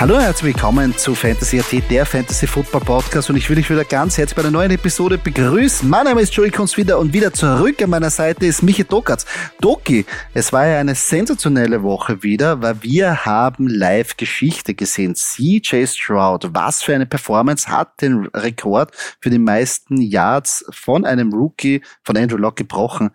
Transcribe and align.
Hallo 0.00 0.16
und 0.16 0.22
herzlich 0.22 0.54
willkommen 0.54 0.94
zu 0.98 1.14
Fantasy 1.14 1.60
AT, 1.60 1.88
der 1.88 2.04
Fantasy 2.04 2.48
Football 2.48 2.80
Podcast 2.80 3.30
und 3.30 3.36
ich 3.36 3.48
will 3.48 3.56
dich 3.56 3.70
wieder 3.70 3.84
ganz 3.84 4.18
herzlich 4.18 4.34
bei 4.34 4.42
einer 4.42 4.50
neuen 4.50 4.72
Episode 4.72 5.16
begrüßen. 5.18 5.88
Mein 5.88 6.04
Name 6.04 6.20
ist 6.20 6.34
Joey 6.34 6.50
wieder 6.50 6.98
und 6.98 7.12
wieder 7.12 7.32
zurück 7.32 7.80
an 7.80 7.90
meiner 7.90 8.10
Seite 8.10 8.44
ist 8.44 8.62
Michi 8.62 8.82
Dokatz. 8.82 9.24
Doki, 9.60 10.04
es 10.34 10.52
war 10.52 10.66
ja 10.66 10.80
eine 10.80 10.96
sensationelle 10.96 11.84
Woche 11.84 12.24
wieder, 12.24 12.60
weil 12.60 12.82
wir 12.82 13.24
haben 13.24 13.68
live 13.68 14.16
Geschichte 14.16 14.74
gesehen. 14.74 15.14
CJ 15.14 15.86
Stroud, 15.86 16.48
was 16.52 16.82
für 16.82 16.94
eine 16.94 17.06
Performance 17.06 17.68
hat 17.68 18.02
den 18.02 18.26
Rekord 18.34 18.90
für 19.20 19.30
die 19.30 19.38
meisten 19.38 20.02
Yards 20.02 20.64
von 20.70 21.04
einem 21.04 21.32
Rookie 21.32 21.82
von 22.02 22.16
Andrew 22.16 22.36
Locke 22.36 22.64
gebrochen. 22.64 23.10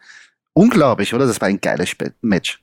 Unglaublich, 0.54 1.14
oder? 1.14 1.28
Das 1.28 1.42
war 1.42 1.50
ein 1.50 1.60
geiles 1.60 1.94
Match. 2.22 2.62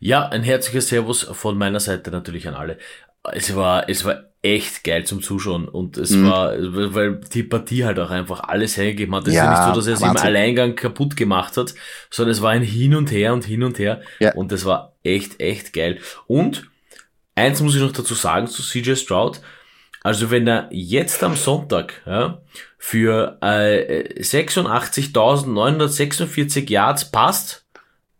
Ja, 0.00 0.28
ein 0.28 0.42
herzliches 0.42 0.88
Servus 0.88 1.22
von 1.22 1.56
meiner 1.56 1.80
Seite 1.80 2.10
natürlich 2.10 2.46
an 2.48 2.54
alle 2.54 2.78
es 3.32 3.56
war, 3.56 3.88
es 3.88 4.04
war 4.04 4.24
echt 4.42 4.84
geil 4.84 5.04
zum 5.04 5.22
Zuschauen 5.22 5.66
und 5.66 5.96
es 5.96 6.10
mhm. 6.10 6.30
war, 6.30 6.52
weil 6.94 7.18
die 7.32 7.44
Partie 7.44 7.86
halt 7.86 7.98
auch 7.98 8.10
einfach 8.10 8.40
alles 8.40 8.76
hergegeben 8.76 9.14
hat. 9.14 9.26
Es 9.26 9.32
ja, 9.32 9.40
ist 9.40 9.46
ja 9.46 9.52
nicht 9.56 9.64
so, 9.74 9.80
dass 9.80 9.86
er 9.86 9.94
es 9.94 10.02
im 10.02 10.14
Alleingang 10.22 10.76
kaputt 10.76 11.16
gemacht 11.16 11.56
hat, 11.56 11.74
sondern 12.10 12.32
es 12.32 12.42
war 12.42 12.50
ein 12.50 12.60
Hin 12.62 12.94
und 12.94 13.10
Her 13.10 13.32
und 13.32 13.46
Hin 13.46 13.62
und 13.62 13.78
Her 13.78 14.02
ja. 14.20 14.34
und 14.34 14.52
es 14.52 14.66
war 14.66 14.92
echt, 15.02 15.40
echt 15.40 15.72
geil. 15.72 15.98
Und 16.26 16.68
eins 17.34 17.62
muss 17.62 17.74
ich 17.74 17.80
noch 17.80 17.92
dazu 17.92 18.12
sagen 18.12 18.46
zu 18.46 18.62
CJ 18.62 18.96
Stroud. 18.96 19.40
Also 20.02 20.30
wenn 20.30 20.46
er 20.46 20.68
jetzt 20.70 21.24
am 21.24 21.36
Sonntag 21.36 22.02
ja, 22.04 22.42
für 22.76 23.38
äh, 23.40 24.12
86.946 24.20 26.68
Yards 26.68 27.10
passt, 27.10 27.64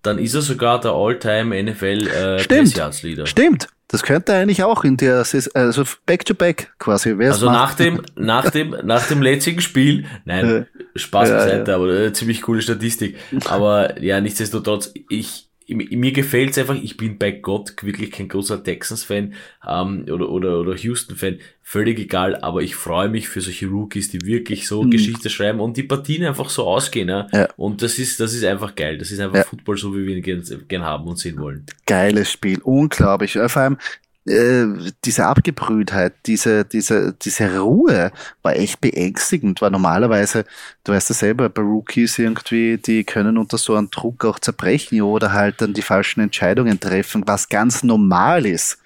dann 0.01 0.19
ist 0.19 0.33
er 0.35 0.41
sogar 0.41 0.81
der 0.81 0.93
All-Time 0.93 1.63
NFL 1.63 2.09
äh, 2.09 2.39
Stimmt. 2.39 3.03
Leader. 3.03 3.27
Stimmt. 3.27 3.69
Das 3.95 4.03
könnte 4.03 4.35
eigentlich 4.35 4.65
auch 4.65 4.83
in 4.83 4.97
der, 4.97 5.25
also 5.55 5.85
back-to-back 6.05 6.75
quasi. 6.81 7.17
Wer's 7.17 7.35
also 7.35 7.47
nach 7.49 7.75
dem, 7.75 8.03
nach 8.17 8.51
dem, 8.51 8.75
nach 8.83 9.07
dem 9.07 9.23
letzten 9.23 9.61
Spiel, 9.61 10.05
nein, 10.25 10.67
Spaß 10.97 11.31
beiseite, 11.31 11.59
ja, 11.59 11.69
ja. 11.69 11.75
aber 11.77 11.89
äh, 11.91 12.13
ziemlich 12.13 12.43
coole 12.43 12.61
Statistik. 12.61 13.17
Aber 13.45 14.03
ja, 14.03 14.21
nichtsdestotrotz, 14.21 14.93
ich, 15.09 15.49
mir 15.69 16.13
gefällt's 16.13 16.59
einfach, 16.59 16.75
ich 16.75 16.97
bin 16.97 17.19
bei 17.19 17.31
Gott 17.31 17.75
wirklich 17.83 18.11
kein 18.11 18.29
großer 18.29 18.63
Texans-Fan 18.63 19.35
ähm, 19.67 20.05
oder, 20.11 20.29
oder, 20.29 20.61
oder 20.61 20.77
Houston-Fan, 20.77 21.39
völlig 21.63 21.99
egal, 21.99 22.37
aber 22.37 22.63
ich 22.63 22.77
freue 22.77 23.09
mich 23.09 23.29
für 23.29 23.41
solche 23.41 23.67
Rookies, 23.67 24.11
die 24.11 24.21
wirklich 24.27 24.69
so 24.69 24.83
mhm. 24.83 24.91
Geschichte 24.91 25.31
schreiben 25.31 25.61
und 25.61 25.77
die 25.77 25.83
Partien 25.83 26.25
einfach 26.25 26.51
so 26.51 26.65
ausgehen. 26.65 27.09
Ja? 27.09 27.27
ja. 27.33 27.49
Und 27.57 27.83
das 27.83 27.99
ist, 27.99 28.21
das 28.21 28.35
ist 28.35 28.45
einfach 28.45 28.75
geil. 28.75 28.99
Das 28.99 29.11
ist 29.11 29.21
einfach 29.21 29.39
ja. 29.39 29.45
Football, 29.45 29.79
so 29.79 29.97
wie 29.97 30.07
wir 30.07 30.17
ihn 30.17 30.23
gern, 30.23 30.43
gern 30.69 30.83
haben 30.83 31.07
und 31.07 31.19
sehen 31.19 31.39
wollen. 31.39 31.65
Geiles 31.87 32.31
Spiel, 32.31 32.61
unglaublich. 32.63 33.33
Vor 33.33 33.63
allem, 33.63 33.79
äh, 34.27 34.67
diese 35.05 35.27
Abgebrühtheit, 35.27 36.15
diese, 36.27 36.65
diese, 36.65 37.13
diese 37.13 37.59
Ruhe 37.59 38.11
war 38.43 38.57
echt 38.57 38.81
beängstigend, 38.81 39.61
weil 39.61 39.71
normalerweise, 39.71 40.45
du 40.85 40.93
weißt 40.93 41.11
ja 41.11 41.15
selber, 41.15 41.49
bei 41.49 41.63
Rookies 41.63 42.19
irgendwie, 42.19 42.79
die 42.79 43.05
können 43.05 43.39
unter 43.39 43.59
so 43.59 43.75
einem 43.75 43.91
Druck 43.91 44.25
auch 44.25 44.39
zerbrechen 44.39 45.03
oder 45.03 45.33
halt 45.33 45.61
dann 45.61 45.75
die 45.75 45.83
falschen 45.83 46.21
Entscheidungen 46.21 46.81
treffen, 46.81 47.23
was 47.27 47.49
ganz 47.49 47.83
normal 47.83 48.47
ist. 48.47 48.79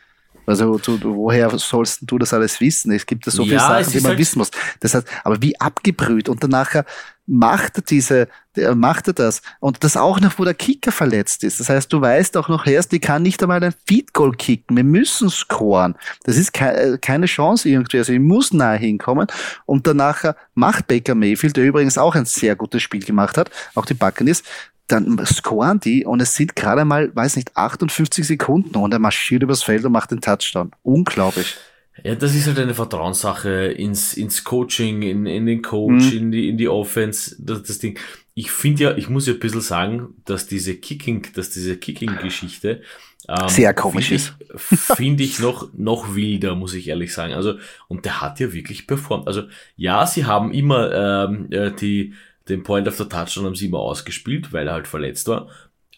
Also 0.48 0.78
du, 0.78 0.98
woher 1.02 1.50
sollst 1.58 2.00
du 2.02 2.18
das 2.18 2.32
alles 2.32 2.60
wissen? 2.60 2.91
Es 2.92 3.04
gibt 3.04 3.27
ja 3.27 3.32
so 3.32 3.44
viele 3.44 3.58
Sachen, 3.58 3.92
die 3.92 4.00
man 4.00 4.10
halt 4.10 4.18
wissen 4.18 4.38
muss. 4.38 4.50
Das 4.80 4.94
heißt, 4.94 5.06
aber 5.24 5.41
wie 5.42 5.60
abgebrüht 5.60 6.28
und 6.28 6.42
dann 6.42 6.50
nachher 6.50 6.84
macht 7.30 7.77
er 7.77 7.82
diese, 7.82 8.28
macht 8.74 9.08
er 9.08 9.12
das 9.12 9.42
und 9.60 9.84
das 9.84 9.98
auch 9.98 10.19
noch, 10.19 10.38
wo 10.38 10.44
der 10.44 10.54
Kicker 10.54 10.91
verletzt 10.91 11.44
ist. 11.44 11.60
Das 11.60 11.69
heißt, 11.69 11.92
du 11.92 12.00
weißt 12.00 12.38
auch 12.38 12.48
noch 12.48 12.66
erst, 12.66 12.91
die 12.92 13.00
kann 13.00 13.22
nicht 13.22 13.42
einmal 13.42 13.62
ein 13.62 13.75
Feed 13.86 14.14
Goal 14.14 14.32
kicken. 14.32 14.76
Wir 14.76 14.84
müssen 14.84 15.28
scoren. 15.28 15.94
Das 16.25 16.38
ist 16.38 16.54
keine 16.54 17.26
Chance 17.26 17.69
irgendwie. 17.69 17.98
Also 17.98 18.15
ich 18.15 18.20
muss 18.20 18.54
nahe 18.54 18.78
hinkommen 18.78 19.26
und 19.66 19.86
danach 19.86 20.32
macht 20.54 20.86
Baker 20.86 21.15
Mayfield, 21.15 21.59
der 21.59 21.65
übrigens 21.65 21.98
auch 21.98 22.15
ein 22.15 22.25
sehr 22.25 22.56
gutes 22.56 22.82
Spiel 22.82 23.04
gemacht 23.04 23.36
hat, 23.36 23.50
auch 23.75 23.84
die 23.84 23.92
Buccaneers, 23.92 24.42
dann 24.88 25.25
scoren 25.26 25.81
die 25.81 26.04
und 26.04 26.21
es 26.21 26.34
sind 26.34 26.56
gerade 26.56 26.84
mal, 26.84 27.15
weiß 27.15 27.37
nicht, 27.37 27.56
58 27.56 28.26
Sekunden 28.26 28.76
und 28.76 28.93
er 28.93 28.99
marschiert 28.99 29.43
übers 29.43 29.62
Feld 29.62 29.84
und 29.84 29.93
macht 29.93 30.10
den 30.10 30.21
Touchdown. 30.21 30.72
Unglaublich. 30.82 31.56
Ja, 32.04 32.15
das 32.15 32.34
ist 32.34 32.47
halt 32.47 32.59
eine 32.59 32.75
Vertrauenssache 32.75 33.66
ins, 33.72 34.15
ins 34.15 34.44
Coaching, 34.44 35.03
in, 35.03 35.27
in 35.27 35.47
den 35.47 35.62
Coach, 35.62 36.12
mhm. 36.12 36.19
in, 36.19 36.32
die, 36.32 36.48
in 36.48 36.56
die 36.56 36.69
Offense, 36.69 37.37
das, 37.38 37.62
das 37.65 37.78
Ding. 37.78 37.98
Ich 38.34 38.50
finde 38.50 38.84
ja, 38.84 38.97
ich 38.97 39.09
muss 39.09 39.27
ja 39.27 39.32
ein 39.32 39.41
bisschen 39.41 39.60
sagen, 39.60 40.15
dass 40.25 40.47
diese 40.47 40.77
Kicking, 40.77 41.27
dass 41.34 41.50
diese 41.50 41.77
Kicking-Geschichte 41.77 42.82
ähm, 43.28 43.48
sehr 43.48 43.75
komisch 43.75 44.12
ist. 44.12 44.34
Finde 44.56 45.25
ich 45.25 45.38
noch, 45.38 45.69
noch 45.75 46.15
wilder, 46.15 46.54
muss 46.54 46.72
ich 46.75 46.88
ehrlich 46.88 47.12
sagen. 47.12 47.34
Also, 47.34 47.54
und 47.88 48.04
der 48.04 48.21
hat 48.21 48.41
ja 48.41 48.53
wirklich 48.53 48.87
performt. 48.87 49.27
Also, 49.27 49.43
ja, 49.77 50.06
sie 50.06 50.25
haben 50.25 50.53
immer 50.53 51.27
ähm, 51.28 51.48
äh, 51.50 51.72
die, 51.72 52.15
den 52.48 52.62
Point 52.62 52.88
of 52.88 52.97
the 52.97 53.04
Touchdown 53.04 53.47
haben 53.47 53.54
sie 53.54 53.66
immer 53.66 53.78
ausgespielt, 53.78 54.53
weil 54.53 54.66
er 54.66 54.75
halt 54.75 54.88
verletzt 54.88 55.28
war. 55.28 55.48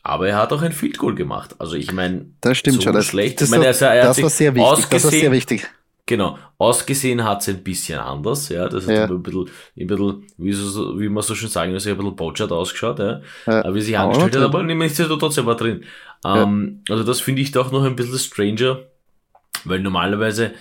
Aber 0.03 0.29
er 0.29 0.37
hat 0.37 0.53
auch 0.53 0.63
ein 0.63 0.73
Field 0.73 0.99
Goal 0.99 1.15
gemacht. 1.15 1.55
Also 1.59 1.77
ich 1.77 1.93
meine, 1.93 2.27
das 2.41 2.59
stimmt 2.59 2.77
so 2.77 2.83
schon. 2.83 2.95
Das, 2.95 3.07
schlecht. 3.07 3.41
Das, 3.41 3.49
ich 3.49 3.51
meine, 3.51 3.67
er 3.67 3.73
das 3.73 4.23
war 4.23 4.31
sehr 4.31 4.55
wichtig. 4.55 4.89
Das 4.91 5.05
war 5.05 5.11
sehr 5.11 5.33
wichtig. 5.33 5.69
Genau. 6.07 6.39
Ausgesehen 6.59 7.23
hat 7.23 7.43
es 7.43 7.49
ein 7.49 7.63
bisschen 7.63 8.01
anders, 8.01 8.49
ja. 8.49 8.69
Das 8.69 8.87
hat 8.87 8.95
ja. 8.95 9.05
ein 9.05 9.23
bisschen, 9.23 9.49
ein 9.79 9.87
bisschen, 9.87 10.27
wie, 10.39 10.53
so, 10.53 10.99
wie 10.99 11.09
man 11.09 11.23
so 11.23 11.35
schön 11.35 11.49
sagen 11.49 11.73
muss, 11.73 11.87
ein 11.87 11.97
bisschen 11.97 12.17
botschert 12.17 12.51
ausgeschaut, 12.51 12.99
ja. 12.99 13.21
ja. 13.47 13.75
Wie 13.75 13.81
sich 13.81 13.97
angestellt 13.97 14.37
hat, 14.37 14.43
aber 14.43 14.63
nichtsdestotrotz 14.63 15.37
war 15.45 15.57
drin. 15.57 15.85
Ähm, 16.25 16.83
ja. 16.89 16.95
Also 16.95 17.05
das 17.05 17.21
finde 17.21 17.43
ich 17.43 17.53
doch 17.53 17.71
noch 17.71 17.85
ein 17.85 17.95
bisschen 17.95 18.19
stranger, 18.19 18.81
weil 19.65 19.81
normalerweise 19.81 20.53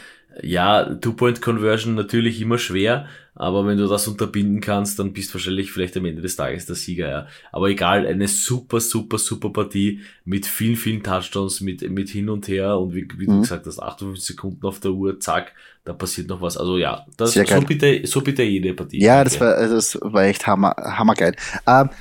ja, 0.43 0.83
Two-Point-Conversion 0.83 1.95
natürlich 1.95 2.41
immer 2.41 2.57
schwer, 2.57 3.07
aber 3.39 3.65
wenn 3.65 3.77
du 3.77 3.87
das 3.87 4.05
unterbinden 4.05 4.59
kannst, 4.59 4.99
dann 4.99 5.13
bist 5.13 5.29
du 5.29 5.35
wahrscheinlich 5.35 5.71
vielleicht 5.71 5.95
am 5.95 6.03
Ende 6.03 6.21
des 6.21 6.35
Tages 6.35 6.65
der 6.65 6.75
Sieger, 6.75 7.09
ja. 7.09 7.27
Aber 7.53 7.69
egal, 7.69 8.05
eine 8.05 8.27
super, 8.27 8.81
super, 8.81 9.17
super 9.17 9.49
Partie 9.49 10.01
mit 10.25 10.45
vielen, 10.45 10.75
vielen 10.75 11.01
Touchdowns, 11.01 11.61
mit, 11.61 11.89
mit 11.89 12.09
hin 12.09 12.29
und 12.29 12.49
her 12.49 12.77
und 12.77 12.93
wie, 12.93 13.07
wie 13.15 13.27
mhm. 13.27 13.35
du 13.35 13.41
gesagt 13.41 13.65
hast, 13.65 13.79
58 13.79 14.35
Sekunden 14.35 14.67
auf 14.67 14.81
der 14.81 14.91
Uhr, 14.91 15.21
zack, 15.21 15.53
da 15.85 15.93
passiert 15.93 16.27
noch 16.27 16.41
was. 16.41 16.57
Also 16.57 16.77
ja, 16.77 17.05
das, 17.15 17.33
so 17.33 17.61
bitte, 17.61 18.01
so 18.05 18.19
bitte 18.19 18.43
jede 18.43 18.73
Partie. 18.73 19.01
Ja, 19.01 19.23
das 19.23 19.39
war, 19.39 19.55
das 19.55 19.97
war 20.01 20.25
echt 20.25 20.45
hammer, 20.45 20.75
hammergeil. 20.77 21.33
Ähm, 21.65 21.91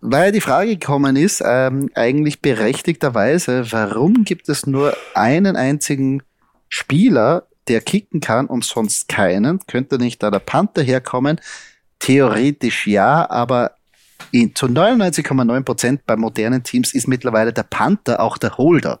weil 0.00 0.32
die 0.32 0.40
Frage 0.40 0.78
gekommen 0.78 1.14
ist, 1.14 1.42
ähm, 1.44 1.90
eigentlich 1.94 2.40
berechtigterweise, 2.40 3.70
warum 3.70 4.24
gibt 4.24 4.48
es 4.48 4.66
nur 4.66 4.96
einen 5.14 5.56
einzigen 5.56 6.22
Spieler 6.70 7.49
der 7.70 7.80
kicken 7.80 8.20
kann 8.20 8.46
und 8.46 8.64
sonst 8.64 9.08
keinen. 9.08 9.60
Könnte 9.66 9.98
nicht 9.98 10.22
da 10.22 10.30
der 10.30 10.40
Panther 10.40 10.82
herkommen? 10.82 11.40
Theoretisch 12.00 12.86
ja, 12.86 13.30
aber 13.30 13.72
in, 14.32 14.54
zu 14.54 14.66
99,9 14.66 15.62
Prozent 15.62 16.06
bei 16.06 16.16
modernen 16.16 16.64
Teams 16.64 16.94
ist 16.94 17.06
mittlerweile 17.06 17.52
der 17.52 17.62
Panther 17.62 18.20
auch 18.20 18.38
der 18.38 18.58
Holder. 18.58 19.00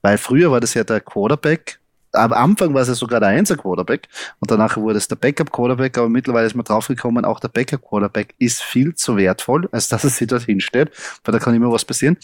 Weil 0.00 0.16
früher 0.16 0.50
war 0.50 0.60
das 0.60 0.74
ja 0.74 0.84
der 0.84 1.00
Quarterback. 1.00 1.80
Am 2.12 2.32
Anfang 2.32 2.72
war 2.72 2.80
es 2.80 2.88
ja 2.88 2.94
sogar 2.94 3.20
der 3.20 3.28
Einser 3.28 3.56
Quarterback 3.56 4.08
und 4.40 4.50
danach 4.50 4.78
wurde 4.78 4.96
es 4.96 5.08
der 5.08 5.16
Backup 5.16 5.52
Quarterback, 5.52 5.98
aber 5.98 6.08
mittlerweile 6.08 6.46
ist 6.46 6.54
man 6.54 6.64
draufgekommen, 6.64 7.26
auch 7.26 7.40
der 7.40 7.48
Backup 7.48 7.82
Quarterback 7.86 8.34
ist 8.38 8.62
viel 8.62 8.94
zu 8.94 9.18
wertvoll, 9.18 9.68
als 9.72 9.88
dass 9.88 10.04
er 10.04 10.10
sich 10.10 10.26
dorthin 10.26 10.60
stellt, 10.60 10.90
weil 11.24 11.32
da 11.32 11.38
kann 11.38 11.54
immer 11.54 11.70
was 11.70 11.84
passieren. 11.84 12.16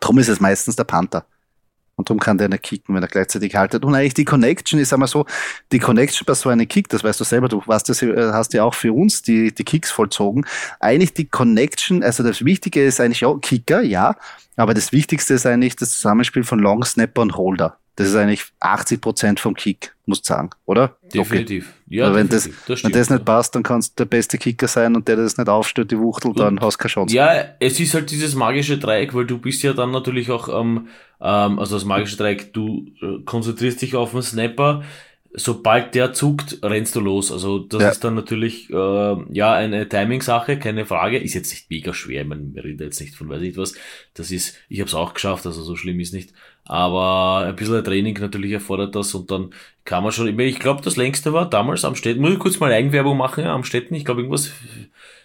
Drum 0.00 0.18
ist 0.18 0.28
es 0.28 0.40
meistens 0.40 0.76
der 0.76 0.84
Panther. 0.84 1.26
Und 1.96 2.08
darum 2.08 2.20
kann 2.20 2.38
der 2.38 2.48
nicht 2.48 2.62
kicken, 2.62 2.94
wenn 2.94 3.02
er 3.02 3.08
gleichzeitig 3.08 3.54
haltet. 3.54 3.84
Und 3.84 3.94
eigentlich 3.94 4.14
die 4.14 4.24
Connection 4.24 4.80
ist 4.80 4.92
einmal 4.92 5.08
so, 5.08 5.26
die 5.72 5.78
Connection 5.78 6.24
bei 6.24 6.34
so 6.34 6.48
einem 6.48 6.66
Kick, 6.66 6.88
das 6.88 7.04
weißt 7.04 7.20
du 7.20 7.24
selber, 7.24 7.48
du 7.48 7.62
warst 7.66 7.88
das, 7.88 8.02
äh, 8.02 8.32
hast 8.32 8.54
ja 8.54 8.64
auch 8.64 8.74
für 8.74 8.92
uns 8.92 9.22
die, 9.22 9.52
die 9.54 9.64
Kicks 9.64 9.90
vollzogen. 9.90 10.46
Eigentlich 10.80 11.12
die 11.12 11.26
Connection, 11.28 12.02
also 12.02 12.22
das 12.22 12.44
Wichtige 12.44 12.84
ist 12.84 13.00
eigentlich 13.00 13.24
auch 13.24 13.38
Kicker, 13.40 13.82
ja, 13.82 14.16
aber 14.56 14.74
das 14.74 14.92
Wichtigste 14.92 15.34
ist 15.34 15.46
eigentlich 15.46 15.76
das 15.76 15.92
Zusammenspiel 15.92 16.44
von 16.44 16.58
Long 16.58 16.84
Snapper 16.84 17.22
und 17.22 17.36
Holder. 17.36 17.78
Das 17.96 18.08
ist 18.08 18.14
eigentlich 18.14 18.44
80 18.60 19.00
Prozent 19.00 19.40
vom 19.40 19.54
Kick, 19.54 19.94
muss 20.06 20.22
sagen, 20.24 20.50
oder? 20.64 20.96
Definitiv. 21.12 21.66
Okay. 21.86 21.96
Ja, 21.96 22.14
wenn, 22.14 22.28
definitiv. 22.28 22.58
Das, 22.60 22.66
das 22.66 22.78
stimmt, 22.78 22.94
wenn 22.94 23.00
das 23.00 23.10
nicht 23.10 23.24
passt, 23.26 23.54
dann 23.54 23.62
kannst 23.62 23.92
du 23.92 24.04
der 24.04 24.08
beste 24.08 24.38
Kicker 24.38 24.66
sein 24.66 24.96
und 24.96 25.08
der 25.08 25.16
das 25.16 25.36
nicht 25.36 25.48
aufstellt, 25.48 25.90
die 25.90 25.98
Wuchtel, 25.98 26.32
dann 26.32 26.58
hast 26.60 26.76
du 26.76 26.78
keine 26.78 26.90
Chance. 26.90 27.14
Ja, 27.14 27.54
es 27.60 27.78
ist 27.78 27.92
halt 27.92 28.10
dieses 28.10 28.34
magische 28.34 28.78
Dreieck, 28.78 29.14
weil 29.14 29.26
du 29.26 29.36
bist 29.36 29.62
ja 29.62 29.74
dann 29.74 29.90
natürlich 29.90 30.30
auch, 30.30 30.48
ähm, 30.48 30.88
ähm, 31.20 31.58
also 31.58 31.76
das 31.76 31.84
magische 31.84 32.16
Dreieck, 32.16 32.54
du 32.54 32.86
äh, 33.02 33.22
konzentrierst 33.24 33.82
dich 33.82 33.94
auf 33.94 34.12
den 34.12 34.22
Snapper, 34.22 34.82
sobald 35.34 35.94
der 35.94 36.12
zuckt, 36.12 36.58
rennst 36.62 36.94
du 36.96 37.00
los. 37.00 37.32
Also 37.32 37.58
das 37.58 37.82
ja. 37.82 37.88
ist 37.90 38.04
dann 38.04 38.14
natürlich 38.14 38.70
äh, 38.70 39.16
ja 39.32 39.54
eine 39.54 39.88
Timing-Sache, 39.88 40.58
keine 40.58 40.84
Frage. 40.86 41.18
Ist 41.18 41.34
jetzt 41.34 41.50
nicht 41.50 41.70
mega 41.70 41.94
schwer, 41.94 42.24
man 42.24 42.54
redet 42.56 42.80
jetzt 42.80 43.00
nicht 43.00 43.14
von 43.14 43.28
weiß 43.28 43.40
nicht 43.40 43.56
was. 43.56 43.74
Das 44.14 44.30
ist, 44.30 44.56
ich 44.68 44.80
habe 44.80 44.88
es 44.88 44.94
auch 44.94 45.14
geschafft, 45.14 45.46
also 45.46 45.62
so 45.62 45.76
schlimm 45.76 46.00
ist 46.00 46.12
nicht. 46.12 46.32
Aber 46.64 47.44
ein 47.46 47.56
bisschen 47.56 47.82
Training 47.82 48.18
natürlich 48.20 48.52
erfordert 48.52 48.94
das 48.94 49.14
und 49.14 49.30
dann 49.30 49.50
kann 49.84 50.02
man 50.02 50.12
schon, 50.12 50.38
ich 50.38 50.58
glaube, 50.60 50.82
das 50.82 50.96
längste 50.96 51.32
war 51.32 51.50
damals 51.50 51.84
am 51.84 51.96
Städten, 51.96 52.20
muss 52.20 52.32
ich 52.32 52.38
kurz 52.38 52.60
mal 52.60 52.72
Eigenwerbung 52.72 53.16
machen, 53.16 53.44
am 53.44 53.64
Städten, 53.64 53.94
ich 53.94 54.04
glaube 54.04 54.20
irgendwas 54.20 54.52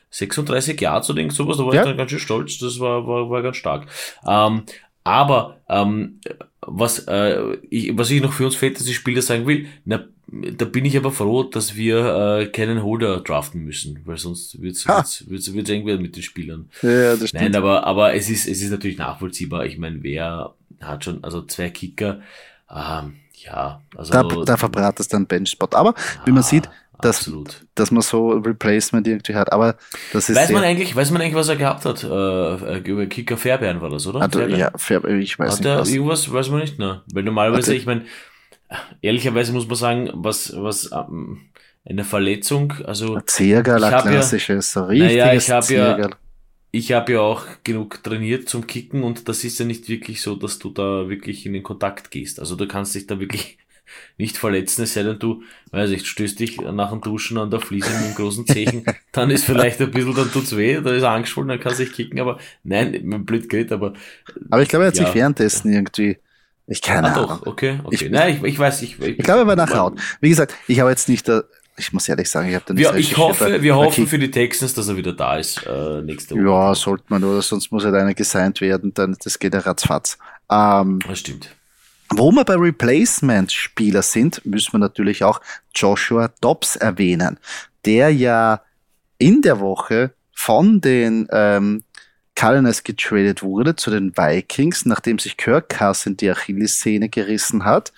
36 0.09 0.79
Jahre 0.81 1.03
zu 1.03 1.13
denken, 1.13 1.33
sowas, 1.33 1.57
da 1.57 1.65
war 1.65 1.73
ja. 1.73 1.81
ich 1.81 1.87
dann 1.87 1.97
ganz 1.97 2.09
schön 2.09 2.19
stolz, 2.19 2.57
das 2.57 2.79
war, 2.79 3.05
war, 3.07 3.29
war 3.29 3.43
ganz 3.43 3.57
stark. 3.57 3.87
Ähm, 4.25 4.63
aber 5.03 5.61
ähm, 5.69 6.19
was, 6.61 6.99
äh, 7.07 7.57
ich, 7.69 7.97
was 7.97 8.09
ich 8.09 8.21
noch 8.21 8.33
für 8.33 8.45
uns 8.45 8.55
Fantasy-Spieler 8.55 9.21
sagen 9.21 9.47
will, 9.47 9.67
na, 9.85 10.05
da 10.29 10.65
bin 10.65 10.83
ich 10.83 10.97
aber 10.97 11.11
froh, 11.11 11.43
dass 11.43 11.77
wir 11.77 12.39
äh, 12.39 12.47
keinen 12.47 12.83
Holder 12.83 13.21
draften 13.21 13.63
müssen, 13.63 14.01
weil 14.03 14.17
sonst 14.17 14.61
wird's, 14.61 14.85
wird's, 14.85 15.29
wird's, 15.29 15.53
wird's 15.53 15.69
eng 15.69 15.85
werden 15.85 16.01
mit 16.01 16.17
den 16.17 16.23
Spielern. 16.23 16.69
Ja, 16.81 17.15
das 17.15 17.29
stimmt. 17.29 17.43
Nein, 17.43 17.55
aber, 17.55 17.85
aber 17.85 18.13
es 18.13 18.29
ist, 18.29 18.47
es 18.47 18.61
ist 18.61 18.69
natürlich 18.69 18.97
nachvollziehbar. 18.97 19.65
Ich 19.65 19.77
meine, 19.77 20.03
wer 20.03 20.55
hat 20.81 21.05
schon, 21.05 21.23
also 21.23 21.41
zwei 21.43 21.69
Kicker, 21.69 22.21
ähm, 22.69 23.17
ja, 23.33 23.81
also. 23.95 24.11
Da, 24.11 24.23
da 24.23 24.57
verbratest 24.57 25.13
dann 25.13 25.27
Benchspot. 25.27 25.75
Aber, 25.75 25.93
wie 26.25 26.31
man 26.31 26.43
sieht, 26.43 26.69
dass, 27.01 27.31
dass 27.75 27.91
man 27.91 28.01
so 28.01 28.29
Replacement 28.29 29.07
irgendwie 29.07 29.35
hat. 29.35 29.51
Aber 29.51 29.75
das 30.13 30.29
ist. 30.29 30.35
Weiß 30.35 30.51
man 30.51 30.63
eigentlich, 30.63 30.95
weiß 30.95 31.11
man 31.11 31.21
eigentlich, 31.21 31.35
was 31.35 31.49
er 31.49 31.55
gehabt 31.55 31.85
hat? 31.85 32.03
Äh, 32.03 32.77
über 32.79 33.05
Kicker 33.05 33.37
Fairbairn 33.37 33.81
war 33.81 33.89
das, 33.89 34.07
oder? 34.07 34.21
Also, 34.21 34.39
Fairbairn? 34.39 34.59
ja, 34.59 34.71
Fairbairn, 34.75 35.21
ich 35.21 35.37
weiß 35.37 35.53
hat 35.53 35.59
nicht. 35.59 35.67
Er 35.67 35.79
was. 35.79 35.89
Irgendwas 35.89 36.31
weiß 36.31 36.49
man 36.49 36.61
nicht, 36.61 36.79
ne? 36.79 37.01
Weil 37.13 37.23
normalerweise, 37.23 37.75
ich 37.75 37.85
meine, 37.85 38.05
ehrlicherweise 39.01 39.53
muss 39.53 39.67
man 39.67 39.75
sagen, 39.75 40.09
was, 40.13 40.53
was 40.55 40.91
ähm, 40.91 41.41
eine 41.85 42.03
Verletzung, 42.03 42.73
also. 42.85 43.19
Ziergal, 43.21 43.83
ein 43.83 44.01
klassisches, 44.01 44.73
ja, 44.73 44.81
so 44.81 44.87
richtiges 44.87 45.15
naja, 45.15 45.33
ich 45.33 45.51
habe 45.51 45.73
ja, 45.73 46.09
ich 46.71 46.91
habe 46.91 47.13
ja 47.13 47.21
auch 47.21 47.45
genug 47.63 48.03
trainiert 48.03 48.49
zum 48.49 48.67
Kicken 48.67 49.03
und 49.03 49.29
das 49.29 49.43
ist 49.43 49.59
ja 49.59 49.65
nicht 49.65 49.87
wirklich 49.89 50.21
so, 50.21 50.35
dass 50.35 50.59
du 50.59 50.69
da 50.69 51.09
wirklich 51.09 51.45
in 51.45 51.53
den 51.53 51.63
Kontakt 51.63 52.11
gehst. 52.11 52.39
Also 52.39 52.55
du 52.55 52.67
kannst 52.67 52.93
dich 52.95 53.07
da 53.07 53.19
wirklich 53.19 53.57
nicht 54.17 54.37
verletzen, 54.37 54.83
es 54.83 54.93
sei 54.93 55.03
denn 55.03 55.19
du, 55.19 55.43
weiß 55.71 55.91
ich, 55.91 56.05
stößt 56.05 56.39
dich 56.39 56.59
nach 56.59 56.91
dem 56.91 57.01
Duschen 57.01 57.37
an 57.37 57.49
der 57.49 57.61
Fliese 57.61 57.89
mit 57.89 58.03
einem 58.03 58.15
großen 58.15 58.45
Zechen, 58.45 58.85
dann 59.13 59.29
ist 59.29 59.45
vielleicht 59.45 59.81
ein 59.81 59.91
bisschen, 59.91 60.13
dann 60.13 60.31
tut's 60.31 60.55
weh, 60.57 60.81
da 60.81 60.91
ist 60.91 61.03
er 61.03 61.11
angeschwollen, 61.11 61.49
dann 61.49 61.59
kannst 61.59 61.79
du 61.79 61.85
dich 61.85 61.93
kicken, 61.93 62.19
aber 62.19 62.37
nein, 62.63 63.25
blöd 63.25 63.47
geht, 63.47 63.71
aber. 63.71 63.93
Aber 64.49 64.61
ich 64.61 64.69
glaube, 64.69 64.85
er 64.85 64.87
hat 64.89 64.97
ja. 64.97 65.05
sich 65.05 65.15
währenddessen 65.15 65.71
irgendwie, 65.71 66.17
ich 66.67 66.81
keine 66.81 67.07
ah, 67.07 67.13
Ahnung. 67.13 67.29
Doch, 67.29 67.45
okay, 67.47 67.79
okay. 67.81 67.95
Ich, 67.95 68.09
nein, 68.09 68.35
ich, 68.35 68.43
ich 68.43 68.59
weiß, 68.59 68.81
ich, 68.81 68.99
ich, 68.99 69.19
ich 69.19 69.23
glaube, 69.23 69.41
er 69.41 69.47
war 69.47 69.55
nach 69.55 69.73
Haut. 69.73 69.97
Wie 70.19 70.29
gesagt, 70.29 70.53
ich 70.67 70.81
habe 70.81 70.89
jetzt 70.89 71.07
nicht, 71.07 71.29
ich 71.77 71.93
muss 71.93 72.09
ehrlich 72.09 72.29
sagen, 72.29 72.49
ich 72.49 72.55
habe 72.55 72.65
dann 72.65 72.75
nicht. 72.75 72.93
ich 72.95 73.17
hoffe, 73.17 73.61
wir 73.61 73.75
hoffen 73.75 74.07
für 74.07 74.17
die 74.17 74.31
Texans, 74.31 74.73
dass 74.73 74.87
er 74.87 74.97
wieder 74.97 75.13
da 75.13 75.37
ist 75.37 75.63
äh, 75.65 76.01
nächste 76.01 76.35
Woche. 76.35 76.43
Ja, 76.43 76.75
sollte 76.75 77.05
man, 77.09 77.23
oder 77.23 77.41
sonst 77.41 77.71
muss 77.71 77.85
halt 77.85 77.95
einer 77.95 78.13
gesigned 78.13 78.59
werden, 78.61 78.93
dann 78.93 79.15
das 79.23 79.37
geht 79.37 79.53
ja 79.53 79.59
ratzfatz. 79.59 80.17
Ähm, 80.49 80.99
das 81.07 81.19
stimmt. 81.19 81.55
Wo 82.09 82.31
wir 82.31 82.45
bei 82.45 82.55
Replacement-Spieler 82.55 84.01
sind, 84.01 84.43
müssen 84.45 84.73
wir 84.73 84.79
natürlich 84.79 85.23
auch 85.23 85.41
Joshua 85.75 86.29
Dobbs 86.41 86.77
erwähnen, 86.77 87.37
der 87.85 88.13
ja 88.13 88.61
in 89.17 89.41
der 89.41 89.59
Woche 89.59 90.11
von 90.33 90.81
den 90.81 91.27
ähm, 91.31 91.83
Cardinals 92.35 92.83
getradet 92.83 93.43
wurde 93.43 93.75
zu 93.75 93.91
den 93.91 94.15
Vikings, 94.15 94.85
nachdem 94.85 95.19
sich 95.19 95.37
Kirk 95.37 95.69
Cousin 95.69 96.17
die 96.17 96.29
Achillessehne 96.29 97.09
gerissen 97.09 97.65
hat. 97.65 97.91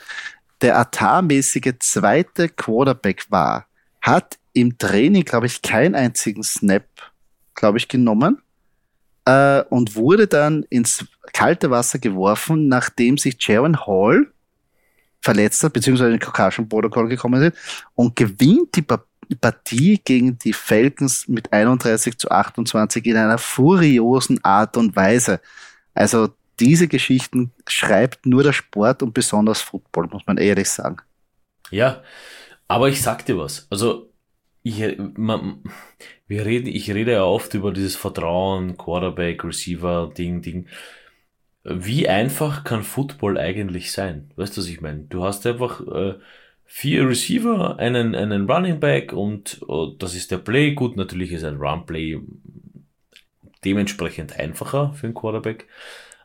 Der 0.61 0.77
atarmäßige 0.77 1.73
zweite 1.79 2.49
Quarterback 2.49 3.25
war, 3.29 3.68
hat 4.01 4.37
im 4.53 4.77
Training, 4.77 5.23
glaube 5.23 5.45
ich, 5.45 5.61
keinen 5.61 5.95
einzigen 5.95 6.43
Snap, 6.43 6.85
glaube 7.55 7.77
ich, 7.77 7.87
genommen 7.87 8.41
äh, 9.25 9.61
und 9.69 9.95
wurde 9.95 10.27
dann 10.27 10.63
ins 10.69 11.05
kalte 11.33 11.69
Wasser 11.69 11.99
geworfen, 11.99 12.67
nachdem 12.67 13.17
sich 13.17 13.37
Jaron 13.39 13.85
Hall 13.85 14.31
verletzt 15.21 15.63
hat, 15.63 15.73
beziehungsweise 15.73 16.11
in 16.11 16.15
den 16.17 16.21
Caucasian 16.21 16.67
Protocol 16.67 17.09
gekommen 17.09 17.41
ist 17.41 17.85
und 17.95 18.15
gewinnt 18.15 18.75
die 18.75 19.35
Partie 19.35 20.01
gegen 20.03 20.39
die 20.39 20.53
Falcons 20.53 21.27
mit 21.27 21.51
31 21.51 22.17
zu 22.17 22.31
28 22.31 23.05
in 23.05 23.17
einer 23.17 23.37
furiosen 23.37 24.43
Art 24.43 24.77
und 24.77 24.95
Weise. 24.95 25.41
Also 25.93 26.29
diese 26.59 26.87
Geschichten 26.87 27.51
schreibt 27.67 28.25
nur 28.25 28.43
der 28.43 28.53
Sport 28.53 29.03
und 29.03 29.13
besonders 29.13 29.61
Football, 29.61 30.07
muss 30.07 30.25
man 30.25 30.37
ehrlich 30.37 30.69
sagen. 30.69 30.97
Ja, 31.69 32.01
aber 32.69 32.87
ich 32.87 33.01
sag 33.01 33.25
dir 33.25 33.37
was. 33.37 33.67
Also 33.69 34.13
ich, 34.63 34.97
man, 35.17 35.63
wir 36.27 36.45
reden, 36.45 36.67
ich 36.67 36.91
rede 36.91 37.13
ja 37.13 37.23
oft 37.23 37.53
über 37.55 37.73
dieses 37.73 37.95
Vertrauen, 37.95 38.77
Quarterback, 38.77 39.43
Receiver, 39.43 40.13
Ding, 40.17 40.41
Ding. 40.41 40.67
Wie 41.63 42.07
einfach 42.07 42.63
kann 42.63 42.83
Football 42.83 43.37
eigentlich 43.37 43.91
sein? 43.91 44.31
Weißt 44.35 44.55
du, 44.55 44.61
was 44.61 44.67
ich 44.67 44.81
meine? 44.81 45.03
Du 45.09 45.23
hast 45.23 45.45
einfach 45.47 45.81
äh, 45.87 46.15
vier 46.65 47.07
Receiver, 47.09 47.79
einen, 47.79 48.15
einen 48.15 48.49
Running 48.49 48.79
Back 48.79 49.13
und 49.13 49.61
oh, 49.67 49.87
das 49.97 50.15
ist 50.15 50.31
der 50.31 50.37
Play. 50.37 50.73
Gut, 50.73 50.95
natürlich 50.95 51.31
ist 51.31 51.43
ein 51.43 51.57
Run 51.57 51.85
Play 51.85 52.21
dementsprechend 53.65 54.39
einfacher 54.39 54.93
für 54.93 55.07
einen 55.07 55.15
Quarterback. 55.15 55.67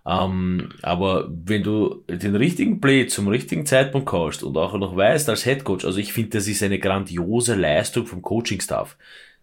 Ähm, 0.07 0.69
aber 0.83 1.31
wenn 1.31 1.63
du 1.63 2.05
den 2.09 2.37
richtigen 2.37 2.81
Play 2.81 3.07
zum 3.07 3.29
richtigen 3.29 3.65
Zeitpunkt 3.65 4.07
kaufst 4.07 4.43
und 4.43 4.57
auch 4.57 4.77
noch 4.77 4.97
weißt 4.97 5.29
als 5.31 5.45
Head 5.45 5.65
Coach, 5.65 5.85
also 5.85 5.99
ich 5.99 6.13
finde, 6.13 6.31
das 6.31 6.47
ist 6.47 6.63
eine 6.63 6.79
grandiose 6.79 7.55
Leistung 7.55 8.07
vom 8.07 8.21
Coaching-Staff. 8.21 8.97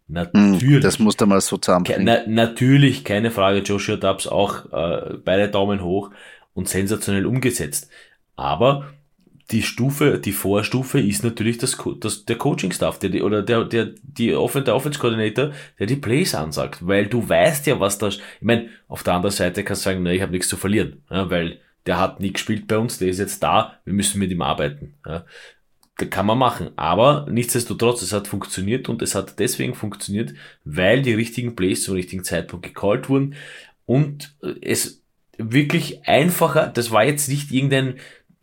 Natürlich. 0.07 0.83
Das 0.83 0.99
musst 0.99 1.21
du 1.21 1.25
mal 1.25 1.41
so 1.41 1.57
zusammenbringen. 1.57 2.03
Na, 2.03 2.19
natürlich, 2.27 3.03
keine 3.03 3.31
Frage. 3.31 3.59
Joshua 3.59 3.95
Dubs 3.95 4.27
auch 4.27 4.65
äh, 4.71 5.15
beide 5.23 5.49
Daumen 5.49 5.81
hoch 5.83 6.11
und 6.53 6.67
sensationell 6.67 7.25
umgesetzt. 7.25 7.89
Aber 8.35 8.87
die 9.49 9.63
Stufe, 9.63 10.19
die 10.19 10.31
Vorstufe 10.31 10.99
ist 10.99 11.23
natürlich 11.23 11.57
das, 11.57 11.77
das 11.99 12.25
der 12.25 12.37
Coaching-Staff, 12.37 12.99
der 12.99 13.23
oder 13.23 13.41
der, 13.41 13.65
der, 13.65 13.89
die 14.03 14.33
Offen, 14.35 14.63
der 14.63 14.75
Offense-Coordinator, 14.75 15.51
der 15.79 15.87
die 15.87 15.95
Plays 15.95 16.35
ansagt, 16.35 16.85
weil 16.85 17.07
du 17.07 17.27
weißt 17.27 17.67
ja, 17.67 17.79
was 17.79 17.97
da, 17.97 18.09
ich 18.09 18.21
meine, 18.41 18.69
auf 18.87 19.03
der 19.03 19.13
anderen 19.15 19.35
Seite 19.35 19.63
kannst 19.63 19.85
du 19.85 19.89
sagen, 19.89 20.03
ne, 20.03 20.15
ich 20.15 20.21
habe 20.21 20.31
nichts 20.31 20.47
zu 20.47 20.57
verlieren, 20.57 21.03
ja, 21.09 21.29
weil 21.29 21.59
der 21.85 21.99
hat 21.99 22.19
nie 22.19 22.31
gespielt 22.31 22.67
bei 22.67 22.77
uns, 22.77 22.99
der 22.99 23.09
ist 23.09 23.19
jetzt 23.19 23.41
da, 23.41 23.79
wir 23.85 23.93
müssen 23.93 24.19
mit 24.19 24.31
ihm 24.31 24.41
arbeiten. 24.41 24.93
Ja 25.05 25.25
kann 26.09 26.25
man 26.25 26.37
machen. 26.37 26.71
Aber 26.77 27.27
nichtsdestotrotz, 27.29 28.01
es 28.01 28.13
hat 28.13 28.27
funktioniert 28.27 28.89
und 28.89 29.01
es 29.01 29.15
hat 29.15 29.39
deswegen 29.39 29.75
funktioniert, 29.75 30.33
weil 30.63 31.01
die 31.01 31.13
richtigen 31.13 31.55
Plays 31.55 31.83
zum 31.83 31.95
richtigen 31.95 32.23
Zeitpunkt 32.23 32.65
gecallt 32.65 33.09
wurden 33.09 33.35
und 33.85 34.35
es 34.61 35.01
wirklich 35.37 36.07
einfacher, 36.07 36.67
das 36.67 36.91
war 36.91 37.03
jetzt 37.03 37.29
nicht 37.29 37.51
irgendein, 37.51 37.95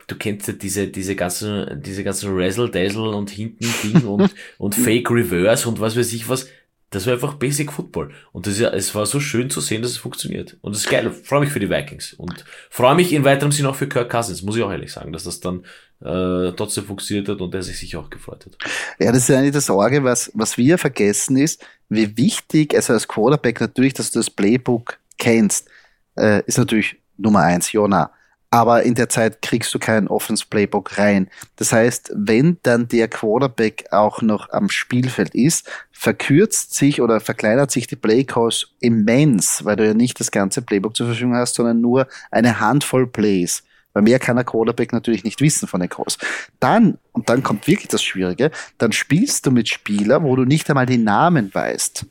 du 0.09 0.17
kennst 0.17 0.49
ja 0.49 0.55
diese, 0.55 0.89
diese 0.89 1.15
ganzen, 1.15 1.81
diese 1.83 2.03
ganzen 2.03 2.37
Razzle-Dazzle 2.37 3.11
und 3.11 3.31
hinten 3.31 3.67
Ding 3.85 4.05
und, 4.07 4.35
und 4.59 4.75
Fake 4.75 5.11
Reverse 5.11 5.69
und 5.69 5.79
was 5.81 5.97
weiß 5.97 6.13
ich 6.13 6.29
was. 6.29 6.49
Das 6.91 7.07
war 7.07 7.13
einfach 7.13 7.35
Basic 7.35 7.71
Football. 7.71 8.13
Und 8.33 8.47
das, 8.47 8.59
ja, 8.59 8.71
es 8.71 8.95
war 8.95 9.05
so 9.05 9.21
schön 9.21 9.51
zu 9.51 9.61
sehen, 9.61 9.83
dass 9.83 9.91
es 9.91 9.99
funktioniert. 9.99 10.57
Und 10.63 10.75
das 10.75 10.85
ist 10.85 10.91
geil. 10.91 11.13
Ich 11.13 11.29
freue 11.29 11.41
mich 11.41 11.51
für 11.51 11.61
die 11.61 11.69
Vikings. 11.69 12.15
Und 12.15 12.47
freue 12.71 12.95
mich 12.95 13.13
in 13.13 13.25
weiterem 13.25 13.53
Sinne 13.53 13.69
auch 13.69 13.75
für 13.75 13.91
Kirk 13.91 14.09
Cousins, 14.11 14.41
muss 14.41 14.57
ich 14.57 14.63
auch 14.63 14.71
ehrlich 14.71 14.91
sagen, 14.91 15.13
dass 15.13 15.25
das 15.25 15.41
dann 15.41 15.65
äh, 16.01 16.53
trotzdem 16.57 16.87
funktioniert 16.87 17.29
hat 17.29 17.43
und 17.43 17.53
der 17.53 17.63
sich 17.63 17.79
sicher 17.79 18.01
auch 18.01 18.09
gefreut 18.09 18.47
hat. 18.47 18.57
Ja, 18.99 19.13
das 19.13 19.29
ist 19.29 19.31
eigentlich 19.31 19.53
das 19.53 19.67
Sorge, 19.67 20.03
was, 20.03 20.33
was 20.33 20.57
wir 20.57 20.79
vergessen 20.79 21.37
ist, 21.37 21.63
wie 21.91 22.17
wichtig, 22.17 22.75
also 22.75 22.95
als 22.95 23.07
Quarterback 23.07 23.61
natürlich, 23.61 23.93
dass 23.93 24.11
du 24.11 24.21
das 24.21 24.31
Playbook 24.31 24.99
kennst, 25.19 25.69
äh, 26.17 26.43
ist 26.47 26.57
natürlich 26.57 26.97
Nummer 27.19 27.41
eins, 27.41 27.71
Jona 27.71 28.13
aber 28.51 28.83
in 28.83 28.95
der 28.95 29.09
Zeit 29.09 29.43
kriegst 29.43 29.75
du 29.75 29.79
kein 29.79 30.09
Offense 30.09 30.45
Playbook 30.49 30.97
rein. 30.97 31.29
Das 31.57 31.73
heißt, 31.73 32.13
wenn 32.15 32.59
dann 32.63 32.89
der 32.89 33.09
Quarterback 33.09 33.87
auch 33.91 34.23
noch 34.23 34.51
am 34.51 34.71
Spielfeld 34.71 35.35
ist, 35.35 35.71
verkürzt 35.93 36.75
sich 36.75 37.03
oder 37.03 37.21
verkleinert 37.21 37.71
sich 37.71 37.87
die 37.87 37.97
Playcalls 37.97 38.69
immens, 38.81 39.65
weil 39.65 39.77
du 39.77 39.87
ja 39.87 39.95
nicht 39.95 40.19
das 40.19 40.31
ganze 40.31 40.63
Playbook 40.63 40.97
zur 40.97 41.07
Verfügung 41.07 41.35
hast, 41.35 41.57
sondern 41.57 41.81
nur 41.81 42.07
eine 42.31 42.59
Handvoll 42.61 43.07
Plays. 43.07 43.65
Weil 43.93 44.03
mehr 44.03 44.19
kann 44.19 44.37
der 44.37 44.45
Quarterback 44.45 44.93
natürlich 44.93 45.25
nicht 45.25 45.41
wissen 45.41 45.67
von 45.67 45.81
den 45.81 45.89
Calls. 45.89 46.19
Dann, 46.61 46.99
und 47.13 47.29
dann 47.29 47.43
kommt 47.43 47.67
wirklich 47.67 47.89
das 47.89 48.03
Schwierige, 48.03 48.51
dann 48.79 48.93
spielst 48.93 49.45
du 49.45 49.51
mit 49.51 49.69
Spielern, 49.69 50.23
wo 50.23 50.37
du 50.37 50.45
nicht 50.45 50.71
einmal 50.71 50.87
die 50.87 50.99
Namen 50.99 51.53
weißt. 51.53 52.07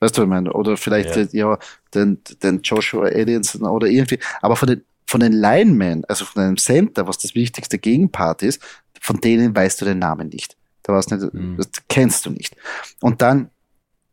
Weißt 0.00 0.16
du, 0.16 0.20
was 0.20 0.26
ich 0.26 0.30
meine? 0.30 0.52
Oder 0.52 0.76
vielleicht 0.76 1.16
ja, 1.16 1.26
ja 1.32 1.58
den, 1.94 2.18
den 2.42 2.60
Joshua 2.62 3.06
Aliens 3.06 3.60
oder 3.60 3.86
irgendwie, 3.86 4.18
aber 4.42 4.56
von 4.56 4.68
den 4.68 4.82
von 5.08 5.20
den 5.20 5.32
Linemen, 5.32 6.04
also 6.04 6.26
von 6.26 6.42
einem 6.42 6.58
Center, 6.58 7.08
was 7.08 7.16
das 7.16 7.34
wichtigste 7.34 7.78
Gegenpart 7.78 8.42
ist, 8.42 8.62
von 9.00 9.18
denen 9.22 9.56
weißt 9.56 9.80
du 9.80 9.86
den 9.86 9.98
Namen 9.98 10.28
nicht. 10.28 10.54
Da 10.82 10.92
war's 10.92 11.08
nicht, 11.08 11.32
mhm. 11.32 11.56
Das 11.56 11.70
kennst 11.88 12.26
du 12.26 12.30
nicht. 12.30 12.54
Und 13.00 13.22
dann 13.22 13.50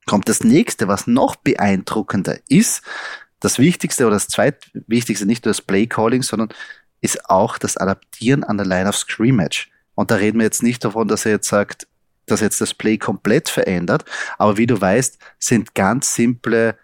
kommt 0.05 0.29
das 0.29 0.45
nächste, 0.45 0.87
was 0.87 1.05
noch 1.05 1.35
beeindruckender 1.35 2.37
ist. 2.47 2.81
Das 3.41 3.59
Wichtigste 3.59 4.05
oder 4.05 4.15
das 4.15 4.29
zweitwichtigste, 4.29 5.25
nicht 5.25 5.43
nur 5.43 5.49
das 5.49 5.61
Play 5.61 5.85
Calling, 5.85 6.23
sondern 6.23 6.47
ist 7.01 7.29
auch 7.29 7.57
das 7.57 7.75
Adaptieren 7.75 8.45
an 8.45 8.55
der 8.55 8.65
Line 8.65 8.87
of 8.87 8.95
Scrimmage. 8.95 9.67
Und 9.95 10.11
da 10.11 10.15
reden 10.15 10.39
wir 10.39 10.45
jetzt 10.45 10.63
nicht 10.63 10.85
davon, 10.85 11.09
dass 11.09 11.25
er 11.25 11.33
jetzt 11.33 11.49
sagt, 11.49 11.87
dass 12.25 12.39
jetzt 12.39 12.61
das 12.61 12.73
Play 12.73 12.97
komplett 12.97 13.49
verändert. 13.49 14.05
Aber 14.37 14.55
wie 14.55 14.65
du 14.65 14.79
weißt, 14.79 15.19
sind 15.39 15.75
ganz 15.75 16.15
simple 16.15 16.77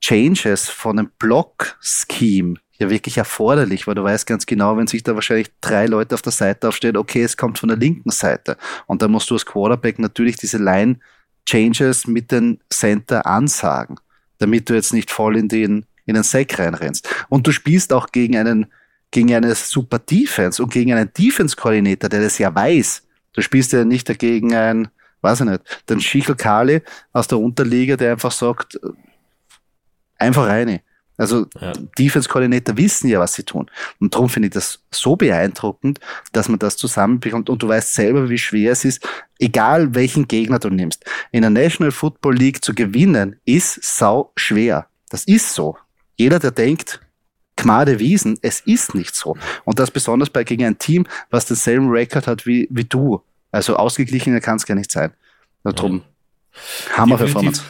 Changes 0.00 0.68
von 0.68 1.00
einem 1.00 1.10
Block-Scheme 1.18 2.54
ja 2.80 2.90
wirklich 2.90 3.18
erforderlich, 3.18 3.86
weil 3.86 3.94
du 3.94 4.02
weißt 4.02 4.26
ganz 4.26 4.46
genau, 4.46 4.76
wenn 4.76 4.86
sich 4.86 5.02
da 5.02 5.14
wahrscheinlich 5.14 5.50
drei 5.60 5.86
Leute 5.86 6.14
auf 6.14 6.22
der 6.22 6.32
Seite 6.32 6.68
aufstehen, 6.68 6.96
okay, 6.96 7.22
es 7.22 7.36
kommt 7.36 7.58
von 7.58 7.68
der 7.68 7.78
linken 7.78 8.10
Seite. 8.10 8.56
Und 8.86 9.02
dann 9.02 9.10
musst 9.10 9.30
du 9.30 9.34
als 9.34 9.46
Quarterback 9.46 9.98
natürlich 9.98 10.36
diese 10.36 10.58
Line 10.58 10.98
Changes 11.46 12.06
mit 12.06 12.32
den 12.32 12.58
Center 12.70 13.26
ansagen, 13.26 13.96
damit 14.38 14.68
du 14.68 14.74
jetzt 14.74 14.92
nicht 14.92 15.10
voll 15.10 15.36
in 15.36 15.48
den, 15.48 15.84
in 16.06 16.14
den 16.14 16.22
Sack 16.22 16.58
reinrennst. 16.58 17.08
Und 17.28 17.46
du 17.46 17.52
spielst 17.52 17.92
auch 17.92 18.10
gegen 18.10 18.36
einen 18.36 18.66
gegen 19.10 19.34
eine 19.34 19.54
super 19.54 19.98
Defense 19.98 20.62
und 20.62 20.72
gegen 20.72 20.92
einen 20.92 21.12
Defense-Koordinator, 21.12 22.08
der 22.08 22.22
das 22.22 22.38
ja 22.38 22.54
weiß. 22.54 23.02
Du 23.32 23.42
spielst 23.42 23.72
ja 23.72 23.84
nicht 23.84 24.08
dagegen 24.08 24.54
ein, 24.54 24.88
weiß 25.20 25.40
ich 25.40 25.46
nicht, 25.46 25.82
den 25.88 26.00
Schichel 26.00 26.36
Kali 26.36 26.82
aus 27.12 27.26
der 27.26 27.38
Unterliga, 27.38 27.96
der 27.96 28.12
einfach 28.12 28.30
sagt, 28.30 28.78
einfach 30.16 30.46
rein. 30.46 30.80
Also 31.20 31.44
ja. 31.60 31.72
Defense-Koordinator 31.98 32.78
wissen 32.78 33.08
ja, 33.08 33.20
was 33.20 33.34
sie 33.34 33.42
tun. 33.42 33.70
Und 33.98 34.14
darum 34.14 34.30
finde 34.30 34.48
ich 34.48 34.54
das 34.54 34.80
so 34.90 35.16
beeindruckend, 35.16 36.00
dass 36.32 36.48
man 36.48 36.58
das 36.58 36.78
zusammenbekommt. 36.78 37.50
Und 37.50 37.62
du 37.62 37.68
weißt 37.68 37.94
selber, 37.94 38.30
wie 38.30 38.38
schwer 38.38 38.72
es 38.72 38.86
ist, 38.86 39.06
egal 39.38 39.94
welchen 39.94 40.26
Gegner 40.28 40.58
du 40.58 40.70
nimmst. 40.70 41.04
In 41.30 41.42
der 41.42 41.50
National 41.50 41.92
Football 41.92 42.36
League 42.36 42.64
zu 42.64 42.74
gewinnen, 42.74 43.36
ist 43.44 43.84
sau 43.84 44.32
schwer. 44.34 44.86
Das 45.10 45.24
ist 45.24 45.52
so. 45.52 45.76
Jeder, 46.16 46.38
der 46.38 46.52
denkt, 46.52 47.00
Gmade 47.54 47.98
Wiesen, 47.98 48.38
es 48.40 48.60
ist 48.60 48.94
nicht 48.94 49.14
so. 49.14 49.36
Und 49.66 49.78
das 49.78 49.90
besonders 49.90 50.30
bei 50.30 50.42
gegen 50.44 50.64
ein 50.64 50.78
Team, 50.78 51.06
was 51.28 51.44
denselben 51.44 51.90
Rekord 51.90 52.28
hat 52.28 52.46
wie, 52.46 52.66
wie 52.70 52.84
du. 52.84 53.22
Also 53.52 53.76
ausgeglichener 53.76 54.40
kann 54.40 54.56
es 54.56 54.64
gar 54.64 54.74
nicht 54.74 54.90
sein. 54.90 55.12
Darum, 55.64 56.02
ja. 56.90 56.96
Hammer-Performance. 56.96 57.62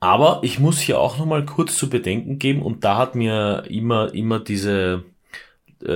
Aber 0.00 0.40
ich 0.42 0.60
muss 0.60 0.80
hier 0.80 1.00
auch 1.00 1.18
nochmal 1.18 1.44
kurz 1.44 1.76
zu 1.76 1.90
bedenken 1.90 2.38
geben 2.38 2.62
und 2.62 2.84
da 2.84 2.96
hat 2.96 3.14
mir 3.14 3.64
immer, 3.68 4.14
immer 4.14 4.38
diese, 4.38 5.04
äh, 5.82 5.86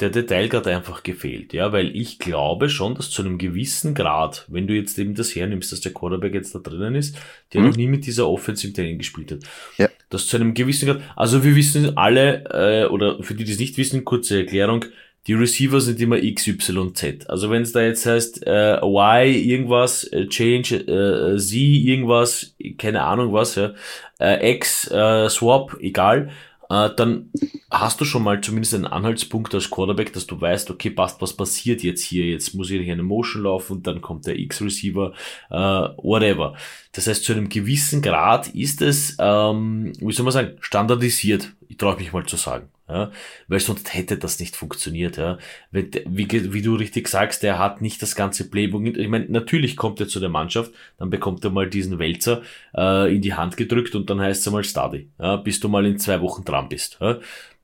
der 0.00 0.10
Detailgrad 0.10 0.66
einfach 0.66 1.02
gefehlt, 1.02 1.52
ja, 1.52 1.72
weil 1.72 1.94
ich 1.94 2.18
glaube 2.18 2.68
schon, 2.70 2.94
dass 2.94 3.10
zu 3.10 3.22
einem 3.22 3.38
gewissen 3.38 3.94
Grad, 3.94 4.46
wenn 4.48 4.66
du 4.66 4.74
jetzt 4.74 4.98
eben 4.98 5.14
das 5.14 5.34
hernimmst, 5.34 5.72
dass 5.72 5.80
der 5.80 5.92
Quarterback 5.92 6.34
jetzt 6.34 6.54
da 6.54 6.58
drinnen 6.58 6.94
ist, 6.94 7.16
der 7.52 7.60
mhm. 7.60 7.66
noch 7.68 7.76
nie 7.76 7.86
mit 7.86 8.06
dieser 8.06 8.28
Offense 8.28 8.66
im 8.66 8.74
Training 8.74 8.98
gespielt 8.98 9.32
hat, 9.32 9.40
ja. 9.76 9.88
dass 10.08 10.26
zu 10.26 10.36
einem 10.36 10.54
gewissen 10.54 10.86
Grad, 10.86 11.02
also 11.14 11.44
wir 11.44 11.54
wissen 11.54 11.96
alle, 11.96 12.44
äh, 12.50 12.86
oder 12.88 13.22
für 13.22 13.34
die, 13.34 13.44
die 13.44 13.52
es 13.52 13.58
nicht 13.58 13.76
wissen, 13.76 14.04
kurze 14.04 14.40
Erklärung, 14.40 14.86
die 15.28 15.34
Receiver 15.34 15.80
sind 15.80 16.00
immer 16.00 16.16
X, 16.16 16.46
Y, 16.46 16.94
Z. 16.94 17.28
Also 17.28 17.50
wenn 17.50 17.62
es 17.62 17.72
da 17.72 17.82
jetzt 17.82 18.06
heißt 18.06 18.46
äh, 18.46 18.78
Y 18.78 19.26
irgendwas, 19.26 20.04
äh, 20.04 20.26
Change, 20.26 20.76
äh, 20.76 21.38
Z 21.38 21.54
irgendwas, 21.54 22.56
keine 22.78 23.02
Ahnung 23.02 23.32
was, 23.34 23.54
ja, 23.56 23.74
äh, 24.18 24.54
X, 24.54 24.90
äh, 24.90 25.28
Swap, 25.28 25.76
egal, 25.80 26.30
äh, 26.70 26.90
dann 26.96 27.30
hast 27.70 28.00
du 28.00 28.04
schon 28.04 28.22
mal 28.22 28.40
zumindest 28.40 28.74
einen 28.74 28.86
Anhaltspunkt 28.86 29.54
als 29.54 29.70
Quarterback, 29.70 30.12
dass 30.12 30.26
du 30.26 30.40
weißt, 30.40 30.70
okay, 30.70 30.90
passt, 30.90 31.20
was 31.20 31.36
passiert 31.36 31.82
jetzt 31.82 32.02
hier? 32.02 32.26
Jetzt 32.26 32.54
muss 32.54 32.70
ich 32.70 32.90
eine 32.90 33.02
Motion 33.02 33.42
laufen 33.42 33.74
und 33.74 33.86
dann 33.86 34.00
kommt 34.00 34.26
der 34.26 34.38
X-Receiver, 34.38 35.12
äh, 35.50 35.54
whatever. 35.54 36.54
Das 36.92 37.06
heißt, 37.06 37.24
zu 37.24 37.32
einem 37.32 37.48
gewissen 37.48 38.02
Grad 38.02 38.48
ist 38.54 38.82
es, 38.82 39.16
ähm, 39.18 39.92
wie 39.98 40.12
soll 40.12 40.24
man 40.24 40.32
sagen, 40.32 40.56
standardisiert. 40.60 41.52
Ich 41.68 41.76
traue 41.76 41.96
mich 41.96 42.12
mal 42.12 42.26
zu 42.26 42.36
sagen. 42.36 42.68
Ja, 42.88 43.10
weil 43.48 43.60
sonst 43.60 43.92
hätte 43.94 44.16
das 44.16 44.40
nicht 44.40 44.56
funktioniert. 44.56 45.18
Ja. 45.18 45.36
Wie, 45.70 46.54
wie 46.54 46.62
du 46.62 46.74
richtig 46.74 47.06
sagst, 47.08 47.42
der 47.42 47.58
hat 47.58 47.82
nicht 47.82 48.00
das 48.00 48.16
ganze 48.16 48.48
Playbook. 48.48 48.96
Ich 48.96 49.08
meine, 49.08 49.26
natürlich 49.28 49.76
kommt 49.76 50.00
er 50.00 50.08
zu 50.08 50.20
der 50.20 50.30
Mannschaft, 50.30 50.72
dann 50.96 51.10
bekommt 51.10 51.44
er 51.44 51.50
mal 51.50 51.68
diesen 51.68 51.98
Wälzer 51.98 52.40
äh, 52.74 53.14
in 53.14 53.20
die 53.20 53.34
Hand 53.34 53.58
gedrückt 53.58 53.94
und 53.94 54.08
dann 54.08 54.20
heißt 54.20 54.40
es 54.40 54.46
einmal 54.48 54.64
Study, 54.64 55.10
ja, 55.20 55.36
bis 55.36 55.60
du 55.60 55.68
mal 55.68 55.84
in 55.84 55.98
zwei 55.98 56.22
Wochen 56.22 56.44
dran 56.44 56.70
bist. 56.70 56.98
Ja. 57.00 57.18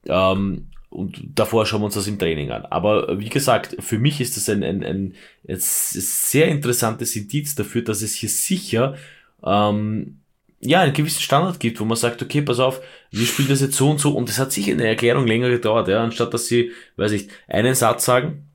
Ähm, 0.06 0.66
und 0.90 1.22
davor 1.34 1.64
schauen 1.64 1.80
wir 1.80 1.86
uns 1.86 1.94
das 1.94 2.06
im 2.06 2.18
Training 2.18 2.50
an. 2.50 2.66
Aber 2.66 3.18
wie 3.18 3.30
gesagt, 3.30 3.76
für 3.80 3.98
mich 3.98 4.20
ist 4.20 4.36
das 4.36 4.48
ein, 4.50 4.62
ein, 4.62 4.84
ein, 4.84 5.14
ein 5.48 5.56
sehr 5.58 6.48
interessantes 6.48 7.16
Indiz 7.16 7.54
dafür, 7.54 7.82
dass 7.82 8.02
es 8.02 8.14
hier 8.14 8.28
sicher 8.28 8.94
ähm, 9.42 10.20
ja, 10.64 10.80
einen 10.80 10.94
gewissen 10.94 11.20
Standard 11.20 11.60
gibt, 11.60 11.78
wo 11.80 11.84
man 11.84 11.96
sagt, 11.96 12.22
okay, 12.22 12.42
pass 12.42 12.58
auf, 12.58 12.80
wir 13.10 13.26
spielen 13.26 13.48
das 13.48 13.60
jetzt 13.60 13.76
so 13.76 13.90
und 13.90 14.00
so 14.00 14.12
und 14.16 14.28
es 14.28 14.38
hat 14.38 14.52
sicher 14.52 14.72
eine 14.72 14.88
Erklärung 14.88 15.26
länger 15.26 15.50
gedauert, 15.50 15.88
ja, 15.88 16.02
anstatt 16.02 16.32
dass 16.32 16.46
sie, 16.46 16.72
weiß 16.96 17.12
ich, 17.12 17.28
einen 17.48 17.74
Satz 17.74 18.04
sagen, 18.04 18.48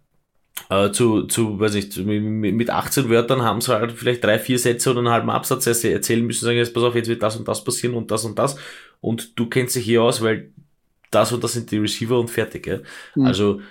äh, 0.69 0.91
zu, 0.91 1.23
zu, 1.23 1.59
weiß 1.59 1.75
ich, 1.75 1.95
mit 1.97 2.69
18 2.69 3.09
Wörtern 3.09 3.43
haben 3.43 3.61
sie 3.61 3.73
halt 3.73 3.91
vielleicht 3.91 4.23
drei, 4.23 4.39
vier 4.39 4.59
Sätze 4.59 4.91
oder 4.91 4.99
einen 4.99 5.09
halben 5.09 5.29
Absatz 5.29 5.67
erzählen 5.67 6.25
müssen, 6.25 6.45
sagen, 6.45 6.57
jetzt 6.57 6.73
pass 6.73 6.83
auf, 6.83 6.95
jetzt 6.95 7.09
wird 7.09 7.23
das 7.23 7.37
und 7.37 7.47
das 7.47 7.63
passieren 7.63 7.95
und 7.95 8.11
das 8.11 8.25
und 8.25 8.37
das 8.37 8.57
und 9.01 9.39
du 9.39 9.47
kennst 9.47 9.75
dich 9.75 9.85
hier 9.85 10.03
aus, 10.03 10.21
weil 10.21 10.51
das 11.11 11.31
und 11.31 11.43
das 11.43 11.53
sind 11.53 11.71
die 11.71 11.77
Receiver 11.77 12.19
und 12.19 12.29
fertig, 12.29 12.67
ja. 12.67 12.79
Mhm. 13.15 13.25
Also, 13.25 13.61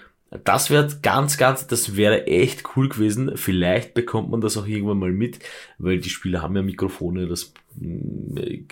das 0.44 0.68
wäre 0.68 0.88
ganz, 1.00 1.38
ganz, 1.38 1.66
das 1.66 1.96
wäre 1.96 2.26
echt 2.26 2.76
cool 2.76 2.90
gewesen. 2.90 3.36
Vielleicht 3.36 3.94
bekommt 3.94 4.30
man 4.30 4.42
das 4.42 4.58
auch 4.58 4.66
irgendwann 4.66 4.98
mal 4.98 5.10
mit, 5.10 5.38
weil 5.78 6.00
die 6.00 6.10
Spieler 6.10 6.42
haben 6.42 6.54
ja 6.54 6.62
Mikrofone, 6.62 7.26
das 7.26 7.54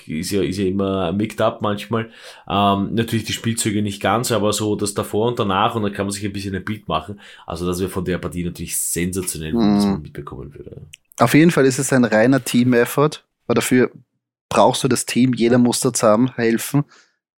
ist 0.07 0.31
ja, 0.31 0.43
ist 0.43 0.59
ja 0.59 0.67
immer 0.67 1.13
mixed 1.13 1.41
up 1.41 1.63
manchmal. 1.63 2.11
Ähm, 2.49 2.95
natürlich 2.95 3.25
die 3.25 3.33
Spielzüge 3.33 3.83
nicht 3.83 4.01
ganz, 4.01 4.33
aber 4.33 4.53
so 4.53 4.77
das 4.77 4.95
davor 4.95 5.29
und 5.29 5.39
danach 5.39 5.75
und 5.75 5.83
dann 5.83 5.93
kann 5.93 6.07
man 6.07 6.13
sich 6.13 6.25
ein 6.25 6.33
bisschen 6.33 6.55
ein 6.55 6.65
Bild 6.65 6.89
machen. 6.89 7.21
Also 7.47 7.67
das 7.67 7.81
wäre 7.81 7.91
von 7.91 8.05
der 8.05 8.19
Partie 8.19 8.45
natürlich 8.45 8.77
sensationell, 8.77 9.53
wenn 9.53 9.79
man 9.79 10.03
mitbekommen 10.03 10.55
würde. 10.55 10.83
Auf 11.19 11.35
jeden 11.35 11.51
Fall 11.51 11.67
ist 11.67 11.79
es 11.79 11.93
ein 11.93 12.05
reiner 12.05 12.45
Team-Effort, 12.45 13.25
aber 13.47 13.55
dafür 13.55 13.91
brauchst 14.49 14.85
du 14.85 14.89
das 14.89 15.07
Team, 15.07 15.33
jeder 15.35 15.59
muss 15.59 15.81
da 15.81 15.93
zusammen 15.93 16.33
helfen. 16.35 16.85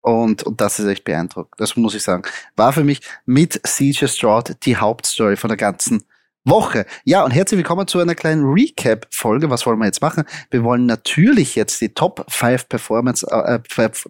Und, 0.01 0.45
und 0.45 0.61
das 0.61 0.79
ist 0.79 0.87
echt 0.87 1.03
beeindruckend. 1.03 1.55
Das 1.59 1.77
muss 1.77 1.95
ich 1.95 2.03
sagen. 2.03 2.23
War 2.55 2.73
für 2.73 2.85
mich 2.85 3.01
mit 3.25 3.61
CJ 3.67 4.07
Stroud 4.07 4.57
die 4.65 4.77
Hauptstory 4.77 5.37
von 5.37 5.49
der 5.49 5.57
ganzen 5.57 6.05
Woche. 6.47 6.87
Ja, 7.05 7.25
und 7.25 7.33
herzlich 7.33 7.59
willkommen 7.59 7.89
zu 7.89 7.99
einer 7.99 8.15
kleinen 8.15 8.45
Recap-Folge. 8.45 9.51
Was 9.51 9.67
wollen 9.67 9.81
wir 9.81 9.87
jetzt 9.87 10.01
machen? 10.01 10.23
Wir 10.51 10.63
wollen 10.63 10.87
natürlich 10.87 11.57
jetzt 11.57 11.81
die 11.81 11.93
Top 11.93 12.25
5 12.29 12.69
Performance, 12.69 13.27
äh, 13.29 13.59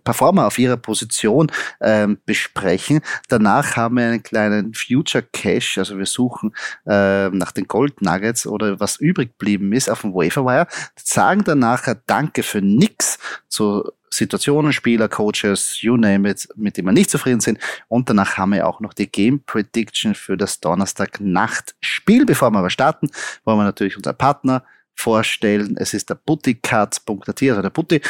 Performer 0.04 0.46
auf 0.46 0.58
ihrer 0.58 0.76
Position 0.76 1.50
ähm, 1.80 2.18
besprechen. 2.26 3.00
Danach 3.28 3.76
haben 3.76 3.96
wir 3.96 4.04
einen 4.04 4.22
kleinen 4.22 4.74
Future 4.74 5.24
Cache, 5.32 5.80
also 5.80 5.96
wir 5.96 6.04
suchen 6.04 6.54
äh, 6.86 7.30
nach 7.30 7.52
den 7.52 7.68
Gold 7.68 8.02
Nuggets 8.02 8.46
oder 8.46 8.78
was 8.80 8.96
übrig 8.96 9.38
geblieben 9.38 9.72
ist 9.72 9.88
auf 9.88 10.02
dem 10.02 10.12
Waferwire. 10.12 10.66
Sagen 10.94 11.42
danach 11.42 11.86
Danke 12.06 12.42
für 12.42 12.60
nix 12.60 13.18
zu 13.48 13.90
Situationen, 14.16 14.72
Spieler, 14.72 15.08
Coaches, 15.08 15.82
you 15.82 15.96
name 15.96 16.28
it, 16.28 16.48
mit 16.56 16.76
denen 16.76 16.88
wir 16.88 16.92
nicht 16.92 17.10
zufrieden 17.10 17.40
sind. 17.40 17.58
Und 17.88 18.08
danach 18.08 18.36
haben 18.36 18.52
wir 18.52 18.66
auch 18.66 18.80
noch 18.80 18.94
die 18.94 19.10
Game 19.10 19.42
Prediction 19.44 20.14
für 20.14 20.36
das 20.36 20.60
Donnerstag-Nacht-Spiel. 20.60 22.24
Bevor 22.24 22.50
wir 22.50 22.58
aber 22.58 22.70
starten, 22.70 23.10
wollen 23.44 23.58
wir 23.58 23.64
natürlich 23.64 23.96
unser 23.96 24.14
Partner 24.14 24.64
vorstellen. 24.94 25.76
Es 25.78 25.92
ist 25.94 26.08
der 26.08 26.14
butticards.at, 26.14 27.42
also 27.42 27.62
der 27.62 27.70
Butti. 27.70 28.00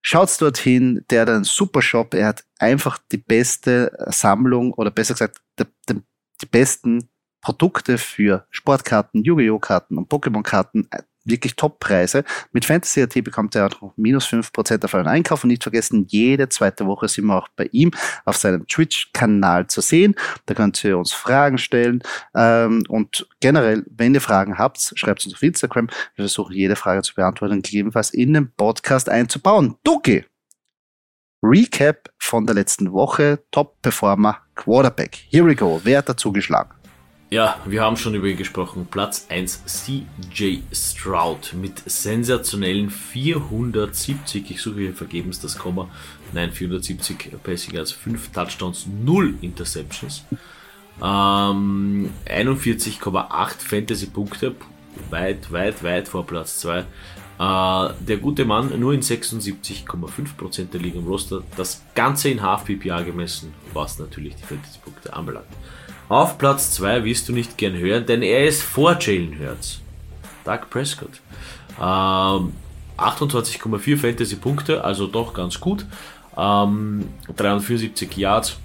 Schaut's 0.00 0.38
dorthin, 0.38 1.04
der 1.10 1.22
hat 1.22 1.30
einen 1.30 1.44
super 1.44 1.82
Shop. 1.82 2.14
Er 2.14 2.28
hat 2.28 2.44
einfach 2.60 2.98
die 3.10 3.18
beste 3.18 3.90
Sammlung 4.06 4.72
oder 4.74 4.92
besser 4.92 5.14
gesagt, 5.14 5.40
die, 5.58 5.64
die, 5.88 6.00
die 6.40 6.46
besten 6.46 7.08
Produkte 7.40 7.98
für 7.98 8.46
Sportkarten, 8.50 9.24
Yu-Gi-Oh! 9.24 9.58
Karten 9.58 9.98
und 9.98 10.08
Pokémon-Karten 10.08 10.88
wirklich 11.26 11.56
Top-Preise. 11.56 12.24
Mit 12.52 12.64
Fantasy 12.64 13.02
AT 13.02 13.22
bekommt 13.22 13.54
er 13.54 13.66
auch 13.66 13.92
minus 13.96 14.26
fünf 14.26 14.52
Prozent 14.52 14.84
auf 14.84 14.94
euren 14.94 15.06
Einkauf 15.06 15.44
und 15.44 15.48
nicht 15.48 15.62
vergessen, 15.62 16.06
jede 16.08 16.48
zweite 16.48 16.86
Woche 16.86 17.08
sind 17.08 17.26
wir 17.26 17.36
auch 17.36 17.48
bei 17.56 17.68
ihm 17.72 17.90
auf 18.24 18.36
seinem 18.36 18.66
Twitch-Kanal 18.66 19.66
zu 19.66 19.80
sehen. 19.80 20.14
Da 20.46 20.54
könnt 20.54 20.82
ihr 20.84 20.96
uns 20.98 21.12
Fragen 21.12 21.58
stellen 21.58 22.02
ähm, 22.34 22.84
und 22.88 23.28
generell, 23.40 23.84
wenn 23.90 24.14
ihr 24.14 24.20
Fragen 24.20 24.58
habt, 24.58 24.92
schreibt 24.94 25.24
uns 25.24 25.34
auf 25.34 25.42
Instagram. 25.42 25.88
Wir 26.14 26.24
versuchen 26.24 26.54
jede 26.54 26.76
Frage 26.76 27.02
zu 27.02 27.14
beantworten 27.14 27.54
und 27.54 27.64
gegebenenfalls 27.64 28.10
in 28.10 28.34
den 28.34 28.52
Podcast 28.52 29.08
einzubauen. 29.08 29.76
Duki! 29.84 30.24
Recap 31.42 32.10
von 32.18 32.46
der 32.46 32.54
letzten 32.54 32.92
Woche. 32.92 33.40
Top-Performer 33.50 34.38
Quarterback. 34.54 35.16
Here 35.30 35.46
we 35.46 35.54
go. 35.54 35.80
Wer 35.84 35.98
hat 35.98 36.08
dazu 36.08 36.32
geschlagen? 36.32 36.75
Ja, 37.28 37.60
wir 37.64 37.82
haben 37.82 37.96
schon 37.96 38.14
über 38.14 38.28
ihn 38.28 38.36
gesprochen. 38.36 38.86
Platz 38.88 39.26
1 39.28 39.64
CJ 39.66 40.60
Stroud 40.72 41.54
mit 41.54 41.82
sensationellen 41.84 42.88
470. 42.88 44.48
Ich 44.52 44.62
suche 44.62 44.80
hier 44.80 44.94
vergebens 44.94 45.40
das 45.40 45.58
Komma. 45.58 45.88
Nein, 46.32 46.52
470 46.52 47.32
Passing 47.42 47.78
als 47.78 47.90
5 47.90 48.30
Touchdowns, 48.30 48.86
0 48.86 49.34
Interceptions. 49.40 50.24
Ähm, 51.02 52.10
41,8 52.26 53.58
Fantasy-Punkte. 53.58 54.54
Weit, 55.10 55.50
weit, 55.50 55.82
weit 55.82 56.06
vor 56.06 56.24
Platz 56.28 56.60
2. 56.60 56.78
Äh, 56.78 56.84
der 57.38 58.16
gute 58.18 58.44
Mann 58.44 58.78
nur 58.78 58.94
in 58.94 59.02
76,5% 59.02 60.70
der 60.70 60.80
Liga 60.80 61.00
im 61.00 61.08
Roster. 61.08 61.42
Das 61.56 61.82
Ganze 61.96 62.28
in 62.28 62.40
Half-PPA 62.40 63.02
gemessen, 63.02 63.52
was 63.72 63.98
natürlich 63.98 64.36
die 64.36 64.44
Fantasy-Punkte 64.44 65.12
anbelangt. 65.12 65.48
Auf 66.08 66.38
Platz 66.38 66.70
2 66.72 67.04
wirst 67.04 67.28
du 67.28 67.32
nicht 67.32 67.58
gern 67.58 67.76
hören, 67.76 68.06
denn 68.06 68.22
er 68.22 68.46
ist 68.46 68.62
vor 68.62 68.96
Jalen 69.00 69.38
Hurts. 69.38 69.80
Doug 70.44 70.70
Prescott. 70.70 71.20
Ähm, 71.80 72.52
28,4 72.96 73.96
Fantasy-Punkte, 73.96 74.84
also 74.84 75.06
doch 75.06 75.34
ganz 75.34 75.58
gut. 75.58 75.84
Ähm, 76.36 77.08
374 77.36 78.16
Yards, 78.16 78.56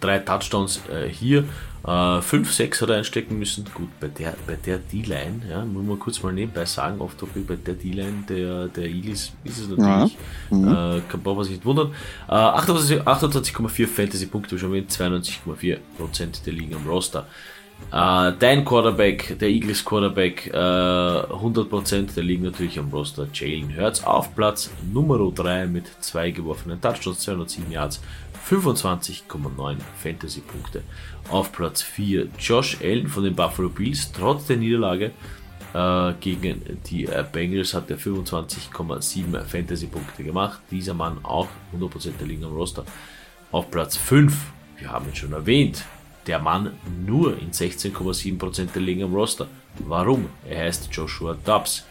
drei 0.00 0.18
Touchdowns 0.20 0.80
äh, 0.88 1.08
hier. 1.08 1.44
Äh, 1.86 2.22
5, 2.22 2.52
6 2.52 2.82
hat 2.82 2.90
er 2.90 2.96
einstecken 2.96 3.38
müssen. 3.38 3.64
Gut, 3.74 3.88
bei 4.00 4.08
der, 4.08 4.34
bei 4.46 4.56
der 4.56 4.78
D-Line, 4.78 5.42
ja, 5.50 5.64
muss 5.64 5.84
man 5.84 5.98
kurz 5.98 6.22
mal 6.22 6.32
nebenbei 6.32 6.64
sagen, 6.64 7.00
oft 7.00 7.18
bei 7.46 7.56
der 7.56 7.74
D-Line 7.74 8.24
der, 8.28 8.68
der 8.68 8.86
Eagles 8.86 9.32
ist 9.44 9.58
es 9.58 9.68
natürlich, 9.68 10.16
ja. 10.50 10.56
mhm. 10.56 10.68
äh, 10.68 11.00
kann 11.08 11.20
man 11.22 11.44
sich 11.44 11.54
nicht 11.54 11.64
wundern. 11.66 11.92
Äh, 12.28 12.32
28,4 12.32 13.86
Fantasy-Punkte, 13.86 14.58
schon 14.58 14.70
mit 14.70 14.90
92,4% 14.90 16.44
der 16.44 16.52
liegen 16.52 16.74
am 16.74 16.86
Roster. 16.86 17.26
Uh, 17.92 18.32
dein 18.38 18.64
Quarterback, 18.64 19.38
der 19.38 19.48
Eagles 19.48 19.84
Quarterback, 19.84 20.50
uh, 20.52 20.56
100%, 20.56 22.14
der 22.14 22.24
liegt 22.24 22.42
natürlich 22.42 22.78
am 22.78 22.88
Roster 22.90 23.28
Jalen 23.32 23.76
Hurts 23.76 24.02
auf 24.02 24.34
Platz 24.34 24.70
Nummer 24.92 25.18
3 25.18 25.66
mit 25.66 25.86
zwei 26.00 26.30
geworfenen 26.30 26.80
Touchdowns, 26.80 27.20
207 27.20 27.70
Yards, 27.70 28.00
25,9 28.48 29.76
Fantasy-Punkte. 30.02 30.82
Auf 31.30 31.52
Platz 31.52 31.82
4 31.82 32.28
Josh 32.38 32.78
Allen 32.82 33.08
von 33.08 33.24
den 33.24 33.34
Buffalo 33.34 33.68
Bills, 33.68 34.12
trotz 34.12 34.46
der 34.46 34.58
Niederlage 34.58 35.12
uh, 35.74 36.12
gegen 36.20 36.80
die 36.86 37.08
Bengals 37.32 37.74
hat 37.74 37.90
er 37.90 37.98
25,7 37.98 39.44
Fantasy-Punkte 39.44 40.24
gemacht. 40.24 40.60
Dieser 40.70 40.94
Mann 40.94 41.24
auch 41.24 41.48
100% 41.78 42.12
der 42.18 42.26
liegen 42.26 42.44
am 42.44 42.52
Roster. 42.52 42.84
Auf 43.50 43.70
Platz 43.70 43.96
5, 43.96 44.34
wir 44.78 44.90
haben 44.90 45.08
ihn 45.08 45.14
schon 45.14 45.32
erwähnt, 45.32 45.84
der 46.26 46.38
Mann 46.38 46.72
nur 47.06 47.38
in 47.38 47.50
16,7% 47.52 48.72
der 48.72 48.82
Ligen 48.82 49.04
am 49.04 49.14
Roster. 49.14 49.46
Warum? 49.78 50.28
Er 50.48 50.64
heißt 50.64 50.88
Joshua 50.92 51.36
Dobbs, 51.44 51.84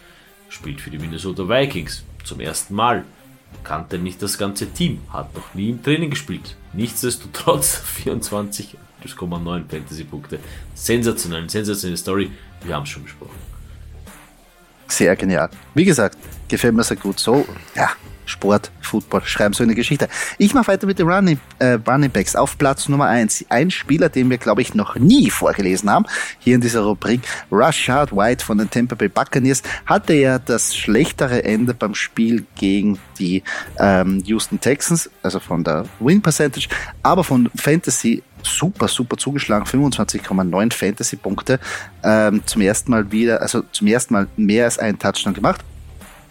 spielt 0.50 0.82
für 0.82 0.90
die 0.90 0.98
Minnesota 0.98 1.48
Vikings 1.48 2.04
zum 2.24 2.40
ersten 2.40 2.76
Mal. 2.76 3.06
Kannte 3.64 3.98
nicht 3.98 4.22
das 4.22 4.38
ganze 4.38 4.68
Team, 4.68 5.02
hat 5.12 5.34
noch 5.36 5.54
nie 5.54 5.70
im 5.70 5.84
Training 5.84 6.10
gespielt. 6.10 6.56
Nichtsdestotrotz 6.74 7.82
24,9 8.06 9.70
Fantasy-Punkte. 9.70 10.40
Sensationell, 10.76 11.50
sensationelle 11.50 11.98
Story. 11.98 12.32
Wir 12.64 12.76
haben 12.76 12.84
es 12.84 12.90
schon 12.90 13.04
besprochen. 13.04 13.36
Sehr 14.88 15.16
genial. 15.16 15.50
Wie 15.74 15.86
gesagt, 15.86 16.18
gefällt 16.48 16.74
mir 16.76 16.84
sehr 16.84 16.98
gut. 16.98 17.20
So, 17.20 17.46
ja, 17.76 17.92
Sport, 18.26 18.72
Football, 18.82 19.24
schreiben 19.26 19.54
so 19.54 19.64
eine 19.64 19.76
Geschichte. 19.76 20.08
Ich 20.38 20.54
mache 20.54 20.68
weiter 20.68 20.88
mit 20.88 21.00
den 21.00 21.08
Running, 21.10 21.40
äh, 21.60 21.78
Running 21.88 22.12
Backs 22.12 22.36
auf 22.36 22.58
Platz 22.58 22.88
Nummer 22.90 23.06
eins. 23.06 23.46
Ein 23.50 23.72
Spieler, 23.72 24.10
den 24.10 24.30
wir, 24.30 24.38
glaube 24.38 24.62
ich, 24.62 24.74
noch 24.74 24.96
nie 24.96 25.30
vorgelesen 25.30 25.90
haben, 25.90 26.06
hier 26.40 26.56
in 26.56 26.62
dieser 26.62 26.82
Rubrik, 26.82 27.22
Rashad 27.52 28.16
White 28.16 28.46
von 28.46 28.58
den 28.58 28.70
Tampa 28.70 28.96
Bay 28.96 29.10
Buccaneers, 29.10 29.64
hatte 29.86 30.14
ja 30.14 30.40
das 30.40 30.76
schlechtere 30.76 31.44
Ende 31.44 31.74
beim 31.74 31.96
Spiel 31.96 32.46
gegen 32.56 33.00
die 33.20 33.44
ähm, 33.80 34.24
Houston 34.26 34.60
Texans, 34.60 35.10
also 35.22 35.40
von 35.40 35.64
der 35.64 35.86
Win 36.00 36.22
Percentage, 36.22 36.68
aber 37.02 37.24
von 37.24 37.50
Fantasy 37.56 38.24
super, 38.44 38.88
super 38.88 39.18
zugeschlagen, 39.18 39.66
25,9 39.66 40.74
Fantasy-Punkte, 40.74 41.60
ähm, 42.04 42.42
zum 42.46 42.62
ersten 42.62 42.92
Mal 42.92 43.12
wieder, 43.12 43.42
also 43.42 43.64
zum 43.72 43.88
ersten 43.88 44.14
Mal 44.14 44.28
mehr 44.36 44.66
als 44.66 44.80
einen 44.80 45.00
Touchdown 45.00 45.34
gemacht. 45.34 45.64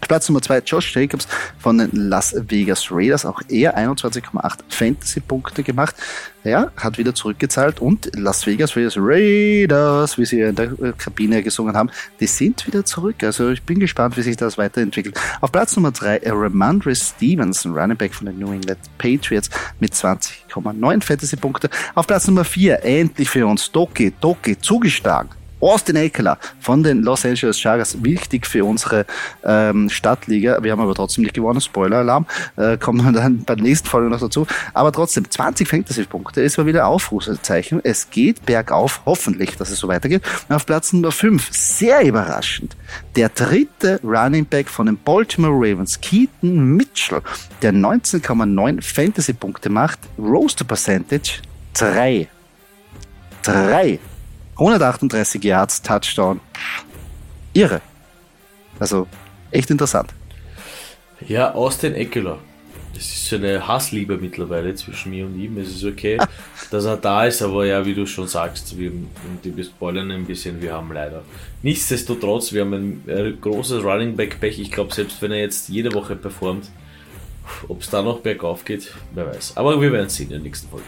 Platz 0.07 0.29
Nummer 0.29 0.41
2 0.41 0.59
Josh 0.59 0.95
Jacobs 0.95 1.27
von 1.59 1.77
den 1.77 1.89
Las 1.93 2.35
Vegas 2.47 2.87
Raiders, 2.91 3.25
auch 3.25 3.41
er 3.49 3.77
21,8 3.77 4.59
Fantasy-Punkte 4.69 5.63
gemacht. 5.63 5.95
Ja, 6.43 6.71
hat 6.75 6.97
wieder 6.97 7.15
zurückgezahlt 7.15 7.79
und 7.79 8.09
Las 8.15 8.45
Vegas 8.45 8.75
Raiders, 8.75 8.97
Raiders, 8.97 10.17
wie 10.17 10.25
sie 10.25 10.41
in 10.41 10.55
der 10.55 10.71
äh, 10.73 10.93
Kabine 10.97 11.41
gesungen 11.41 11.75
haben, 11.75 11.89
die 12.19 12.27
sind 12.27 12.67
wieder 12.67 12.83
zurück. 12.83 13.23
Also 13.23 13.49
ich 13.51 13.63
bin 13.63 13.79
gespannt, 13.79 14.17
wie 14.17 14.23
sich 14.23 14.35
das 14.35 14.57
weiterentwickelt. 14.57 15.17
Auf 15.39 15.51
Platz 15.51 15.75
Nummer 15.75 15.91
3 15.91 16.21
Ramondre 16.25 16.93
Stevenson, 16.95 17.77
Running 17.77 17.97
Back 17.97 18.13
von 18.13 18.25
den 18.25 18.39
New 18.39 18.51
England 18.51 18.79
Patriots 18.97 19.49
mit 19.79 19.93
20,9 19.93 21.01
Fantasy-Punkte. 21.01 21.69
Auf 21.95 22.07
Platz 22.07 22.27
Nummer 22.27 22.43
4 22.43 22.83
endlich 22.83 23.29
für 23.29 23.47
uns 23.47 23.71
Doki, 23.71 24.13
Doki 24.19 24.59
zugeschlagen 24.59 25.29
Austin 25.63 25.95
Eckler 25.95 26.37
von 26.59 26.83
den 26.83 27.03
Los 27.03 27.25
Angeles 27.25 27.59
Chargers, 27.59 28.03
wichtig 28.03 28.45
für 28.45 28.65
unsere 28.65 29.05
ähm, 29.43 29.89
Stadtliga. 29.89 30.61
Wir 30.61 30.71
haben 30.71 30.81
aber 30.81 30.93
trotzdem 30.93 31.23
nicht 31.23 31.33
gewonnen, 31.33 31.61
Spoiler-Alarm, 31.61 32.25
äh, 32.57 32.77
kommen 32.77 33.03
wir 33.03 33.11
dann 33.11 33.43
bei 33.43 33.55
der 33.55 33.63
nächsten 33.63 33.87
Folge 33.87 34.09
noch 34.09 34.19
dazu. 34.19 34.45
Aber 34.73 34.91
trotzdem, 34.91 35.29
20 35.29 35.67
Fantasy-Punkte 35.67 36.41
ist 36.41 36.57
mal 36.57 36.65
wieder 36.65 36.87
Aufrufezeichen. 36.87 37.79
Es 37.83 38.09
geht 38.09 38.45
bergauf, 38.45 39.01
hoffentlich, 39.05 39.57
dass 39.57 39.69
es 39.69 39.79
so 39.79 39.87
weitergeht. 39.87 40.21
auf 40.49 40.65
Platz 40.65 40.93
Nummer 40.93 41.11
5, 41.11 41.49
sehr 41.51 42.03
überraschend, 42.05 42.75
der 43.15 43.29
dritte 43.29 43.99
Running 44.03 44.45
Back 44.45 44.69
von 44.69 44.87
den 44.87 44.97
Baltimore 44.97 45.53
Ravens, 45.53 45.99
Keaton 46.01 46.75
Mitchell, 46.75 47.21
der 47.61 47.73
19,9 47.73 48.81
Fantasy-Punkte 48.81 49.69
macht, 49.69 49.99
Roaster 50.17 50.65
Percentage 50.65 51.41
3. 51.73 52.27
3. 53.43 53.99
138 54.57 55.43
Yards, 55.43 55.81
Touchdown. 55.81 56.39
Irre. 57.53 57.81
Also, 58.79 59.07
echt 59.51 59.69
interessant. 59.69 60.13
Ja, 61.27 61.53
Austin 61.53 61.95
Eckler. 61.95 62.39
Das 62.93 63.03
ist 63.03 63.27
so 63.27 63.37
eine 63.37 63.67
Hassliebe 63.67 64.17
mittlerweile 64.17 64.75
zwischen 64.75 65.11
mir 65.11 65.25
und 65.25 65.39
ihm. 65.39 65.57
Es 65.57 65.69
ist 65.69 65.83
okay, 65.83 66.19
dass 66.71 66.85
er 66.85 66.97
da 66.97 67.25
ist, 67.25 67.41
aber 67.41 67.65
ja, 67.65 67.83
wie 67.85 67.95
du 67.95 68.05
schon 68.05 68.27
sagst, 68.27 68.77
wir, 68.77 68.91
die 69.43 69.63
spoilern 69.63 70.11
ein 70.11 70.25
bisschen, 70.25 70.61
wir 70.61 70.73
haben 70.73 70.91
leider. 70.93 71.23
Nichtsdestotrotz, 71.63 72.53
wir 72.53 72.61
haben 72.61 72.73
ein, 73.07 73.37
großes 73.41 73.83
Running 73.83 74.15
Back 74.15 74.39
Pech. 74.39 74.59
Ich 74.59 74.71
glaube, 74.71 74.93
selbst 74.93 75.21
wenn 75.21 75.31
er 75.31 75.39
jetzt 75.39 75.69
jede 75.69 75.91
Woche 75.93 76.15
performt, 76.15 76.69
ob 77.67 77.81
es 77.81 77.89
da 77.89 78.01
noch 78.01 78.19
bergauf 78.19 78.63
geht, 78.63 78.93
wer 79.13 79.27
weiß. 79.27 79.53
Aber 79.55 79.81
wir 79.81 79.91
werden 79.91 80.07
es 80.07 80.15
sehen 80.15 80.27
in 80.27 80.33
der 80.33 80.39
nächsten 80.39 80.69
Folge. 80.69 80.85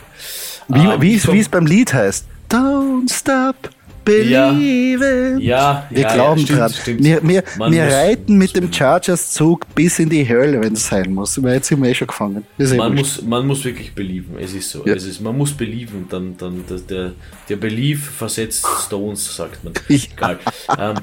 Wie, 0.68 1.10
ähm, 1.10 1.34
wie 1.34 1.40
es 1.40 1.50
beim 1.50 1.66
Lied 1.66 1.94
heißt. 1.94 2.28
Don't 2.50 3.10
stop 3.12 3.70
believing. 4.06 5.40
Ja, 5.40 5.58
ja 5.58 5.88
wir 5.90 6.02
ja, 6.02 6.14
glauben 6.14 6.40
ja, 6.40 6.46
stimmt, 6.46 6.60
dran. 6.60 6.72
Stimmt. 6.72 7.04
Wir, 7.04 7.28
wir, 7.28 7.44
wir 7.70 7.84
reiten 7.84 8.38
mit 8.38 8.56
dem 8.56 8.72
Chargers-Zug 8.72 9.66
bis 9.74 10.00
in 10.00 10.10
die 10.10 10.28
Hölle, 10.28 10.62
wenn 10.62 10.74
es 10.74 10.88
sein 10.88 11.12
muss. 11.12 11.36
Jetzt 11.36 11.68
sind 11.68 11.82
wir 11.82 11.90
eh 11.90 11.96
schon 11.96 12.08
gefangen. 12.08 12.46
Man 12.58 12.96
muss, 12.96 13.22
man 13.24 13.46
muss 13.48 13.66
wirklich 13.66 13.94
belieben. 13.94 14.38
Es 14.40 14.54
ist 14.54 14.70
so. 14.70 14.86
Es 14.86 15.04
ist, 15.04 15.20
man 15.20 15.38
muss 15.38 15.52
belieben. 15.52 16.06
Dann, 16.10 16.38
dann, 16.38 16.64
der, 16.88 17.14
der 17.50 17.56
Belief 17.56 18.12
versetzt 18.12 18.66
Stones, 18.86 19.36
sagt 19.36 19.64
man. 19.64 19.74
Egal. 19.90 20.40
ähm, 20.78 20.96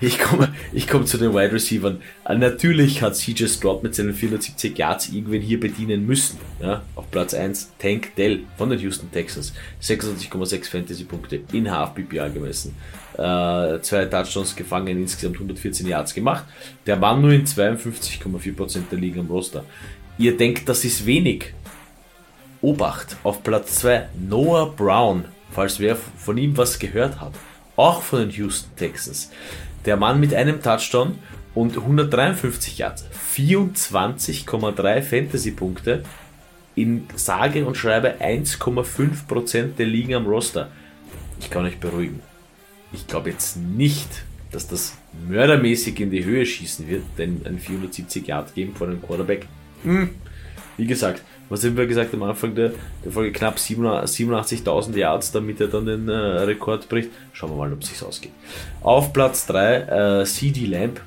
ich 0.00 0.18
komme 0.18 0.48
ich 0.72 0.88
komm 0.88 1.06
zu 1.06 1.18
den 1.18 1.32
Wide 1.32 1.52
Receivers. 1.52 1.94
Äh, 2.26 2.36
natürlich 2.36 3.02
hat 3.02 3.16
CJ 3.16 3.46
Stroud 3.46 3.82
mit 3.82 3.94
seinen 3.94 4.14
470 4.14 4.76
Yards 4.78 5.08
irgendwen 5.10 5.42
hier 5.42 5.60
bedienen 5.60 6.06
müssen. 6.06 6.38
Ja, 6.60 6.82
auf 6.94 7.10
Platz 7.10 7.34
1 7.34 7.72
Tank 7.78 8.14
Dell 8.16 8.44
von 8.56 8.70
den 8.70 8.78
Houston 8.80 9.10
Texans. 9.10 9.52
26,6 9.82 10.70
Fantasy-Punkte 10.70 11.40
in 11.52 11.70
Half-PPA 11.70 12.28
gemessen. 12.28 12.74
Äh, 13.14 13.80
zwei 13.82 14.06
Touchdowns 14.06 14.56
gefangen, 14.56 15.00
insgesamt 15.00 15.36
114 15.36 15.86
Yards 15.86 16.14
gemacht. 16.14 16.44
Der 16.86 16.96
Mann 16.96 17.20
nur 17.20 17.32
in 17.32 17.46
52,4% 17.46 18.88
der 18.90 18.98
Liga 18.98 19.20
am 19.20 19.28
Roster. 19.28 19.64
Ihr 20.16 20.36
denkt, 20.36 20.68
das 20.68 20.84
ist 20.84 21.04
wenig. 21.06 21.52
Obacht, 22.60 23.16
auf 23.24 23.42
Platz 23.42 23.76
2 23.80 24.08
Noah 24.28 24.74
Brown, 24.74 25.26
falls 25.50 25.78
wer 25.80 25.96
von 25.96 26.38
ihm 26.38 26.56
was 26.56 26.78
gehört 26.78 27.20
hat. 27.20 27.32
Auch 27.76 28.00
von 28.00 28.20
den 28.20 28.30
Houston 28.30 28.74
Texans. 28.76 29.30
Der 29.84 29.96
Mann 29.96 30.18
mit 30.18 30.32
einem 30.32 30.62
Touchdown 30.62 31.18
und 31.54 31.76
153 31.76 32.78
Yards, 32.78 33.06
24,3 33.34 35.02
Fantasy-Punkte 35.02 36.02
in 36.74 37.06
sage 37.14 37.64
und 37.64 37.76
schreibe 37.76 38.16
1,5% 38.20 39.76
der 39.78 39.86
Ligen 39.86 40.14
am 40.14 40.26
Roster. 40.26 40.70
Ich 41.38 41.50
kann 41.50 41.64
euch 41.64 41.78
beruhigen. 41.78 42.20
Ich 42.92 43.06
glaube 43.06 43.30
jetzt 43.30 43.56
nicht, 43.56 44.08
dass 44.50 44.68
das 44.68 44.96
mördermäßig 45.28 46.00
in 46.00 46.10
die 46.10 46.24
Höhe 46.24 46.44
schießen 46.44 46.88
wird, 46.88 47.02
denn 47.18 47.42
ein 47.44 47.58
470 47.58 48.26
Yard 48.26 48.54
geben 48.54 48.74
von 48.74 48.90
einem 48.90 49.02
Quarterback. 49.02 49.46
Hm. 49.82 50.10
Wie 50.76 50.86
gesagt, 50.86 51.22
was 51.48 51.64
haben 51.64 51.76
wir 51.76 51.86
gesagt 51.86 52.14
am 52.14 52.22
Anfang 52.22 52.54
der, 52.54 52.72
der 53.04 53.12
Folge? 53.12 53.32
Knapp 53.32 53.56
87.000 53.58 54.96
Yards, 54.96 55.30
damit 55.30 55.60
er 55.60 55.68
dann 55.68 55.86
den 55.86 56.08
äh, 56.08 56.12
Rekord 56.12 56.88
bricht. 56.88 57.10
Schauen 57.32 57.50
wir 57.50 57.56
mal, 57.56 57.72
ob 57.72 57.82
es 57.82 57.90
sich 57.90 58.02
ausgeht. 58.02 58.32
Auf 58.80 59.12
Platz 59.12 59.46
3 59.46 60.20
äh, 60.22 60.24
CD 60.24 60.66
Lamp 60.66 61.00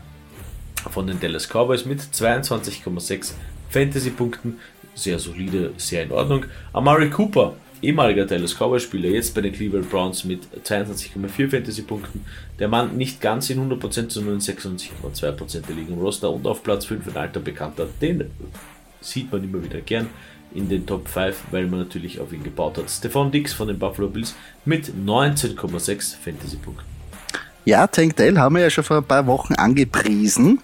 von 0.92 1.08
den 1.08 1.20
Dallas 1.20 1.48
Cowboys 1.48 1.86
mit 1.86 2.02
22,6 2.02 3.34
Fantasy-Punkten. 3.70 4.60
Sehr 4.96 5.20
solide, 5.20 5.74
sehr 5.78 6.04
in 6.04 6.12
Ordnung. 6.12 6.46
Amari 6.74 7.10
Cooper, 7.10 7.56
ehemaliger 7.82 8.26
Dallas 8.26 8.56
Cowboys-Spieler, 8.56 9.10
jetzt 9.10 9.36
bei 9.36 9.42
den 9.42 9.54
Cleveland 9.54 9.90
Browns 9.90 10.24
mit 10.24 10.42
22,4 10.64 11.50
Fantasy-Punkten. 11.50 12.26
Der 12.60 12.68
Mann 12.68 12.98
nicht 12.98 13.22
ganz 13.22 13.50
in 13.50 13.60
100%, 13.60 14.10
sondern 14.10 14.36
in 14.36 14.42
96,2% 14.42 15.68
der 15.68 15.76
Liga 15.76 15.94
im 15.94 16.00
Roster 16.00 16.32
und 16.32 16.48
auf 16.48 16.64
Platz 16.64 16.86
5 16.86 17.08
ein 17.08 17.18
alter 17.18 17.40
Bekannter, 17.40 17.88
den 18.02 18.32
sieht 19.02 19.32
man 19.32 19.44
immer 19.44 19.64
wieder 19.64 19.82
gern 19.82 20.10
in 20.54 20.70
den 20.70 20.86
Top 20.86 21.08
5, 21.08 21.36
weil 21.52 21.68
man 21.68 21.80
natürlich 21.80 22.20
auf 22.20 22.34
ihn 22.34 22.44
gebaut 22.44 22.78
hat. 22.78 22.90
Stefan 22.90 23.32
Dix 23.32 23.54
von 23.54 23.68
den 23.68 23.78
Buffalo 23.78 24.08
Bills 24.08 24.36
mit 24.66 24.88
19,6 24.88 26.16
Fantasy-Punkten. 26.18 26.86
Ja, 27.66 27.86
Tank 27.86 28.16
Dell 28.16 28.38
haben 28.38 28.56
wir 28.56 28.64
ja 28.64 28.70
schon 28.70 28.84
vor 28.84 28.98
ein 28.98 29.04
paar 29.04 29.28
Wochen 29.28 29.54
angepriesen. 29.56 30.64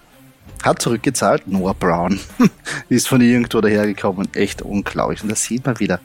Hat 0.63 0.81
zurückgezahlt. 0.81 1.47
Noah 1.47 1.75
Brown 1.75 2.19
ist 2.89 3.07
von 3.07 3.21
irgendwo 3.21 3.61
dahergekommen. 3.61 4.27
Echt 4.33 4.61
unglaublich. 4.61 5.21
Und 5.21 5.31
das 5.31 5.43
sieht 5.43 5.65
man 5.65 5.79
wieder. 5.79 5.99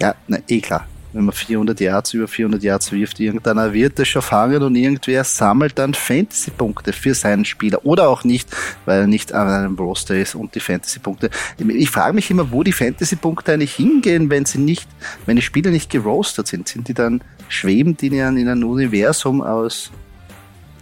Ja, 0.00 0.14
na, 0.26 0.38
eh 0.48 0.60
klar. 0.60 0.86
wenn 1.14 1.24
man 1.24 1.34
400 1.34 1.78
Yards, 1.80 2.12
über 2.12 2.26
400 2.26 2.62
Yards 2.62 2.92
wirft, 2.92 3.20
irgendeiner 3.20 3.72
wird 3.72 3.98
es 4.00 4.08
schon 4.08 4.22
fangen 4.22 4.62
und 4.62 4.74
irgendwer 4.74 5.22
sammelt 5.22 5.78
dann 5.78 5.94
Fantasy-Punkte 5.94 6.92
für 6.92 7.14
seinen 7.14 7.44
Spieler 7.44 7.86
oder 7.86 8.08
auch 8.08 8.24
nicht, 8.24 8.48
weil 8.84 9.02
er 9.02 9.06
nicht 9.06 9.32
an 9.32 9.48
einem 9.48 9.76
Roster 9.76 10.16
ist 10.16 10.34
und 10.34 10.54
die 10.54 10.60
Fantasy-Punkte. 10.60 11.30
Ich 11.68 11.90
frage 11.90 12.14
mich 12.14 12.30
immer, 12.30 12.50
wo 12.50 12.64
die 12.64 12.72
Fantasy-Punkte 12.72 13.52
eigentlich 13.52 13.76
hingehen, 13.76 14.28
wenn 14.28 14.44
sie 14.44 14.58
nicht, 14.58 14.88
wenn 15.24 15.36
die 15.36 15.42
Spieler 15.42 15.70
nicht 15.70 15.88
gerostet 15.88 16.48
sind. 16.48 16.66
Sind 16.66 16.88
die 16.88 16.94
dann, 16.94 17.22
schweben 17.48 17.96
die 17.96 18.08
in 18.08 18.20
einem 18.20 18.64
Universum 18.64 19.40
aus, 19.40 19.92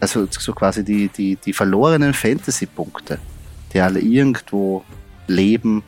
also 0.02 0.26
so 0.28 0.52
quasi 0.52 0.82
die, 0.82 1.08
die, 1.08 1.36
die 1.36 1.52
verlorenen 1.52 2.12
Fantasy-Punkte, 2.12 3.20
die 3.72 3.80
alle 3.80 4.00
irgendwo 4.00 4.84
leben 5.28 5.84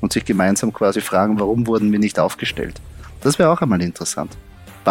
und 0.00 0.14
sich 0.14 0.24
gemeinsam 0.24 0.72
quasi 0.72 1.02
fragen, 1.02 1.38
warum 1.38 1.66
wurden 1.66 1.92
wir 1.92 1.98
nicht 1.98 2.18
aufgestellt? 2.18 2.80
Das 3.20 3.38
wäre 3.38 3.50
auch 3.50 3.60
einmal 3.60 3.82
interessant. 3.82 4.34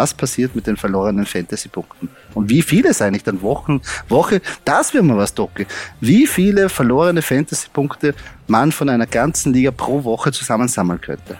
Was 0.00 0.14
passiert 0.14 0.56
mit 0.56 0.66
den 0.66 0.78
verlorenen 0.78 1.26
Fantasy-Punkten? 1.26 2.08
Und 2.32 2.48
wie 2.48 2.62
viele 2.62 2.88
es 2.88 3.02
eigentlich 3.02 3.22
dann 3.22 3.42
Wochen, 3.42 3.82
Woche, 4.08 4.40
das 4.64 4.94
wäre 4.94 5.04
mal 5.04 5.18
was, 5.18 5.34
Docke. 5.34 5.66
Wie 6.00 6.26
viele 6.26 6.70
verlorene 6.70 7.20
Fantasy-Punkte 7.20 8.14
man 8.46 8.72
von 8.72 8.88
einer 8.88 9.06
ganzen 9.06 9.52
Liga 9.52 9.72
pro 9.72 10.02
Woche 10.04 10.32
zusammensammeln 10.32 11.02
könnte? 11.02 11.36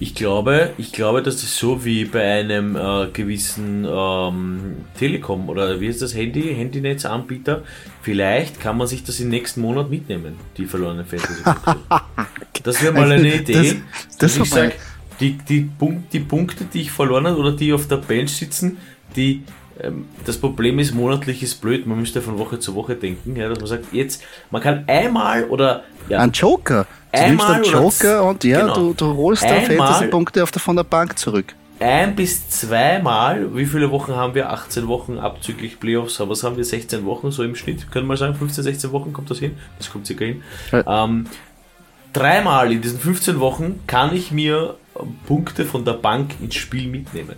Ich 0.00 0.14
glaube, 0.14 0.74
ich 0.76 0.92
glaube, 0.92 1.22
das 1.22 1.36
ist 1.36 1.56
so 1.56 1.82
wie 1.86 2.04
bei 2.04 2.40
einem 2.40 2.76
äh, 2.76 3.06
gewissen 3.10 3.86
ähm, 3.90 4.84
Telekom 4.98 5.48
oder 5.48 5.80
wie 5.80 5.86
ist 5.86 6.02
das 6.02 6.14
Handy, 6.14 6.54
Handynetzanbieter. 6.54 7.62
Vielleicht 8.02 8.60
kann 8.60 8.76
man 8.76 8.86
sich 8.86 9.02
das 9.02 9.18
im 9.20 9.30
nächsten 9.30 9.62
Monat 9.62 9.88
mitnehmen, 9.88 10.36
die 10.58 10.66
verlorenen 10.66 11.06
Fantasy-Punkte. 11.06 11.86
das 12.64 12.82
wäre 12.82 12.92
mal 12.92 13.10
eine 13.10 13.34
Idee. 13.34 13.76
Das, 14.08 14.18
das 14.18 14.36
ich 14.36 14.50
sage, 14.50 14.74
die, 15.20 15.38
die, 15.38 15.70
die 16.12 16.20
Punkte, 16.20 16.64
die 16.64 16.82
ich 16.82 16.90
verloren 16.90 17.26
habe 17.26 17.38
oder 17.38 17.52
die 17.52 17.72
auf 17.72 17.88
der 17.88 17.96
Bench 17.96 18.36
sitzen, 18.36 18.78
die 19.16 19.42
ähm, 19.80 20.06
das 20.24 20.38
Problem 20.38 20.78
ist, 20.78 20.94
monatlich 20.94 21.42
ist 21.42 21.60
blöd, 21.60 21.86
man 21.86 21.98
müsste 21.98 22.22
von 22.22 22.38
Woche 22.38 22.58
zu 22.58 22.74
Woche 22.74 22.94
denken, 22.96 23.36
ja, 23.36 23.48
dass 23.48 23.58
man 23.58 23.66
sagt, 23.66 23.92
jetzt, 23.92 24.22
man 24.50 24.62
kann 24.62 24.84
einmal 24.86 25.44
oder 25.44 25.84
ja, 26.08 26.20
ein 26.20 26.32
Joker. 26.32 26.86
Du 27.12 27.18
einmal 27.18 27.60
nimmst 27.60 27.74
einen 27.74 27.82
Joker 27.82 28.24
und 28.24 28.44
ja, 28.44 28.60
genau, 28.60 28.74
du, 28.74 28.94
du 28.94 29.16
holst 29.16 29.44
da 29.44 29.60
Fantasy-Punkte 29.60 30.46
von 30.58 30.76
der 30.76 30.84
Bank 30.84 31.18
zurück. 31.18 31.54
Ein 31.80 32.16
bis 32.16 32.48
zweimal, 32.48 33.54
wie 33.54 33.64
viele 33.64 33.90
Wochen 33.92 34.14
haben 34.16 34.34
wir? 34.34 34.50
18 34.50 34.88
Wochen 34.88 35.18
abzüglich 35.18 35.78
Playoffs, 35.78 36.20
aber 36.20 36.30
was 36.30 36.42
haben 36.42 36.56
wir? 36.56 36.64
16 36.64 37.04
Wochen 37.04 37.30
so 37.30 37.44
im 37.44 37.54
Schnitt? 37.54 37.90
Können 37.92 38.06
wir 38.06 38.08
mal 38.08 38.16
sagen, 38.16 38.34
15, 38.34 38.64
16 38.64 38.90
Wochen 38.90 39.12
kommt 39.12 39.30
das 39.30 39.38
hin? 39.38 39.56
Das 39.78 39.90
kommt 39.90 40.06
circa 40.06 40.24
hin. 40.24 40.42
Ja. 40.72 41.04
Ähm, 41.04 41.26
dreimal 42.12 42.72
in 42.72 42.82
diesen 42.82 42.98
15 42.98 43.38
Wochen 43.38 43.80
kann 43.86 44.12
ich 44.12 44.32
mir 44.32 44.74
Punkte 45.26 45.64
von 45.64 45.84
der 45.84 45.94
Bank 45.94 46.34
ins 46.40 46.54
Spiel 46.54 46.88
mitnehmen. 46.88 47.36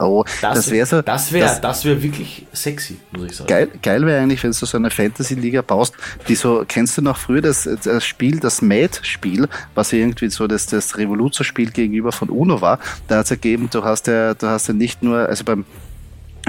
Oh, 0.00 0.24
das, 0.40 0.54
das 0.54 0.70
wäre 0.70 0.86
so. 0.86 1.02
Das 1.02 1.32
wäre 1.32 1.58
das, 1.60 1.84
wär 1.84 2.02
wirklich 2.02 2.46
sexy, 2.52 2.96
muss 3.12 3.26
ich 3.26 3.36
sagen. 3.36 3.48
Geil, 3.48 3.68
geil 3.82 4.06
wäre 4.06 4.22
eigentlich, 4.22 4.42
wenn 4.42 4.52
du 4.52 4.66
so 4.66 4.76
eine 4.76 4.90
Fantasy-Liga 4.90 5.60
baust, 5.60 5.94
die 6.26 6.36
so, 6.36 6.64
kennst 6.66 6.96
du 6.96 7.02
noch 7.02 7.18
früher 7.18 7.42
das, 7.42 7.68
das 7.84 8.04
Spiel, 8.04 8.40
das 8.40 8.62
Mad-Spiel, 8.62 9.46
was 9.74 9.92
irgendwie 9.92 10.30
so 10.30 10.46
das, 10.46 10.66
das 10.66 10.96
Revoluzer-Spiel 10.96 11.70
gegenüber 11.70 12.12
von 12.12 12.30
UNO 12.30 12.62
war. 12.62 12.78
Da 13.08 13.18
hat 13.18 13.26
es 13.26 13.30
ergeben, 13.30 13.68
du 13.70 13.84
hast 13.84 14.06
ja, 14.06 14.32
du 14.32 14.46
hast 14.46 14.68
ja 14.68 14.74
nicht 14.74 15.02
nur, 15.02 15.18
also 15.28 15.44
beim 15.44 15.66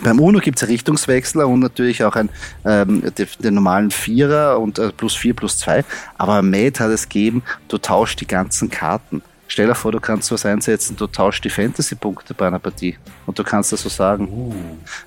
beim 0.03 0.19
UNO 0.19 0.39
gibt 0.39 0.61
es 0.61 0.67
Richtungswechsler 0.67 1.47
und 1.47 1.59
natürlich 1.59 2.03
auch 2.05 2.15
ein, 2.15 2.29
ähm, 2.65 3.03
den, 3.17 3.27
den 3.39 3.53
normalen 3.53 3.91
Vierer 3.91 4.59
und 4.59 4.79
äh, 4.79 4.91
plus 4.91 5.15
vier 5.15 5.33
plus 5.33 5.57
zwei. 5.57 5.83
Aber 6.17 6.41
Mad 6.41 6.79
hat 6.79 6.89
es 6.91 7.09
gegeben, 7.09 7.43
du 7.67 7.77
tauschst 7.77 8.21
die 8.21 8.27
ganzen 8.27 8.69
Karten. 8.69 9.21
Stell 9.51 9.67
dir 9.67 9.75
vor, 9.75 9.91
du 9.91 9.99
kannst 9.99 10.31
was 10.31 10.45
einsetzen, 10.45 10.95
du 10.95 11.07
tauschst 11.07 11.43
die 11.43 11.49
Fantasy-Punkte 11.49 12.33
bei 12.33 12.47
einer 12.47 12.57
Partie. 12.57 12.97
Und 13.25 13.37
du 13.37 13.43
kannst 13.43 13.73
das 13.73 13.81
so 13.81 13.89
sagen. 13.89 14.29
Uh. 14.29 14.55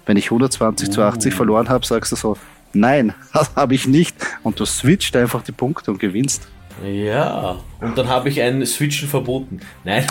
Wenn 0.05 0.19
ich 0.19 0.27
120 0.27 0.87
uh. 0.87 0.93
zu 0.93 1.01
80 1.01 1.33
verloren 1.33 1.71
habe, 1.71 1.87
sagst 1.87 2.13
du 2.13 2.17
so, 2.17 2.37
nein, 2.75 3.15
das 3.33 3.57
habe 3.57 3.75
ich 3.75 3.87
nicht. 3.87 4.15
Und 4.43 4.61
du 4.61 4.67
switcht 4.67 5.17
einfach 5.17 5.43
die 5.43 5.53
Punkte 5.53 5.91
und 5.91 5.99
gewinnst. 5.99 6.47
Ja, 6.83 7.57
und 7.85 7.99
dann 7.99 8.09
habe 8.09 8.29
ich 8.29 8.41
ein 8.41 8.65
Switchen 8.65 9.09
verboten. 9.09 9.61
Nein. 9.85 10.07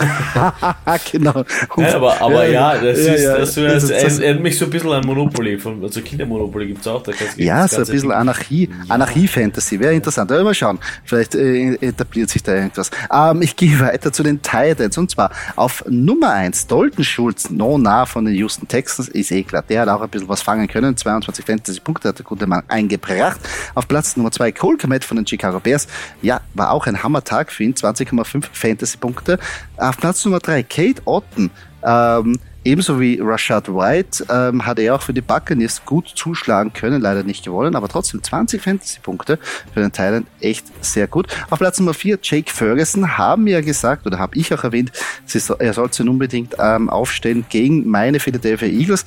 genau. 1.11 1.43
Nein, 1.75 1.93
aber, 1.93 2.21
aber 2.21 2.47
ja, 2.47 2.77
das 2.77 3.05
ja, 3.05 3.13
ist, 3.13 3.23
ja, 3.23 3.37
das, 3.37 3.55
das, 3.55 3.87
das 3.87 4.19
erinnert 4.19 4.43
mich 4.43 4.57
so 4.57 4.65
ein 4.65 4.71
bisschen 4.71 4.91
an 4.91 5.05
Monopoly. 5.05 5.57
Von, 5.57 5.81
also 5.83 6.01
Kindermonopoly 6.01 6.67
gibt 6.67 6.81
es 6.81 6.87
auch. 6.87 7.01
Da 7.01 7.11
ja, 7.37 7.67
so 7.67 7.77
ein 7.77 7.85
bisschen 7.85 8.11
Anarchie, 8.11 8.69
ja. 8.69 8.93
Anarchie-Fantasy. 8.93 9.79
Wäre 9.79 9.93
interessant. 9.93 10.31
Aber 10.31 10.43
mal 10.43 10.53
schauen. 10.53 10.79
Vielleicht 11.03 11.35
äh, 11.35 11.73
etabliert 11.75 12.29
sich 12.29 12.43
da 12.43 12.53
irgendwas. 12.53 12.91
Ähm, 13.11 13.41
ich 13.41 13.55
gehe 13.55 13.79
weiter 13.79 14.13
zu 14.13 14.23
den 14.23 14.41
Titans. 14.41 14.97
Und 14.97 15.09
zwar 15.09 15.31
auf 15.55 15.83
Nummer 15.89 16.31
1, 16.33 16.67
Dalton 16.67 17.03
Schulz, 17.03 17.49
no 17.49 17.77
nah 17.77 18.05
von 18.05 18.25
den 18.25 18.35
Houston 18.35 18.67
Texans, 18.67 19.09
ist 19.09 19.31
eh 19.31 19.43
klar. 19.43 19.63
Der 19.67 19.81
hat 19.81 19.89
auch 19.89 20.01
ein 20.01 20.09
bisschen 20.09 20.29
was 20.29 20.41
fangen 20.41 20.67
können. 20.67 20.95
22 20.95 21.43
Fantasy-Punkte 21.43 22.09
hat 22.09 22.19
der 22.19 22.25
gute 22.25 22.45
Mann 22.45 22.63
eingebracht. 22.67 23.39
Auf 23.73 23.87
Platz 23.87 24.15
Nummer 24.15 24.31
2, 24.31 24.51
Cole 24.51 24.77
Komet 24.77 25.03
von 25.03 25.17
den 25.17 25.25
Chicago 25.25 25.59
Bears. 25.59 25.87
Ja, 26.21 26.39
war 26.53 26.71
auch 26.71 26.87
ein 26.87 27.03
Hammertag 27.03 27.51
für 27.51 27.63
ihn, 27.63 27.73
20,5 27.73 28.45
Fantasy-Punkte. 28.51 29.39
Auf 29.77 29.97
Platz 29.97 30.23
Nummer 30.25 30.39
3, 30.39 30.63
Kate 30.63 31.01
Otten. 31.05 31.51
Ähm, 31.83 32.39
Ebenso 32.65 32.99
wie 32.99 33.19
Rashad 33.21 33.67
White 33.67 34.25
ähm, 34.29 34.65
hat 34.65 34.79
er 34.79 34.95
auch 34.95 35.01
für 35.01 35.13
die 35.13 35.21
Buccaneers 35.21 35.83
gut 35.85 36.07
zuschlagen 36.15 36.71
können, 36.71 37.01
leider 37.01 37.23
nicht 37.23 37.43
gewonnen, 37.43 37.75
aber 37.75 37.89
trotzdem 37.89 38.23
20 38.23 38.61
Fantasy-Punkte 38.61 39.37
für 39.73 39.81
den 39.81 39.91
Thailand 39.91 40.27
echt 40.39 40.65
sehr 40.83 41.07
gut. 41.07 41.27
Auf 41.49 41.59
Platz 41.59 41.79
Nummer 41.79 41.93
4 41.93 42.19
Jake 42.21 42.49
Ferguson 42.49 43.17
haben 43.17 43.47
ja 43.47 43.59
gesagt, 43.59 44.05
oder 44.05 44.17
habe 44.17 44.37
ich 44.37 44.53
auch 44.53 44.63
erwähnt, 44.63 44.93
so, 45.25 45.55
er 45.55 45.73
sollte 45.73 46.03
unbedingt 46.03 46.55
ähm, 46.57 46.89
aufstellen 46.89 47.45
gegen 47.49 47.89
meine 47.89 48.21
Philadelphia 48.21 48.69
Eagles. 48.69 49.03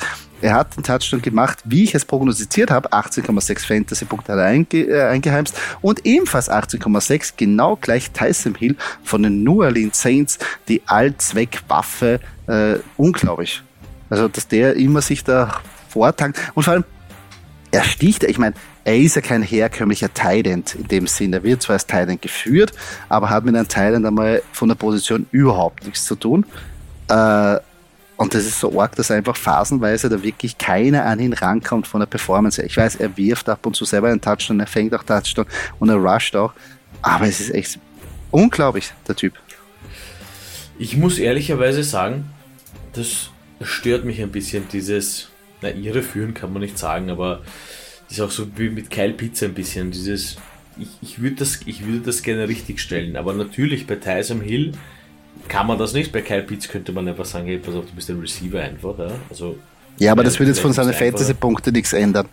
Er 0.47 0.55
hat 0.55 0.77
den 0.77 0.85
Touchdown 0.85 1.21
gemacht, 1.21 1.59
wie 1.65 1.83
ich 1.83 1.97
es 1.97 2.05
prognostiziert 2.05 2.71
habe. 2.71 2.93
18,6 2.93 3.67
Fantasy-Punkte 3.67 4.31
hat 4.31 4.39
er 4.39 4.45
einge 4.45 4.79
äh, 4.87 5.03
eingeheimst. 5.09 5.59
Und 5.83 6.07
ebenfalls 6.07 6.49
18,6, 6.49 7.33
genau 7.37 7.75
gleich 7.75 8.13
Tyson 8.13 8.55
Hill 8.55 8.77
von 9.03 9.25
den 9.25 9.43
New 9.43 9.65
Orleans 9.65 10.01
Saints, 10.01 10.39
die 10.69 10.83
Allzweckwaffe. 10.87 12.21
Äh, 12.47 12.77
unglaublich. 12.97 13.61
Also, 14.09 14.29
dass 14.29 14.47
der 14.47 14.77
immer 14.77 15.03
sich 15.03 15.25
da 15.25 15.53
vortankt. 15.89 16.39
Und 16.55 16.63
vor 16.63 16.75
allem, 16.75 16.85
er 17.73 17.83
sticht, 17.83 18.23
ich 18.23 18.39
meine, 18.39 18.55
er 18.85 18.99
ist 18.99 19.17
ja 19.17 19.23
kein 19.23 19.43
herkömmlicher 19.43 20.15
Tident 20.15 20.77
in 20.77 20.87
dem 20.87 21.07
Sinne. 21.09 21.39
Er 21.39 21.43
wird 21.43 21.63
zwar 21.63 21.75
als 21.75 21.89
Tident 21.89 22.23
geführt, 22.23 22.73
aber 23.09 23.31
hat 23.31 23.45
mit 23.45 23.57
einem 23.57 23.67
Tident 23.67 24.07
einmal 24.07 24.45
von 24.53 24.69
der 24.69 24.77
Position 24.77 25.27
überhaupt 25.33 25.85
nichts 25.85 26.05
zu 26.05 26.15
tun. 26.15 26.47
Äh, 27.09 27.57
und 28.17 28.35
das 28.35 28.47
ist 28.47 28.61
so 28.61 28.81
arg, 28.81 28.97
dass 28.97 29.11
einfach 29.11 29.37
phasenweise 29.37 30.09
da 30.09 30.23
wirklich 30.23 30.57
keiner 30.57 31.05
an 31.05 31.21
ihn 31.21 31.35
rankommt 31.35 31.87
von 31.87 32.01
der 32.01 32.07
Performance. 32.07 32.63
Ich 32.63 32.77
weiß, 32.77 32.97
er 32.97 33.17
wirft 33.17 33.49
ab 33.49 33.67
und 33.67 33.77
zu 33.77 33.85
selber 33.85 34.09
einen 34.09 34.21
Touchdown, 34.21 34.61
er 34.61 34.67
fängt 34.67 34.95
auch 34.95 35.03
Touchdown 35.03 35.47
und 35.79 35.91
er 35.91 35.97
rusht 35.97 36.35
auch. 36.35 36.55
Aber 37.03 37.27
es 37.27 37.41
ist 37.41 37.55
echt 37.55 37.79
unglaublich, 38.31 38.93
der 39.07 39.17
Typ. 39.17 39.35
Ich 40.79 40.97
muss 40.97 41.19
ehrlicherweise 41.19 41.83
sagen, 41.83 42.31
das 42.95 43.31
stört 43.61 44.05
mich 44.05 44.23
ein 44.23 44.33
bisschen, 44.33 44.65
dieses, 44.73 45.29
na, 45.61 45.71
ihre 45.71 46.03
führen 46.03 46.33
kann 46.33 46.53
man 46.53 46.63
nicht 46.63 46.79
sagen, 46.79 47.11
aber 47.11 47.43
das 48.09 48.19
ist 48.19 48.21
auch 48.21 48.31
so 48.31 48.47
wie 48.57 48.71
mit 48.71 48.91
Kyle 48.91 49.13
Pizza 49.13 49.47
ein 49.47 49.55
bisschen, 49.55 49.91
dieses, 49.91 50.37
ich, 50.79 50.89
ich 51.03 51.21
würde 51.21 51.37
das, 51.37 51.61
ich 51.67 51.85
würde 51.87 52.01
das 52.01 52.23
gerne 52.23 52.49
richtig 52.49 52.81
stellen, 52.81 53.17
aber 53.17 53.35
natürlich 53.35 53.87
bei 53.87 53.97
Tyson 53.97 54.41
Hill 54.41 54.73
kann 55.49 55.67
man 55.67 55.79
das 55.79 55.93
nicht. 55.93 56.13
Bei 56.13 56.23
Kyle 56.23 56.43
Pitts 56.43 56.69
könnte 56.69 56.93
man 56.93 57.09
einfach 57.09 57.25
sagen, 57.25 57.47
hey, 57.47 57.59
pass 57.59 57.75
auf, 57.75 57.87
du 57.87 57.93
bist 57.93 58.11
ein 58.11 58.21
Receiver 58.21 58.61
einfach. 58.61 58.99
Ja, 58.99 59.11
also, 59.31 59.59
ja 59.99 60.13
aber 60.13 60.25
das 60.25 60.39
würde 60.39 60.51
jetzt 60.51 60.61
von 60.61 60.73
seinen 60.73 60.93
Fantasy-Punkten 60.93 61.73
nichts 61.73 61.93
ändern. 61.93 62.29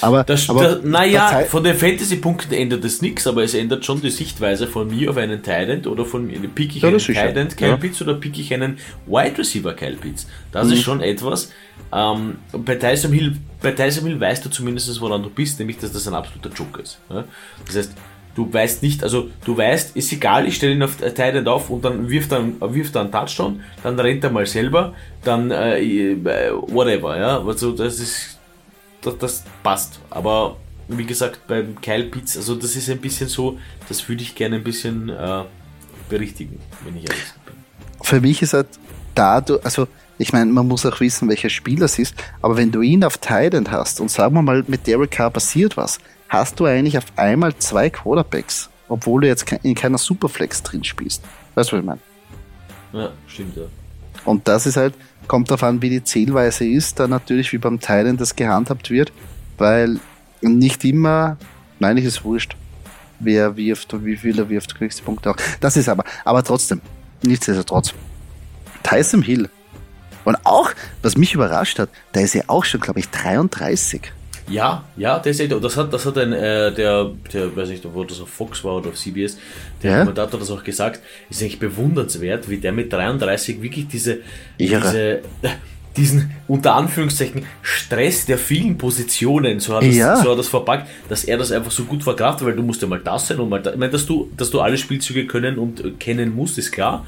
Aber, 0.00 0.24
das, 0.24 0.48
aber 0.50 0.80
naja, 0.82 1.44
von 1.48 1.64
den 1.64 1.74
Fantasy-Punkten 1.74 2.52
ändert 2.52 2.84
es 2.84 3.00
nichts, 3.00 3.26
aber 3.26 3.42
es 3.42 3.54
ändert 3.54 3.84
schon 3.84 4.00
die 4.00 4.10
Sichtweise 4.10 4.66
von 4.66 4.88
mir 4.88 5.10
auf 5.10 5.16
einen 5.16 5.42
Tident 5.42 5.86
oder 5.86 6.04
von 6.04 6.26
mir, 6.26 6.38
pick 6.48 6.76
ich 6.76 6.82
ja, 6.82 6.88
einen 6.88 6.98
Tident 6.98 7.56
Kyle 7.56 7.70
ja. 7.70 7.76
Pitts 7.76 8.02
oder 8.02 8.14
pick 8.14 8.38
ich 8.38 8.52
einen 8.52 8.78
Wide 9.06 9.38
Receiver 9.38 9.72
Kyle 9.74 9.96
Pitts. 9.96 10.26
Das 10.52 10.66
mhm. 10.66 10.72
ist 10.74 10.82
schon 10.82 11.00
etwas. 11.00 11.52
Ähm, 11.92 12.36
bei, 12.52 12.74
Tyson 12.74 13.12
Hill, 13.12 13.36
bei 13.62 13.72
Tyson 13.72 14.06
Hill 14.06 14.20
weißt 14.20 14.44
du 14.44 14.50
zumindest, 14.50 15.00
woran 15.00 15.22
du 15.22 15.30
bist, 15.30 15.58
nämlich, 15.58 15.78
dass 15.78 15.92
das 15.92 16.06
ein 16.08 16.14
absoluter 16.14 16.50
Joker 16.50 16.82
ist. 16.82 16.98
Ja? 17.08 17.24
Das 17.66 17.76
heißt, 17.76 17.92
du 18.36 18.52
weißt 18.52 18.82
nicht, 18.82 19.02
also 19.02 19.30
du 19.44 19.56
weißt, 19.56 19.96
ist 19.96 20.12
egal, 20.12 20.46
ich 20.46 20.56
stelle 20.56 20.74
ihn 20.74 20.82
auf 20.82 20.96
Tight 20.96 21.48
auf 21.48 21.70
und 21.70 21.84
dann 21.84 22.08
wirft 22.08 22.32
er, 22.32 22.44
wirft 22.60 22.94
er 22.94 23.00
einen 23.00 23.10
Touchdown, 23.10 23.60
dann 23.82 23.98
rennt 23.98 24.22
er 24.22 24.30
mal 24.30 24.46
selber, 24.46 24.94
dann 25.24 25.50
äh, 25.50 26.14
whatever, 26.68 27.18
ja, 27.18 27.42
also 27.42 27.72
das 27.72 27.98
ist, 27.98 28.38
das, 29.00 29.18
das 29.18 29.44
passt, 29.62 29.98
aber 30.10 30.56
wie 30.88 31.06
gesagt, 31.06 31.40
beim 31.48 31.80
Kyle 31.80 32.04
Pitts, 32.04 32.36
also 32.36 32.54
das 32.54 32.76
ist 32.76 32.90
ein 32.90 32.98
bisschen 32.98 33.28
so, 33.28 33.58
das 33.88 34.06
würde 34.08 34.22
ich 34.22 34.34
gerne 34.34 34.56
ein 34.56 34.64
bisschen 34.64 35.08
äh, 35.08 35.42
berichtigen, 36.08 36.60
wenn 36.84 36.96
ich 36.96 37.08
ehrlich 37.08 37.24
bin. 37.46 37.54
Für 38.02 38.20
mich 38.20 38.42
ist 38.42 38.52
halt 38.52 38.68
da, 39.14 39.42
also 39.64 39.88
ich 40.18 40.32
meine, 40.32 40.52
man 40.52 40.68
muss 40.68 40.86
auch 40.86 41.00
wissen, 41.00 41.28
welcher 41.28 41.50
Spieler 41.50 41.86
es 41.86 41.98
ist, 41.98 42.14
aber 42.42 42.56
wenn 42.56 42.70
du 42.70 42.82
ihn 42.82 43.02
auf 43.02 43.18
Titan 43.18 43.70
hast 43.70 44.00
und 44.00 44.10
sagen 44.10 44.34
wir 44.34 44.42
mal, 44.42 44.62
mit 44.66 44.86
Derek 44.86 45.10
Carr 45.10 45.30
passiert 45.30 45.76
was, 45.76 45.98
hast 46.28 46.58
du 46.60 46.66
eigentlich 46.66 46.98
auf 46.98 47.06
einmal 47.16 47.56
zwei 47.56 47.90
Quarterbacks, 47.90 48.70
obwohl 48.88 49.22
du 49.22 49.28
jetzt 49.28 49.50
in 49.62 49.74
keiner 49.74 49.98
Superflex 49.98 50.62
drin 50.62 50.84
spielst. 50.84 51.22
Weißt 51.54 51.72
du, 51.72 51.76
was 51.76 51.80
ich 51.80 51.86
meine? 51.86 52.00
Ja, 52.92 53.10
stimmt, 53.26 53.56
ja. 53.56 53.64
Und 54.24 54.48
das 54.48 54.66
ist 54.66 54.76
halt, 54.76 54.94
kommt 55.28 55.50
darauf 55.50 55.62
an, 55.62 55.80
wie 55.82 55.90
die 55.90 56.02
Zählweise 56.02 56.66
ist, 56.66 56.98
dann 56.98 57.10
natürlich 57.10 57.52
wie 57.52 57.58
beim 57.58 57.80
Teilen 57.80 58.16
das 58.16 58.34
gehandhabt 58.34 58.90
wird, 58.90 59.12
weil 59.58 60.00
nicht 60.40 60.84
immer, 60.84 61.36
nein, 61.78 61.96
ist 61.96 62.24
wurscht, 62.24 62.56
wer 63.20 63.56
wirft 63.56 63.94
und 63.94 64.04
wie 64.04 64.16
viel 64.16 64.38
er 64.38 64.48
wirft, 64.48 64.74
kriegst 64.74 65.00
du 65.00 65.04
Punkte 65.04 65.30
auch. 65.30 65.36
Das 65.60 65.76
ist 65.76 65.88
aber, 65.88 66.04
aber 66.24 66.42
trotzdem, 66.42 66.80
nichtsdestotrotz. 67.22 67.94
Tyson 68.82 69.22
Hill. 69.22 69.48
Und 70.24 70.36
auch, 70.44 70.72
was 71.02 71.16
mich 71.16 71.34
überrascht 71.34 71.78
hat, 71.78 71.88
der 72.14 72.22
ist 72.22 72.34
ja 72.34 72.42
auch 72.48 72.64
schon, 72.64 72.80
glaube 72.80 72.98
ich, 72.98 73.08
33. 73.10 74.12
Ja, 74.48 74.84
ja, 74.96 75.18
das, 75.18 75.38
das 75.38 75.76
hat, 75.76 75.92
das 75.92 76.06
hat 76.06 76.18
ein, 76.18 76.32
äh, 76.32 76.72
der, 76.72 77.10
der, 77.32 77.56
weiß 77.56 77.68
nicht, 77.68 77.84
wo 77.92 78.04
das 78.04 78.20
auf 78.20 78.28
Fox 78.28 78.62
war 78.62 78.76
oder 78.76 78.90
auf 78.90 78.96
CBS, 78.96 79.38
der 79.82 79.90
ja? 79.90 79.98
Kommentator 80.00 80.34
hat 80.34 80.40
das 80.40 80.50
auch 80.50 80.62
gesagt, 80.62 81.00
ist 81.28 81.42
eigentlich 81.42 81.58
bewundernswert, 81.58 82.48
wie 82.48 82.58
der 82.58 82.72
mit 82.72 82.92
33 82.92 83.60
wirklich 83.60 83.88
diese, 83.88 84.18
diese, 84.58 85.22
diesen, 85.96 86.30
unter 86.46 86.74
Anführungszeichen, 86.74 87.44
Stress 87.62 88.26
der 88.26 88.38
vielen 88.38 88.78
Positionen, 88.78 89.58
so 89.58 89.74
hat, 89.74 89.82
das, 89.82 89.96
ja. 89.96 90.16
so 90.16 90.30
hat 90.30 90.38
das 90.38 90.48
verpackt, 90.48 90.88
dass 91.08 91.24
er 91.24 91.38
das 91.38 91.50
einfach 91.50 91.72
so 91.72 91.84
gut 91.84 92.04
verkraftet, 92.04 92.46
weil 92.46 92.54
du 92.54 92.62
musst 92.62 92.82
ja 92.82 92.88
mal 92.88 93.00
das 93.00 93.26
sein 93.26 93.40
und 93.40 93.48
mal 93.48 93.60
das. 93.60 93.74
Ich 93.74 93.80
meine, 93.80 93.92
dass 93.92 94.06
du, 94.06 94.30
dass 94.36 94.50
du 94.50 94.60
alle 94.60 94.78
Spielzüge 94.78 95.26
können 95.26 95.58
und 95.58 95.98
kennen 95.98 96.34
musst, 96.34 96.58
ist 96.58 96.70
klar, 96.70 97.04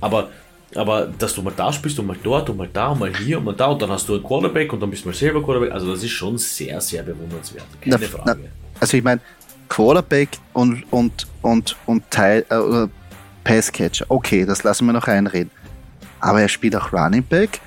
aber 0.00 0.28
aber 0.76 1.06
dass 1.18 1.34
du 1.34 1.42
mal 1.42 1.52
da 1.56 1.72
spielst 1.72 1.98
und 1.98 2.06
mal 2.06 2.16
dort 2.22 2.48
und 2.50 2.56
mal 2.56 2.68
da 2.72 2.88
und 2.88 3.00
mal 3.00 3.14
hier 3.14 3.38
und 3.38 3.44
mal 3.44 3.54
da 3.54 3.66
und 3.66 3.82
dann 3.82 3.90
hast 3.90 4.08
du 4.08 4.14
einen 4.14 4.22
Quarterback 4.22 4.72
und 4.72 4.80
dann 4.80 4.90
bist 4.90 5.04
du 5.04 5.08
mal 5.08 5.14
selber 5.14 5.42
Quarterback. 5.42 5.72
Also 5.72 5.90
das 5.92 6.02
ist 6.02 6.10
schon 6.10 6.38
sehr, 6.38 6.80
sehr 6.80 7.02
bewundernswert. 7.02 7.66
Keine 7.80 7.98
na, 8.00 8.06
Frage. 8.06 8.40
Na, 8.42 8.48
also 8.80 8.96
ich 8.96 9.02
meine, 9.02 9.20
Quarterback 9.68 10.28
und, 10.52 10.84
und, 10.92 11.26
und, 11.40 11.76
und 11.86 12.10
Teil, 12.10 12.44
äh, 12.50 12.86
Passcatcher, 13.44 14.06
okay, 14.08 14.44
das 14.44 14.62
lassen 14.62 14.86
wir 14.86 14.92
noch 14.92 15.08
einreden. 15.08 15.50
Aber 16.20 16.40
er 16.40 16.48
spielt 16.48 16.76
auch 16.76 16.92
Running 16.92 17.22
Back, 17.22 17.60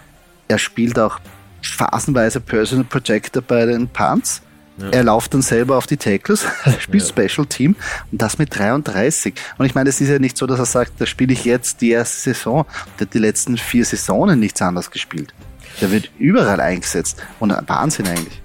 er 0.47 0.57
spielt 0.57 0.97
auch 0.99 1.19
phasenweise 1.61 2.39
Personal 2.39 2.85
Projector 2.85 3.41
bei 3.41 3.65
den 3.65 3.87
Punts. 3.87 4.41
Ja. 4.77 4.89
Er 4.89 5.03
läuft 5.03 5.33
dann 5.33 5.41
selber 5.41 5.77
auf 5.77 5.87
die 5.87 5.97
Tackles, 5.97 6.45
er 6.65 6.79
spielt 6.79 7.03
ja. 7.03 7.27
Special 7.27 7.45
Team 7.47 7.75
und 8.11 8.21
das 8.21 8.37
mit 8.37 8.57
33. 8.57 9.33
Und 9.57 9.65
ich 9.65 9.75
meine, 9.75 9.89
es 9.89 10.01
ist 10.01 10.09
ja 10.09 10.19
nicht 10.19 10.37
so, 10.37 10.45
dass 10.45 10.59
er 10.59 10.65
sagt, 10.65 10.93
da 10.99 11.05
spiele 11.05 11.33
ich 11.33 11.45
jetzt 11.45 11.81
die 11.81 11.91
erste 11.91 12.33
Saison. 12.33 12.65
Der 12.99 13.07
hat 13.07 13.13
die 13.13 13.19
letzten 13.19 13.57
vier 13.57 13.85
Saisonen 13.85 14.39
nichts 14.39 14.61
anderes 14.61 14.91
gespielt. 14.91 15.33
Der 15.81 15.91
wird 15.91 16.09
überall 16.17 16.59
eingesetzt. 16.59 17.21
Und 17.39 17.53
Wahnsinn 17.67 18.07
eigentlich. 18.07 18.41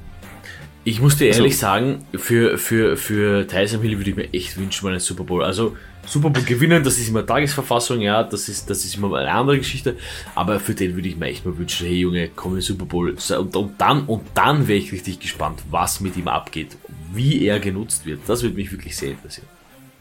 Ich 0.85 1.01
muss 1.01 1.17
dir 1.17 1.29
also 1.29 1.41
ehrlich 1.41 1.55
also, 1.55 1.61
sagen, 1.61 2.07
für, 2.15 2.59
für, 2.59 2.97
für 2.97 3.47
Tyson 3.47 3.83
Hill 3.83 3.99
würde 3.99 4.11
ich 4.11 4.17
mir 4.17 4.33
echt 4.33 4.57
wünschen, 4.57 4.85
mal 4.85 4.91
einen 4.91 5.01
Super 5.01 5.25
Bowl. 5.25 5.45
Also, 5.45 5.77
Super 6.11 6.31
Bowl 6.31 6.43
gewinnen, 6.43 6.83
das 6.83 6.99
ist 6.99 7.09
immer 7.09 7.25
Tagesverfassung, 7.25 8.01
ja, 8.01 8.25
das 8.25 8.49
ist, 8.49 8.69
das 8.69 8.85
ist 8.85 8.97
immer 8.97 9.17
eine 9.17 9.31
andere 9.31 9.59
Geschichte. 9.59 9.97
Aber 10.35 10.59
für 10.59 10.75
den 10.75 10.97
würde 10.97 11.07
ich 11.07 11.17
mir 11.17 11.27
echt 11.27 11.47
mal 11.47 11.57
wünschen, 11.57 11.87
hey 11.87 11.99
Junge, 11.99 12.31
komm 12.35 12.57
in 12.57 12.63
Super 12.63 12.85
Bowl. 12.85 13.11
Und, 13.11 13.57
und 13.57 13.81
dann, 13.81 14.07
und 14.07 14.23
dann 14.35 14.67
wäre 14.67 14.81
ich 14.81 14.91
richtig 14.91 15.21
gespannt, 15.21 15.61
was 15.71 16.01
mit 16.01 16.17
ihm 16.17 16.27
abgeht, 16.27 16.77
wie 17.13 17.45
er 17.45 17.61
genutzt 17.61 18.07
wird. 18.07 18.23
Das 18.27 18.43
würde 18.43 18.57
mich 18.57 18.73
wirklich 18.73 18.97
sehr 18.97 19.13
interessieren. 19.13 19.47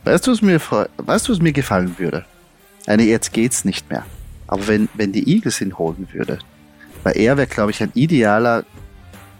Weißt 0.04 0.26
du, 0.26 0.32
was 0.32 0.42
mir, 0.42 0.60
weißt 0.98 1.28
du, 1.28 1.34
was 1.34 1.42
mir 1.42 1.54
gefallen 1.54 1.94
würde? 2.00 2.26
Eine, 2.88 3.04
jetzt 3.04 3.32
geht's 3.32 3.64
nicht 3.64 3.88
mehr. 3.92 4.04
Aber 4.48 4.68
wenn, 4.68 4.90
wenn 4.96 5.12
die 5.12 5.32
Eagles 5.32 5.62
ihn 5.62 5.78
holen 5.78 6.08
würde, 6.12 6.40
weil 7.04 7.18
er 7.18 7.38
wäre, 7.38 7.46
glaube 7.46 7.70
ich, 7.70 7.84
ein 7.84 7.92
idealer 7.94 8.66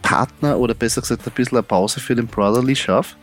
Partner 0.02 0.56
oder 0.56 0.74
besser 0.74 1.00
gesagt 1.00 1.26
ein 1.26 1.32
bisschen 1.32 1.58
eine 1.58 1.64
Pause 1.64 1.98
für 1.98 2.14
den 2.14 2.28
Brotherly 2.28 2.76
Schaff. 2.76 3.16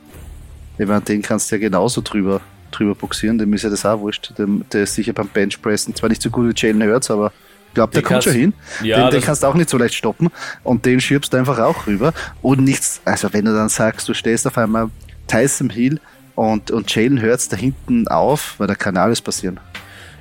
Ich 0.77 0.85
meine, 0.85 0.99
den 0.99 1.21
kannst 1.21 1.49
du 1.49 1.55
ja 1.55 1.61
genauso 1.61 2.01
drüber 2.01 2.41
drüber 2.71 2.95
boxieren, 2.95 3.37
dem 3.37 3.53
ist 3.53 3.63
ja 3.63 3.69
das 3.69 3.85
auch 3.85 3.99
wurscht. 3.99 4.37
Dem, 4.37 4.65
der 4.71 4.83
ist 4.83 4.95
sicher 4.95 5.13
beim 5.13 5.27
Benchpressen 5.27 5.95
zwar 5.95 6.09
nicht 6.09 6.21
so 6.21 6.29
gut 6.29 6.49
wie 6.49 6.53
Jalen 6.55 6.83
Hurts, 6.83 7.11
aber 7.11 7.31
ich 7.69 7.73
glaube, 7.73 7.93
der 7.93 8.01
kommt 8.01 8.23
schon 8.23 8.33
hin. 8.33 8.53
Ja, 8.83 9.03
den, 9.03 9.11
den 9.11 9.21
kannst 9.21 9.43
du 9.43 9.47
auch 9.47 9.53
nicht 9.53 9.69
so 9.69 9.77
leicht 9.77 9.95
stoppen 9.95 10.29
und 10.63 10.85
den 10.85 10.99
schiebst 10.99 11.33
du 11.33 11.37
einfach 11.37 11.59
auch 11.59 11.87
rüber. 11.87 12.13
Und 12.41 12.63
nichts, 12.63 13.01
also 13.05 13.31
wenn 13.33 13.45
du 13.45 13.53
dann 13.53 13.69
sagst, 13.69 14.09
du 14.09 14.13
stehst 14.13 14.47
auf 14.47 14.57
einmal 14.57 14.89
Tyson 15.27 15.69
Hill 15.69 15.99
und, 16.35 16.71
und 16.71 16.93
Jalen 16.93 17.21
Hurts 17.21 17.49
da 17.49 17.57
hinten 17.57 18.07
auf, 18.07 18.55
weil 18.57 18.67
da 18.67 18.75
kann 18.75 18.97
alles 18.97 19.21
passieren. 19.21 19.59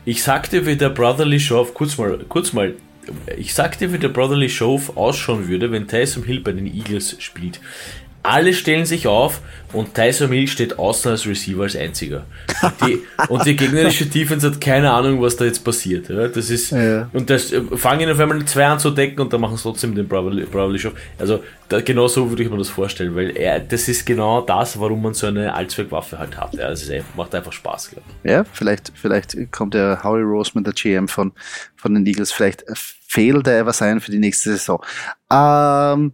Ich 0.05 0.23
sagte, 0.23 0.67
wie 0.67 0.77
der 0.77 0.91
Brotherly 0.91 1.41
Show, 1.41 1.65
kurz 1.65 1.99
mal, 1.99 2.19
kurz 2.29 2.53
mal, 2.53 2.75
ich 3.37 3.55
sagte, 3.55 3.93
wie 3.93 3.99
der 3.99 4.09
Brotherly 4.09 4.49
Show 4.49 4.81
ausschauen 4.95 5.49
würde, 5.49 5.71
wenn 5.73 5.89
Tyson 5.89 6.25
Hill 6.25 6.41
bei 6.41 6.53
den 6.53 6.67
Eagles 6.67 7.17
spielt. 7.19 7.61
Alle 8.27 8.53
stellen 8.55 8.87
sich 8.87 9.07
auf 9.07 9.41
und 9.73 9.95
Tyson 9.95 10.31
Hill 10.31 10.49
steht 10.49 10.79
außen 10.79 11.11
als 11.11 11.27
Receiver 11.27 11.62
als 11.62 11.77
einziger. 11.77 12.25
Und 12.62 12.75
die, 12.81 13.03
und 13.29 13.47
die 13.47 13.57
gegnerische 13.57 14.07
Defense 14.07 14.47
hat 14.47 14.61
keine 14.61 14.91
Ahnung, 14.91 15.21
was 15.21 15.37
da 15.37 15.45
jetzt 15.45 15.65
passiert. 15.65 16.09
Ja, 16.09 16.29
das 16.29 16.51
ist, 16.51 16.71
ja. 16.71 17.09
und 17.12 17.29
das 17.29 17.53
äh, 17.53 17.62
fangen 17.77 18.11
auf 18.11 18.19
einmal 18.19 18.45
zwei 18.45 18.67
an 18.67 18.79
zu 18.79 18.91
decken 18.91 19.21
und 19.21 19.33
dann 19.33 19.41
machen 19.41 19.57
sie 19.57 19.62
trotzdem 19.62 19.95
den 19.95 20.09
Bravely 20.09 20.79
Show. 20.79 20.93
Also, 21.19 21.43
da, 21.69 21.81
genau 21.81 22.09
so 22.09 22.29
würde 22.31 22.43
ich 22.43 22.51
mir 22.51 22.59
das 22.59 22.69
vorstellen, 22.69 23.15
weil 23.15 23.37
er, 23.37 23.61
das 23.61 23.89
ist 23.89 24.07
genau 24.07 24.41
das, 24.41 24.79
warum 24.79 25.03
man 25.03 25.15
so 25.15 25.27
eine 25.27 25.53
Allzweckwaffe 25.53 26.19
halt 26.19 26.37
hat. 26.37 26.55
Ja, 26.55 26.71
das 26.71 26.83
ist, 26.83 27.05
macht 27.17 27.35
einfach 27.35 27.53
Spaß, 27.53 27.91
glaube 27.91 28.07
ich. 28.23 28.31
Ja, 28.31 28.45
vielleicht, 28.53 28.93
vielleicht 28.95 29.37
kommt 29.53 29.75
der 29.75 30.03
Howie 30.03 30.23
Roseman, 30.23 30.65
der 30.65 30.73
GM 30.73 31.09
von, 31.09 31.33
von 31.77 31.95
den 31.95 32.07
Eagles, 32.07 32.33
vielleicht 32.33 32.65
fehlt 32.75 33.47
er 33.47 33.67
was 33.67 33.83
ein 33.83 34.01
für 34.01 34.11
die 34.11 34.19
nächste 34.19 34.51
Saison. 34.53 34.83
Ähm, 35.31 36.12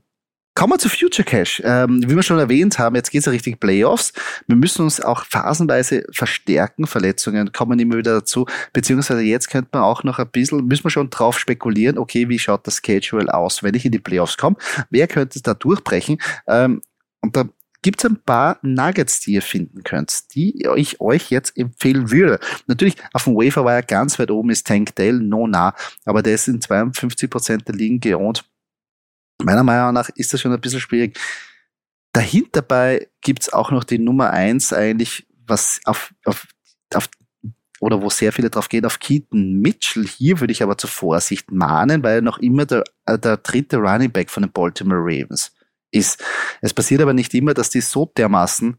Kommen 0.55 0.75
wir 0.75 0.79
zu 0.79 0.91
Future 0.91 1.25
Cash. 1.25 1.63
Ähm, 1.65 2.03
wie 2.07 2.15
wir 2.15 2.23
schon 2.23 2.39
erwähnt 2.39 2.79
haben, 2.79 2.95
jetzt 2.95 3.11
geht 3.11 3.21
es 3.21 3.27
ja 3.27 3.33
richtig 3.33 3.59
Playoffs. 3.59 4.13
Wir 4.47 4.57
müssen 4.57 4.83
uns 4.83 5.01
auch 5.01 5.25
phasenweise 5.25 6.05
verstärken. 6.13 6.87
Verletzungen 6.87 7.53
kommen 7.53 7.79
immer 7.79 7.97
wieder 7.97 8.21
dazu. 8.21 8.45
Beziehungsweise 8.75 9.23
jetzt 9.23 9.49
könnte 9.49 9.71
man 9.73 9.83
auch 9.83 10.05
noch 10.05 10.19
ein 10.19 10.29
bisschen, 10.31 10.67
müssen 10.67 10.85
wir 10.85 10.91
schon 10.91 11.09
drauf 11.09 11.39
spekulieren, 11.39 11.97
okay, 11.97 12.29
wie 12.29 12.39
schaut 12.39 12.67
das 12.67 12.83
Schedule 12.85 13.33
aus, 13.33 13.63
wenn 13.63 13.75
ich 13.75 13.87
in 13.87 13.93
die 13.93 13.99
Playoffs 13.99 14.37
komme? 14.37 14.57
Wer 14.91 15.09
könnte 15.09 15.41
da 15.41 15.55
durchbrechen? 15.55 16.19
Ähm, 16.47 16.83
und 17.23 17.35
da 17.35 17.47
gibt 17.81 18.05
es 18.05 18.11
ein 18.11 18.23
paar 18.23 18.59
Nuggets, 18.61 19.21
die 19.21 19.33
ihr 19.33 19.43
finden 19.43 19.83
könnt, 19.83 20.35
die 20.35 20.67
ich 20.77 21.01
euch 21.01 21.31
jetzt 21.31 21.57
empfehlen 21.57 22.11
würde. 22.11 22.39
Natürlich, 22.67 22.97
auf 23.15 23.25
dem 23.25 23.37
Wafer 23.37 23.65
war 23.65 23.73
ja 23.73 23.81
ganz 23.81 24.19
weit 24.19 24.31
oben 24.31 24.51
ist 24.51 24.67
Tank 24.67 24.95
Dale, 24.97 25.21
no 25.23 25.47
nah, 25.47 25.75
aber 26.05 26.23
der 26.23 26.35
ist 26.35 26.47
in 26.47 26.61
52 26.61 27.31
Prozent 27.31 27.67
der 27.67 27.75
Ligen 27.75 28.01
geohnt 28.01 28.45
meiner 29.43 29.63
Meinung 29.63 29.95
nach 29.95 30.09
ist 30.15 30.33
das 30.33 30.41
schon 30.41 30.53
ein 30.53 30.61
bisschen 30.61 30.81
schwierig. 30.81 31.19
Dahinter 32.13 32.63
bei 32.63 33.09
gibt's 33.21 33.53
auch 33.53 33.71
noch 33.71 33.85
die 33.85 33.99
Nummer 33.99 34.31
eins 34.31 34.73
eigentlich, 34.73 35.27
was 35.47 35.81
auf, 35.85 36.13
auf, 36.25 36.47
auf 36.95 37.09
oder 37.81 38.01
wo 38.01 38.11
sehr 38.11 38.33
viele 38.33 38.49
drauf 38.49 38.69
gehen, 38.69 38.85
auf 38.85 39.01
Keaton 39.01 39.61
Mitchell. 39.61 40.07
Hier 40.07 40.39
würde 40.39 40.53
ich 40.53 40.63
aber 40.63 40.79
zur 40.79 40.89
Vorsicht 40.91 41.51
mahnen, 41.51 42.05
weil 42.05 42.17
er 42.17 42.23
noch 42.23 42.39
immer 42.39 42.65
der, 42.65 42.85
äh, 43.07 43.19
der 43.19 43.39
dritte 43.39 43.79
Running 43.79 44.13
Back 44.13 44.31
von 44.31 44.45
den 44.45 44.53
Baltimore 44.53 45.01
Ravens 45.01 45.53
ist. 45.91 46.23
Es 46.61 46.73
passiert 46.73 47.01
aber 47.01 47.13
nicht 47.13 47.35
immer, 47.35 47.55
dass 47.55 47.71
die 47.71 47.81
so 47.81 48.11
dermaßen 48.17 48.79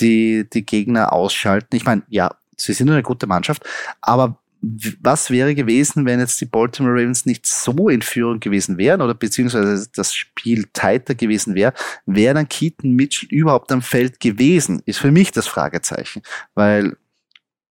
die, 0.00 0.48
die 0.50 0.66
Gegner 0.66 1.12
ausschalten. 1.12 1.76
Ich 1.76 1.84
meine, 1.84 2.02
ja, 2.08 2.34
sie 2.56 2.72
sind 2.72 2.90
eine 2.90 3.02
gute 3.02 3.26
Mannschaft, 3.26 3.64
aber 4.00 4.40
was 4.62 5.30
wäre 5.30 5.54
gewesen, 5.54 6.04
wenn 6.04 6.20
jetzt 6.20 6.40
die 6.40 6.46
Baltimore 6.46 6.94
Ravens 6.94 7.24
nicht 7.24 7.46
so 7.46 7.88
in 7.88 8.02
Führung 8.02 8.40
gewesen 8.40 8.76
wären 8.76 9.00
oder 9.00 9.14
beziehungsweise 9.14 9.88
das 9.94 10.14
Spiel 10.14 10.68
tighter 10.72 11.14
gewesen 11.14 11.54
wäre, 11.54 11.72
wäre 12.06 12.34
dann 12.34 12.48
Keaton 12.48 12.92
Mitchell 12.92 13.28
überhaupt 13.30 13.72
am 13.72 13.80
Feld 13.80 14.20
gewesen? 14.20 14.82
Ist 14.84 14.98
für 14.98 15.12
mich 15.12 15.32
das 15.32 15.46
Fragezeichen, 15.46 16.22
weil 16.54 16.96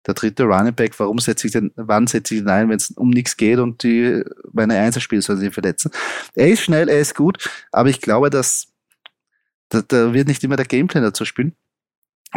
der 0.06 0.14
dritte 0.14 0.44
Running 0.44 0.74
Back, 0.74 0.98
warum 0.98 1.18
setze 1.18 1.46
ich 1.46 1.52
denn, 1.52 1.72
wann 1.76 2.06
setze 2.06 2.34
ich 2.34 2.40
ihn 2.40 2.48
ein, 2.48 2.70
wenn 2.70 2.76
es 2.76 2.90
um 2.92 3.10
nichts 3.10 3.36
geht 3.36 3.58
und 3.58 3.82
die 3.82 4.24
meine 4.52 4.78
Einzelspieler 4.78 5.22
sollen 5.22 5.40
sich 5.40 5.52
verletzen? 5.52 5.90
Er 6.34 6.48
ist 6.48 6.62
schnell, 6.62 6.88
er 6.88 7.00
ist 7.00 7.14
gut, 7.14 7.48
aber 7.72 7.90
ich 7.90 8.00
glaube, 8.00 8.30
dass 8.30 8.68
da, 9.68 9.82
da 9.82 10.14
wird 10.14 10.28
nicht 10.28 10.42
immer 10.42 10.56
der 10.56 10.66
Gameplan 10.66 11.02
dazu 11.02 11.24
spielen. 11.24 11.54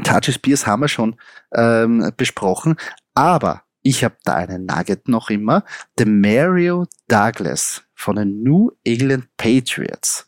Touches 0.03 0.35
Spears 0.35 0.67
haben 0.67 0.81
wir 0.81 0.87
schon 0.87 1.15
ähm, 1.53 2.11
besprochen, 2.17 2.75
aber 3.13 3.62
ich 3.83 4.03
habe 4.03 4.15
da 4.23 4.35
einen 4.35 4.65
Nugget 4.65 5.07
noch 5.07 5.29
immer. 5.29 5.63
Der 5.99 6.07
Mario 6.07 6.87
Douglas 7.07 7.83
von 7.93 8.15
den 8.15 8.41
New 8.41 8.71
England 8.83 9.27
Patriots. 9.37 10.27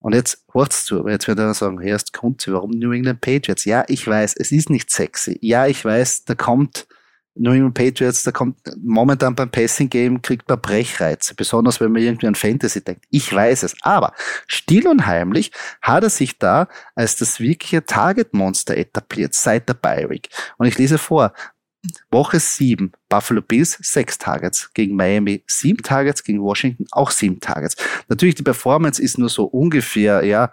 Und 0.00 0.14
jetzt 0.14 0.44
hört's 0.52 0.84
zu, 0.84 0.98
aber 0.98 1.12
jetzt 1.12 1.28
wird 1.28 1.38
er 1.38 1.54
sagen, 1.54 1.80
erst 1.80 2.12
kommt 2.12 2.42
sie, 2.42 2.52
warum 2.52 2.72
New 2.72 2.92
England 2.92 3.20
Patriots? 3.20 3.64
Ja, 3.64 3.84
ich 3.86 4.04
weiß, 4.06 4.34
es 4.36 4.50
ist 4.50 4.68
nicht 4.68 4.90
sexy. 4.90 5.38
Ja, 5.40 5.68
ich 5.68 5.84
weiß, 5.84 6.24
da 6.24 6.34
kommt 6.34 6.88
New 7.34 7.52
England 7.52 7.74
Patriots, 7.74 8.24
da 8.24 8.32
kommt 8.32 8.58
momentan 8.82 9.36
beim 9.36 9.48
Passing 9.48 9.88
Game 9.88 10.20
kriegt 10.20 10.48
man 10.48 10.60
Brechreize, 10.60 11.34
besonders 11.34 11.80
wenn 11.80 11.92
man 11.92 12.02
irgendwie 12.02 12.26
an 12.26 12.34
Fantasy 12.34 12.82
denkt. 12.82 13.04
Ich 13.10 13.32
weiß 13.32 13.62
es. 13.62 13.76
Aber 13.82 14.12
still 14.48 14.88
und 14.88 15.06
heimlich 15.06 15.52
hat 15.80 16.02
er 16.02 16.10
sich 16.10 16.38
da 16.38 16.68
als 16.96 17.16
das 17.16 17.38
wirkliche 17.38 17.84
Target 17.86 18.34
Monster 18.34 18.76
etabliert 18.76 19.34
seit 19.34 19.68
der 19.68 19.74
Bi-Week. 19.74 20.28
Und 20.58 20.66
ich 20.66 20.76
lese 20.76 20.98
vor, 20.98 21.32
Woche 22.10 22.38
7, 22.38 22.92
Buffalo 23.08 23.42
Bills, 23.42 23.78
6 23.80 24.18
Targets. 24.18 24.70
Gegen 24.74 24.96
Miami 24.96 25.42
7 25.46 25.82
Targets, 25.82 26.22
gegen 26.24 26.42
Washington 26.42 26.86
auch 26.92 27.10
7 27.10 27.40
Targets. 27.40 27.76
Natürlich, 28.08 28.36
die 28.36 28.42
Performance 28.42 29.02
ist 29.02 29.18
nur 29.18 29.28
so 29.28 29.44
ungefähr, 29.44 30.24
ja, 30.24 30.50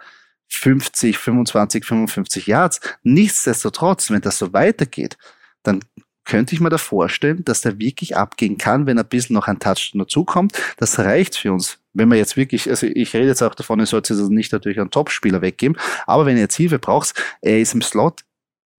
50, 0.48 1.16
25, 1.16 1.84
55 1.84 2.46
Yards. 2.46 2.80
Nichtsdestotrotz, 3.02 4.10
wenn 4.10 4.20
das 4.20 4.38
so 4.38 4.52
weitergeht, 4.52 5.16
dann 5.62 5.80
könnte 6.24 6.54
ich 6.54 6.60
mir 6.60 6.70
da 6.70 6.78
vorstellen, 6.78 7.44
dass 7.44 7.60
der 7.62 7.78
wirklich 7.78 8.16
abgehen 8.16 8.58
kann, 8.58 8.86
wenn 8.86 8.98
ein 8.98 9.08
bisschen 9.08 9.34
noch 9.34 9.48
ein 9.48 9.58
Touch 9.58 9.92
dazukommt. 9.94 10.52
Das 10.76 10.98
reicht 10.98 11.36
für 11.36 11.52
uns. 11.52 11.78
Wenn 11.92 12.08
man 12.08 12.18
jetzt 12.18 12.36
wirklich, 12.36 12.68
also 12.68 12.86
ich 12.86 13.14
rede 13.14 13.26
jetzt 13.26 13.42
auch 13.42 13.54
davon, 13.54 13.80
ihr 13.80 13.86
sollt 13.86 14.08
es 14.10 14.20
nicht 14.28 14.52
natürlich 14.52 14.78
einen 14.78 14.90
Topspieler 14.90 15.42
weggeben, 15.42 15.76
aber 16.06 16.26
wenn 16.26 16.36
ihr 16.36 16.42
jetzt 16.42 16.56
Hilfe 16.56 16.78
braucht, 16.78 17.14
er 17.40 17.58
ist 17.58 17.74
im 17.74 17.82
Slot, 17.82 18.20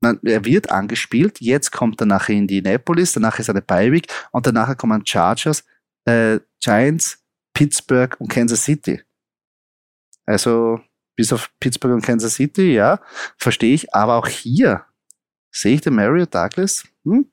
er 0.01 0.45
wird 0.45 0.71
angespielt, 0.71 1.39
jetzt 1.39 1.71
kommt 1.71 2.01
er 2.01 2.07
nachher 2.07 2.33
in 2.33 2.39
Indianapolis, 2.39 3.13
danach 3.13 3.39
ist 3.39 3.49
er 3.49 3.53
eine 3.53 3.61
Beiweg 3.61 4.07
und 4.31 4.45
danach 4.47 4.75
kommen 4.77 5.05
Chargers, 5.05 5.63
äh, 6.05 6.39
Giants, 6.59 7.23
Pittsburgh 7.53 8.15
und 8.19 8.27
Kansas 8.27 8.63
City. 8.63 9.01
Also 10.25 10.79
bis 11.15 11.33
auf 11.33 11.51
Pittsburgh 11.59 11.93
und 11.93 12.05
Kansas 12.05 12.35
City, 12.35 12.73
ja, 12.73 12.99
verstehe 13.37 13.73
ich, 13.73 13.93
aber 13.93 14.15
auch 14.15 14.27
hier 14.27 14.85
sehe 15.51 15.75
ich 15.75 15.81
den 15.81 15.95
Mario 15.95 16.25
Douglas, 16.25 16.83
hm, 17.03 17.31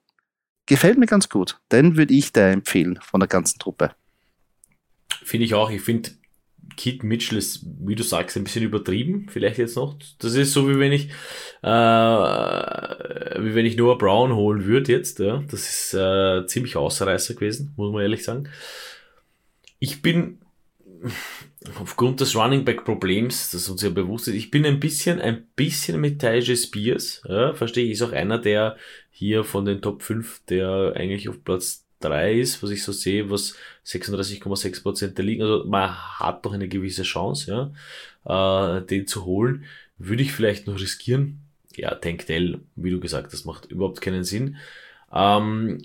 gefällt 0.66 0.98
mir 0.98 1.06
ganz 1.06 1.28
gut. 1.28 1.60
Den 1.72 1.96
würde 1.96 2.14
ich 2.14 2.32
da 2.32 2.48
empfehlen 2.48 2.98
von 3.02 3.20
der 3.20 3.28
ganzen 3.28 3.58
Truppe. 3.58 3.94
Finde 5.22 5.46
ich 5.46 5.54
auch. 5.54 5.70
Ich 5.70 5.82
finde, 5.82 6.10
Kit 6.78 7.02
Mitchell 7.02 7.36
ist, 7.36 7.66
wie 7.80 7.96
du 7.96 8.04
sagst, 8.04 8.36
ein 8.36 8.44
bisschen 8.44 8.62
übertrieben, 8.62 9.26
vielleicht 9.28 9.58
jetzt 9.58 9.76
noch. 9.76 9.96
Das 10.20 10.34
ist 10.34 10.52
so, 10.52 10.68
wie 10.68 10.78
wenn 10.78 10.92
ich, 10.92 11.08
äh, 11.62 11.66
wie 11.66 13.54
wenn 13.54 13.66
ich 13.66 13.76
Noah 13.76 13.98
Brown 13.98 14.34
holen 14.36 14.64
würde 14.64 14.92
jetzt, 14.92 15.18
ja. 15.18 15.42
Das 15.50 15.68
ist 15.68 15.94
äh, 15.94 16.46
ziemlich 16.46 16.76
Außerreißer 16.76 17.34
gewesen, 17.34 17.74
muss 17.76 17.92
man 17.92 18.02
ehrlich 18.02 18.22
sagen. 18.22 18.48
Ich 19.80 20.02
bin, 20.02 20.38
aufgrund 21.80 22.20
des 22.20 22.36
Running 22.36 22.64
Back 22.64 22.84
Problems, 22.84 23.50
das 23.50 23.68
uns 23.68 23.82
ja 23.82 23.90
bewusst 23.90 24.28
ist, 24.28 24.34
ich 24.34 24.52
bin 24.52 24.64
ein 24.64 24.78
bisschen, 24.78 25.20
ein 25.20 25.48
bisschen 25.56 26.00
mit 26.00 26.20
Tajay 26.20 26.56
Spears, 26.56 27.22
ja, 27.28 27.54
verstehe 27.54 27.86
ich, 27.86 27.92
ist 27.92 28.02
auch 28.02 28.12
einer, 28.12 28.38
der 28.38 28.76
hier 29.10 29.42
von 29.42 29.64
den 29.64 29.82
Top 29.82 30.02
5, 30.02 30.42
der 30.48 30.92
eigentlich 30.94 31.28
auf 31.28 31.42
Platz 31.42 31.87
3 32.00 32.34
ist, 32.34 32.62
was 32.62 32.70
ich 32.70 32.82
so 32.82 32.92
sehe, 32.92 33.30
was 33.30 33.54
36,6% 33.86 35.14
der 35.14 35.24
liegen, 35.24 35.42
also 35.42 35.64
man 35.64 35.90
hat 35.90 36.44
doch 36.44 36.52
eine 36.52 36.68
gewisse 36.68 37.02
Chance, 37.02 37.72
ja, 38.26 38.78
äh, 38.78 38.82
den 38.86 39.06
zu 39.06 39.24
holen, 39.24 39.64
würde 39.98 40.22
ich 40.22 40.32
vielleicht 40.32 40.66
noch 40.66 40.78
riskieren. 40.78 41.40
Ja, 41.76 41.94
Tank 41.94 42.26
Dell, 42.26 42.60
wie 42.76 42.90
du 42.90 43.00
gesagt 43.00 43.32
hast, 43.32 43.44
macht 43.44 43.70
überhaupt 43.70 44.00
keinen 44.00 44.24
Sinn. 44.24 44.56
Ähm, 45.12 45.80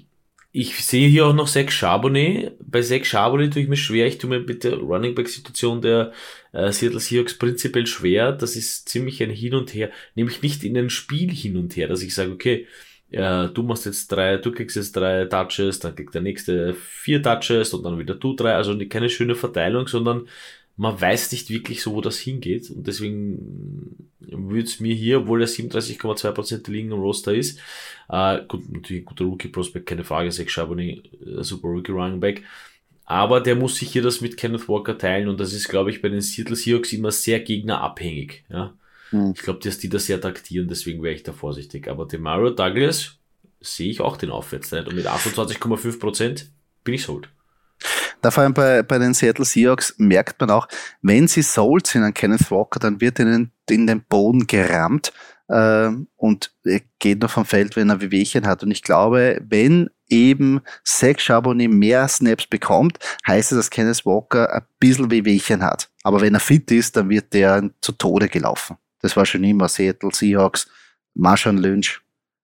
ich 0.56 0.86
sehe 0.86 1.10
hier 1.10 1.26
auch 1.26 1.34
noch 1.34 1.48
Zach 1.48 1.72
Charbonnet. 1.72 2.54
Bei 2.60 2.82
Zach 2.84 3.06
Charbonnet 3.06 3.54
tue 3.54 3.64
ich 3.64 3.68
mir 3.68 3.76
schwer. 3.76 4.06
Ich 4.06 4.20
tue 4.20 4.30
mir 4.30 4.40
mit 4.40 4.64
der 4.64 4.76
Running 4.76 5.16
Back 5.16 5.28
Situation 5.28 5.82
der 5.82 6.14
äh, 6.52 6.72
Seattle 6.72 7.00
Seahawks 7.00 7.40
prinzipiell 7.40 7.88
schwer. 7.88 8.32
Das 8.32 8.56
ist 8.56 8.88
ziemlich 8.88 9.22
ein 9.24 9.32
Hin 9.32 9.56
und 9.56 9.74
Her. 9.74 9.90
Nämlich 10.14 10.44
nicht 10.44 10.64
in 10.64 10.78
ein 10.78 10.92
Spiel 10.92 11.32
hin 11.32 11.58
und 11.58 11.76
her, 11.76 11.88
dass 11.88 12.04
ich 12.04 12.14
sage, 12.14 12.32
okay, 12.32 12.68
äh, 13.14 13.48
du 13.50 13.64
machst 13.64 13.86
jetzt 13.86 14.12
drei, 14.12 14.38
du 14.38 14.52
kriegst 14.52 14.76
jetzt 14.76 14.96
drei 14.96 15.26
Touches, 15.26 15.80
dann 15.80 15.96
kriegt 15.96 16.14
der 16.14 16.22
nächste 16.22 16.74
vier 16.74 17.22
Touches 17.22 17.74
und 17.74 17.84
dann 17.84 18.00
wieder 18.00 18.16
du 18.16 18.36
drei. 18.36 18.54
Also 18.56 18.78
keine 18.88 19.10
schöne 19.10 19.36
Verteilung, 19.36 19.88
sondern 19.88 20.28
man 20.76 21.00
weiß 21.00 21.32
nicht 21.32 21.50
wirklich 21.50 21.84
so, 21.84 21.94
wo 21.94 22.02
das 22.02 22.18
hingeht. 22.18 22.72
Und 22.72 22.88
deswegen 22.88 24.10
würde 24.20 24.64
es 24.64 24.80
mir 24.80 24.96
hier, 24.96 25.20
obwohl 25.22 25.42
er 25.42 25.48
37,2% 25.48 26.70
liegen 26.72 26.92
im 26.92 27.00
Roster 27.00 27.34
ist, 27.34 27.60
äh, 28.10 28.40
gut, 28.48 28.72
natürlich 28.72 29.06
guter 29.06 29.26
Rookie-Prospect, 29.26 29.86
keine 29.86 30.04
Frage, 30.04 30.32
Zach 30.32 30.50
Charbonnet, 30.50 31.04
äh, 31.24 31.44
super 31.44 31.68
Rookie-Running 31.68 32.20
Back. 32.20 32.44
Aber 33.06 33.42
der 33.42 33.56
muss 33.56 33.76
sich 33.76 33.92
hier 33.92 34.02
das 34.02 34.22
mit 34.22 34.38
Kenneth 34.38 34.68
Walker 34.68 34.98
teilen 34.98 35.28
und 35.28 35.40
das 35.40 35.54
ist, 35.54 35.70
glaube 35.70 35.92
ich, 35.92 36.02
bei 36.02 36.10
den 36.10 36.22
Seattle 36.22 36.56
Seahawks 36.56 36.94
immer 36.94 37.12
sehr 37.12 37.42
gegnerabhängig. 37.42 38.44
Ja? 38.50 38.74
Hm. 39.14 39.34
Ich 39.36 39.44
glaube, 39.44 39.60
dass 39.60 39.78
die 39.78 39.90
das 39.90 40.08
sehr 40.08 40.20
taktieren, 40.20 40.68
deswegen 40.68 41.04
wäre 41.04 41.14
ich 41.14 41.24
da 41.24 41.32
vorsichtig. 41.32 41.88
Aber 41.88 42.06
den 42.08 42.22
Mario 42.22 42.50
Douglas 42.50 43.20
sehe 43.62 43.90
ich 43.90 44.02
auch 44.02 44.18
den 44.18 44.32
Aufwärtstrend 44.32 44.88
und 44.90 44.96
mit 44.96 45.08
28,5% 45.08 46.46
bin 46.84 46.96
ich 46.96 47.04
sold. 47.04 47.30
Da 48.22 48.32
vor 48.32 48.44
allem 48.44 48.54
bei, 48.54 48.82
bei 48.84 48.98
den 48.98 49.14
Seattle 49.14 49.46
Seahawks 49.46 49.96
merkt 49.98 50.40
man 50.40 50.50
auch, 50.50 50.68
wenn 51.02 51.28
sie 51.28 51.42
sold 51.42 51.88
sind 51.88 52.04
an 52.04 52.14
Kenneth 52.14 52.50
Walker, 52.50 52.80
dann 52.80 53.02
wird 53.02 53.20
ihnen 53.20 53.52
in 53.70 53.86
den 53.86 54.02
Boden 54.02 54.48
gerammt 54.48 55.12
äh, 55.50 55.90
und 56.16 56.52
er 56.64 56.82
geht 57.00 57.22
noch 57.22 57.30
vom 57.30 57.46
Feld, 57.46 57.76
wenn 57.76 57.90
er 57.90 58.02
Wehwehchen 58.02 58.48
hat. 58.48 58.64
Und 58.64 58.72
ich 58.72 58.82
glaube, 58.82 59.40
wenn 59.48 59.90
eben 60.08 60.62
Zach 60.84 61.20
Charbonnet 61.20 61.70
mehr 61.70 62.08
Snaps 62.08 62.48
bekommt, 62.48 62.98
heißt 63.28 63.52
es, 63.52 63.58
dass 63.58 63.70
Kenneth 63.70 64.06
Walker 64.06 64.52
ein 64.54 64.64
bisschen 64.80 65.12
Wehwehchen 65.12 65.64
hat. 65.64 65.90
Aber 66.04 66.22
wenn 66.22 66.34
er 66.34 66.40
fit 66.40 66.72
ist, 66.72 66.96
dann 66.96 67.10
wird 67.10 67.34
der 67.34 67.70
zu 67.82 67.92
Tode 67.92 68.30
gelaufen. 68.30 68.78
Das 69.04 69.16
war 69.16 69.26
schon 69.26 69.44
immer 69.44 69.68
Seattle 69.68 70.10
Seahawks, 70.12 70.68
Marshawn 71.14 71.58
Lynch, 71.58 72.02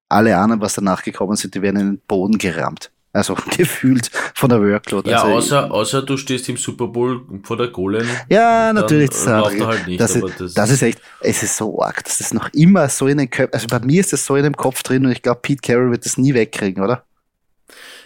alle 0.10 0.38
anderen, 0.38 0.62
was 0.62 0.74
danach 0.74 1.02
gekommen 1.02 1.36
sind, 1.36 1.56
die 1.56 1.62
werden 1.62 1.80
in 1.80 1.88
den 1.94 2.02
Boden 2.06 2.38
gerammt. 2.38 2.92
Also 3.12 3.36
gefühlt 3.58 4.12
von 4.36 4.50
der 4.50 4.62
Workload. 4.62 5.10
Ja, 5.10 5.24
also 5.24 5.36
außer, 5.36 5.72
außer 5.72 6.02
du 6.04 6.18
stehst 6.18 6.48
im 6.50 6.58
Super 6.58 6.88
Bowl 6.88 7.22
vor 7.44 7.58
der 7.58 7.70
Goal. 7.70 8.06
Ja, 8.30 8.72
natürlich. 8.72 9.10
Das, 9.10 9.26
halt 9.26 9.88
nicht, 9.88 10.00
das, 10.00 10.16
ist, 10.16 10.40
das, 10.40 10.54
das, 10.54 10.70
ist 10.70 10.82
echt, 10.84 11.02
es 11.22 11.42
ist 11.42 11.58
so 11.58 11.82
arg. 11.82 12.04
Das 12.04 12.20
ist 12.20 12.34
noch 12.34 12.50
immer 12.54 12.88
so 12.90 13.08
in 13.08 13.18
den 13.18 13.30
Köpfen. 13.30 13.54
Also 13.54 13.68
bei 13.68 13.80
mir 13.80 14.02
ist 14.02 14.14
das 14.14 14.26
so 14.26 14.36
in 14.36 14.44
dem 14.44 14.56
Kopf 14.56 14.84
drin 14.84 15.06
und 15.06 15.12
ich 15.12 15.22
glaube, 15.22 15.40
Pete 15.42 15.62
Carroll 15.62 15.92
wird 15.92 16.06
das 16.06 16.18
nie 16.18 16.34
wegkriegen, 16.34 16.84
oder? 16.84 17.04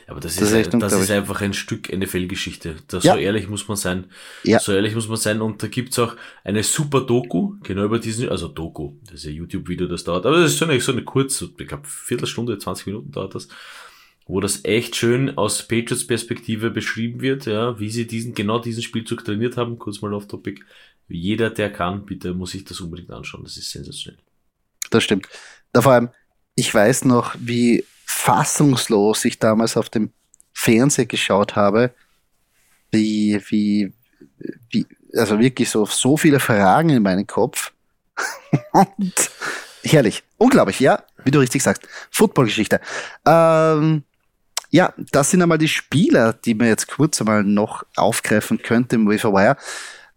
Aber 0.07 0.19
das, 0.19 0.35
das 0.35 0.51
ist, 0.51 0.67
ist, 0.67 0.73
das 0.73 0.93
ist 0.93 1.11
einfach 1.11 1.41
ein 1.41 1.53
Stück 1.53 1.91
NFL-Geschichte. 1.91 2.75
Ja. 2.91 2.99
So 2.99 3.15
ehrlich 3.15 3.47
muss 3.47 3.67
man 3.67 3.77
sein. 3.77 4.05
Ja. 4.43 4.59
So 4.59 4.73
ehrlich 4.73 4.95
muss 4.95 5.07
man 5.07 5.17
sein. 5.17 5.41
Und 5.41 5.63
da 5.63 5.67
gibt's 5.67 5.97
auch 5.99 6.15
eine 6.43 6.63
super 6.63 7.01
Doku, 7.01 7.55
genau 7.63 7.85
über 7.85 7.99
diesen, 7.99 8.29
also 8.29 8.47
Doku, 8.47 8.93
das 9.05 9.21
ist 9.21 9.27
ein 9.27 9.35
YouTube-Video, 9.35 9.87
das 9.87 10.03
dauert, 10.03 10.25
aber 10.25 10.41
das 10.41 10.51
ist 10.51 10.59
so 10.59 10.65
eine, 10.65 10.79
so 10.79 10.91
eine 10.91 11.03
kurze, 11.03 11.49
ich 11.57 11.67
glaube, 11.67 11.87
Viertelstunde, 11.87 12.57
20 12.57 12.87
Minuten 12.87 13.11
dauert 13.11 13.35
das 13.35 13.47
wo 14.25 14.39
das 14.39 14.63
echt 14.63 14.95
schön 14.95 15.37
aus 15.37 15.67
Patriots 15.67 16.07
Perspektive 16.07 16.69
beschrieben 16.71 17.21
wird, 17.21 17.45
ja, 17.45 17.79
wie 17.79 17.89
sie 17.89 18.07
diesen, 18.07 18.33
genau 18.33 18.59
diesen 18.59 18.81
Spielzug 18.83 19.25
trainiert 19.25 19.57
haben, 19.57 19.77
kurz 19.77 20.01
mal 20.01 20.13
auf 20.13 20.27
Topic. 20.27 20.61
Jeder, 21.09 21.49
der 21.49 21.71
kann, 21.71 22.05
bitte 22.05 22.33
muss 22.33 22.51
sich 22.51 22.63
das 22.63 22.79
unbedingt 22.79 23.11
anschauen, 23.11 23.43
das 23.43 23.57
ist 23.57 23.69
sensationell. 23.69 24.21
Das 24.89 25.03
stimmt. 25.03 25.27
Da 25.73 25.81
vor 25.81 25.91
allem, 25.91 26.09
ich 26.55 26.73
weiß 26.73 27.05
noch, 27.05 27.35
wie 27.37 27.83
fassungslos 28.13 29.25
ich 29.25 29.39
damals 29.39 29.75
auf 29.75 29.89
dem 29.89 30.11
Fernseher 30.53 31.05
geschaut 31.05 31.55
habe, 31.55 31.91
wie, 32.91 33.41
wie, 33.47 33.91
wie, 34.69 34.85
also 35.15 35.39
wirklich 35.39 35.69
so, 35.69 35.85
so 35.85 36.15
viele 36.15 36.39
Fragen 36.39 36.89
in 36.89 37.03
meinem 37.03 37.27
Kopf. 37.27 37.73
Und 38.71 39.31
herrlich. 39.83 40.23
Unglaublich, 40.37 40.79
ja, 40.79 41.03
wie 41.23 41.31
du 41.31 41.39
richtig 41.39 41.63
sagst. 41.63 41.87
Footballgeschichte. 42.11 42.79
Ähm, 43.25 44.03
ja, 44.69 44.93
das 45.11 45.31
sind 45.31 45.41
einmal 45.41 45.57
die 45.57 45.67
Spieler, 45.67 46.33
die 46.33 46.53
man 46.53 46.67
jetzt 46.67 46.87
kurz 46.87 47.19
einmal 47.19 47.43
noch 47.43 47.83
aufgreifen 47.95 48.61
könnte 48.61 48.95
im 48.95 49.07
Wire. 49.07 49.57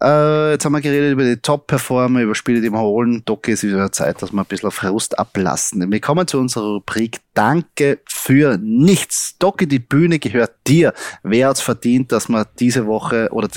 Äh, 0.02 0.52
jetzt 0.52 0.64
haben 0.64 0.72
wir 0.72 0.80
geredet 0.80 1.12
über 1.12 1.24
die 1.24 1.38
Top-Performer, 1.38 2.20
über 2.20 2.34
Spiele, 2.34 2.60
die 2.60 2.70
wir 2.70 2.80
holen. 2.80 3.22
Doc 3.24 3.48
ist 3.48 3.62
wieder 3.62 3.90
Zeit, 3.92 4.20
dass 4.20 4.32
wir 4.32 4.40
ein 4.40 4.46
bisschen 4.46 4.70
Frust 4.70 5.18
ablassen. 5.18 5.90
Wir 5.90 6.00
kommen 6.00 6.26
zu 6.26 6.38
unserer 6.38 6.74
Rubrik 6.74 7.20
Danke 7.32 8.00
für 8.06 8.58
nichts. 8.58 9.36
Docke, 9.38 9.66
die 9.66 9.78
Bühne 9.78 10.18
gehört 10.18 10.52
dir. 10.66 10.92
Wer 11.22 11.48
hat's 11.48 11.62
verdient, 11.62 12.12
dass 12.12 12.28
man 12.28 12.44
diese 12.58 12.86
Woche 12.86 13.28
oder 13.32 13.48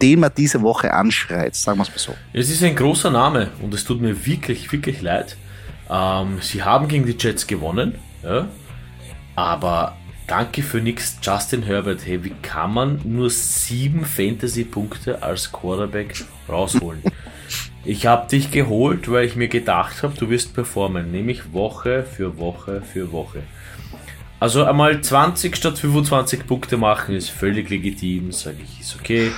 den 0.00 0.20
man 0.20 0.32
diese 0.36 0.62
Woche 0.62 0.92
anschreit? 0.92 1.54
Sagen 1.54 1.78
wir 1.78 1.82
es 1.82 1.90
mal 1.90 1.98
so. 1.98 2.14
Es 2.32 2.50
ist 2.50 2.62
ein 2.62 2.74
großer 2.74 3.10
Name 3.10 3.50
und 3.62 3.72
es 3.74 3.84
tut 3.84 4.00
mir 4.00 4.26
wirklich, 4.26 4.72
wirklich 4.72 5.02
leid. 5.02 5.36
Ähm, 5.90 6.38
sie 6.40 6.62
haben 6.62 6.88
gegen 6.88 7.04
die 7.04 7.16
Jets 7.18 7.46
gewonnen, 7.46 7.96
ja, 8.22 8.48
aber 9.36 9.96
Danke 10.26 10.62
für 10.62 10.80
nix, 10.80 11.18
Justin 11.20 11.62
Herbert. 11.62 12.06
Hey, 12.06 12.22
wie 12.24 12.34
kann 12.42 12.72
man 12.72 13.00
nur 13.04 13.28
sieben 13.28 14.04
Fantasy-Punkte 14.04 15.22
als 15.22 15.52
Quarterback 15.52 16.24
rausholen? 16.48 17.02
ich 17.84 18.06
habe 18.06 18.28
dich 18.28 18.50
geholt, 18.50 19.10
weil 19.10 19.26
ich 19.26 19.36
mir 19.36 19.48
gedacht 19.48 20.02
habe, 20.02 20.14
du 20.16 20.30
wirst 20.30 20.54
performen, 20.54 21.10
nämlich 21.10 21.52
Woche 21.52 22.04
für 22.04 22.38
Woche 22.38 22.82
für 22.82 23.10
Woche. 23.12 23.42
Also 24.38 24.64
einmal 24.64 25.00
20 25.00 25.56
statt 25.56 25.78
25 25.78 26.46
Punkte 26.46 26.76
machen 26.76 27.14
ist 27.14 27.30
völlig 27.30 27.70
legitim, 27.70 28.32
sage 28.32 28.58
ich, 28.64 28.80
ist 28.80 28.96
okay. 28.98 29.30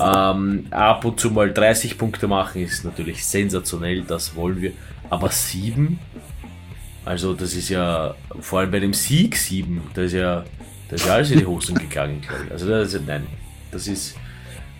Ähm, 0.00 0.66
ab 0.70 1.04
und 1.04 1.20
zu 1.20 1.30
mal 1.30 1.52
30 1.52 1.98
Punkte 1.98 2.26
machen 2.26 2.62
ist 2.62 2.84
natürlich 2.84 3.24
sensationell, 3.24 4.02
das 4.02 4.34
wollen 4.34 4.60
wir. 4.60 4.72
Aber 5.10 5.30
7 5.30 5.98
also 7.04 7.34
das 7.34 7.54
ist 7.54 7.68
ja, 7.68 8.14
vor 8.40 8.60
allem 8.60 8.70
bei 8.70 8.80
dem 8.80 8.94
Sieg 8.94 9.36
7, 9.36 9.82
da 9.94 10.02
ist 10.02 10.12
ja, 10.12 10.44
da 10.88 10.96
ist 10.96 11.06
ja 11.06 11.14
alles 11.14 11.30
in 11.30 11.40
die 11.40 11.46
Hosen 11.46 11.76
gegangen, 11.76 12.20
glaube 12.20 12.44
ich. 12.46 12.52
Also 12.52 12.68
das 12.68 12.94
ist, 12.94 13.06
nein, 13.06 13.26
das 13.70 13.88
ist, 13.88 14.16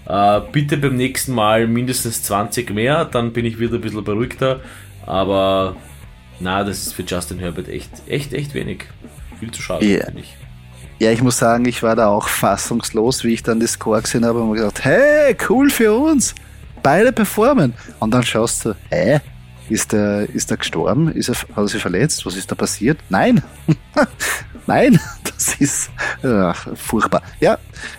äh, 0.07 0.41
bitte 0.53 0.77
beim 0.77 0.97
nächsten 0.97 1.33
Mal 1.33 1.67
mindestens 1.67 2.23
20 2.25 2.73
mehr, 2.73 3.05
dann 3.05 3.33
bin 3.33 3.45
ich 3.45 3.59
wieder 3.59 3.75
ein 3.75 3.81
bisschen 3.81 4.05
beruhigter. 4.05 4.61
Aber 5.07 5.77
na, 6.41 6.65
das 6.65 6.87
ist 6.87 6.95
für 6.95 7.03
Justin 7.03 7.39
Herbert 7.39 7.69
echt, 7.69 7.91
echt, 8.07 8.33
echt 8.33 8.55
wenig. 8.55 8.85
Viel 9.39 9.51
zu 9.51 9.63
schade, 9.63 9.85
yeah. 9.85 10.07
finde 10.07 10.21
ich. 10.21 10.37
Ja, 10.99 11.11
ich 11.11 11.23
muss 11.23 11.39
sagen, 11.39 11.65
ich 11.65 11.83
war 11.83 11.97
da 11.97 12.09
auch 12.09 12.29
fassungslos, 12.29 13.25
wie 13.25 13.35
ich 13.35 13.43
dann 13.43 13.59
die 13.59 13.67
Score 13.67 14.01
gesehen 14.03 14.25
habe 14.25 14.41
und 14.41 14.51
mir 14.51 14.57
gedacht, 14.57 14.85
hey, 14.85 15.37
cool 15.49 15.69
für 15.69 15.93
uns. 15.93 16.35
Beide 16.83 17.13
performen. 17.13 17.75
Und 17.99 18.13
dann 18.13 18.23
schaust 18.23 18.65
du, 18.65 18.75
hä? 18.91 19.21
Ist 19.73 19.93
der, 19.93 20.29
ist 20.29 20.51
der 20.51 20.59
gestorben? 20.59 21.11
Ist 21.13 21.31
er, 21.31 21.35
hat 21.35 21.57
er 21.57 21.69
sich 21.69 21.81
verletzt? 21.81 22.27
Was 22.27 22.37
ist 22.37 22.51
da 22.51 22.55
passiert? 22.55 22.99
Nein! 23.09 23.43
Nein, 24.67 25.01
das 25.25 25.55
ist 25.55 25.91
äh, 26.23 26.53
furchtbar. 26.75 27.23
Ja, 27.41 27.57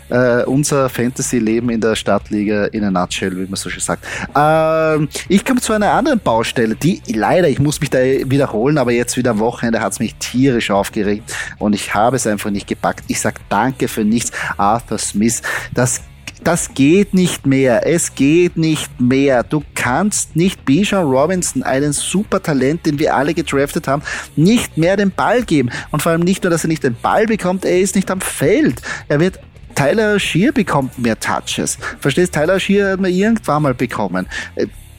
äh, 0.10 0.44
unser 0.44 0.88
Fantasy-Leben 0.88 1.72
in 1.72 1.82
der 1.82 1.96
Stadtliga 1.96 2.66
in 2.66 2.84
a 2.84 2.92
nutshell, 2.92 3.36
wie 3.36 3.46
man 3.46 3.56
so 3.56 3.72
schön 3.72 3.82
sagt. 3.82 4.06
Ähm, 4.36 5.10
ich 5.28 5.44
komme 5.44 5.62
zu 5.62 5.74
einer 5.74 5.92
anderen 5.92 6.20
Baustelle, 6.20 6.76
die 6.76 7.02
leider, 7.08 7.50
ich 7.50 7.58
muss 7.58 7.82
mich 7.82 7.90
da 7.90 7.98
wiederholen, 7.98 8.78
aber 8.78 8.92
jetzt 8.92 9.18
wieder 9.18 9.32
am 9.32 9.40
Wochenende 9.40 9.82
hat 9.82 9.94
es 9.94 10.00
mich 10.00 10.14
tierisch 10.16 10.70
aufgeregt 10.70 11.36
und 11.58 11.74
ich 11.74 11.96
habe 11.96 12.18
es 12.18 12.28
einfach 12.28 12.52
nicht 12.52 12.68
gepackt. 12.68 13.04
Ich 13.08 13.20
sage 13.20 13.42
danke 13.50 13.88
für 13.88 14.06
nichts, 14.06 14.32
Arthur 14.58 15.00
Smith. 15.00 15.42
Das 15.74 16.02
das 16.44 16.74
geht 16.74 17.14
nicht 17.14 17.46
mehr. 17.46 17.88
Es 17.88 18.16
geht 18.16 18.58
nicht 18.58 19.00
mehr. 19.00 19.44
Du 19.44 19.64
kannst 19.76 20.36
nicht 20.36 20.66
Bijan 20.66 21.06
Robinson, 21.06 21.64
einen 21.64 21.94
super 21.94 22.42
Talent, 22.42 22.86
den 22.86 23.00
wir 23.00 23.16
alle 23.16 23.34
gedraftet 23.34 23.88
haben, 23.88 24.04
nicht 24.36 24.78
mehr 24.78 24.98
den 24.98 25.12
Ball 25.12 25.44
geben. 25.44 25.70
Und 25.92 26.02
vor 26.02 26.12
allem 26.12 26.22
nicht 26.22 26.44
nur, 26.44 26.52
dass 26.52 26.64
er 26.64 26.68
nicht 26.68 26.84
den 26.84 26.96
Ball 27.02 27.26
bekommt, 27.26 27.66
er 27.66 27.80
ist 27.80 27.96
nicht 27.96 28.10
am 28.12 28.22
Feld. 28.22 28.82
Er 29.08 29.20
wird 29.20 29.40
Tyler 29.76 30.20
Shear 30.20 30.52
bekommt 30.52 31.00
mehr 31.00 31.20
Touches. 31.20 31.78
Verstehst? 32.00 32.34
Tyler 32.34 32.60
Shear 32.60 32.92
hat 32.92 33.00
man 33.00 33.12
irgendwann 33.12 33.64
mal 33.64 33.74
bekommen 33.74 34.28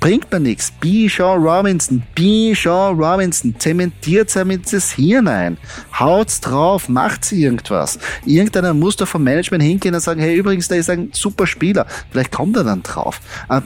bringt 0.04 0.30
mir 0.30 0.38
nichts. 0.38 0.70
Bijan 0.70 1.42
Robinson, 1.42 2.02
Bijan 2.14 3.00
Robinson, 3.00 3.54
zementiert 3.58 4.36
damit 4.36 4.70
das 4.70 4.92
Hirn 4.92 5.26
ein. 5.26 5.56
Haut's 5.98 6.42
drauf, 6.42 6.90
macht's 6.90 7.32
irgendwas. 7.32 7.98
Irgendeiner 8.26 8.74
muss 8.74 8.96
doch 8.96 9.08
vom 9.08 9.24
Management 9.24 9.64
hingehen 9.64 9.94
und 9.94 10.02
sagen, 10.02 10.20
hey, 10.20 10.36
übrigens, 10.36 10.68
der 10.68 10.76
ist 10.76 10.90
ein 10.90 11.08
super 11.14 11.46
Spieler. 11.46 11.86
Vielleicht 12.10 12.32
kommt 12.32 12.54
er 12.54 12.64
dann 12.64 12.82
drauf. 12.82 13.18
Ähm, 13.50 13.62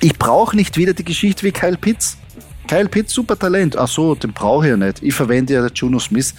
ich 0.00 0.18
brauche 0.18 0.56
nicht 0.56 0.76
wieder 0.76 0.94
die 0.94 1.04
Geschichte 1.04 1.44
wie 1.44 1.52
Kyle 1.52 1.76
Pitts. 1.76 2.18
Kyle 2.66 2.88
Pitts, 2.88 3.14
super 3.14 3.38
Talent. 3.38 3.78
Ach 3.78 3.86
so, 3.86 4.16
den 4.16 4.32
brauche 4.32 4.66
ich 4.66 4.70
ja 4.70 4.76
nicht. 4.76 5.00
Ich 5.00 5.14
verwende 5.14 5.54
ja 5.54 5.64
Juno 5.72 6.00
Smith. 6.00 6.34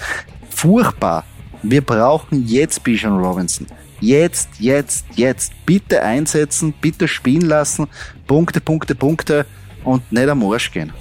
Furchtbar. 0.49 1.23
Wir 1.61 1.79
brauchen 1.79 2.45
jetzt 2.45 2.83
Bijan 2.83 3.17
Robinson. 3.17 3.67
Jetzt, 4.03 4.49
jetzt, 4.59 5.05
jetzt. 5.15 5.53
Bitte 5.65 6.03
einsetzen, 6.03 6.73
bitte 6.73 7.07
spielen 7.07 7.47
lassen. 7.47 7.87
Punkte, 8.27 8.59
Punkte, 8.59 8.95
Punkte 8.95 9.45
und 9.85 10.11
nicht 10.11 10.27
am 10.27 10.43
Arsch 10.43 10.69
gehen. 10.73 10.91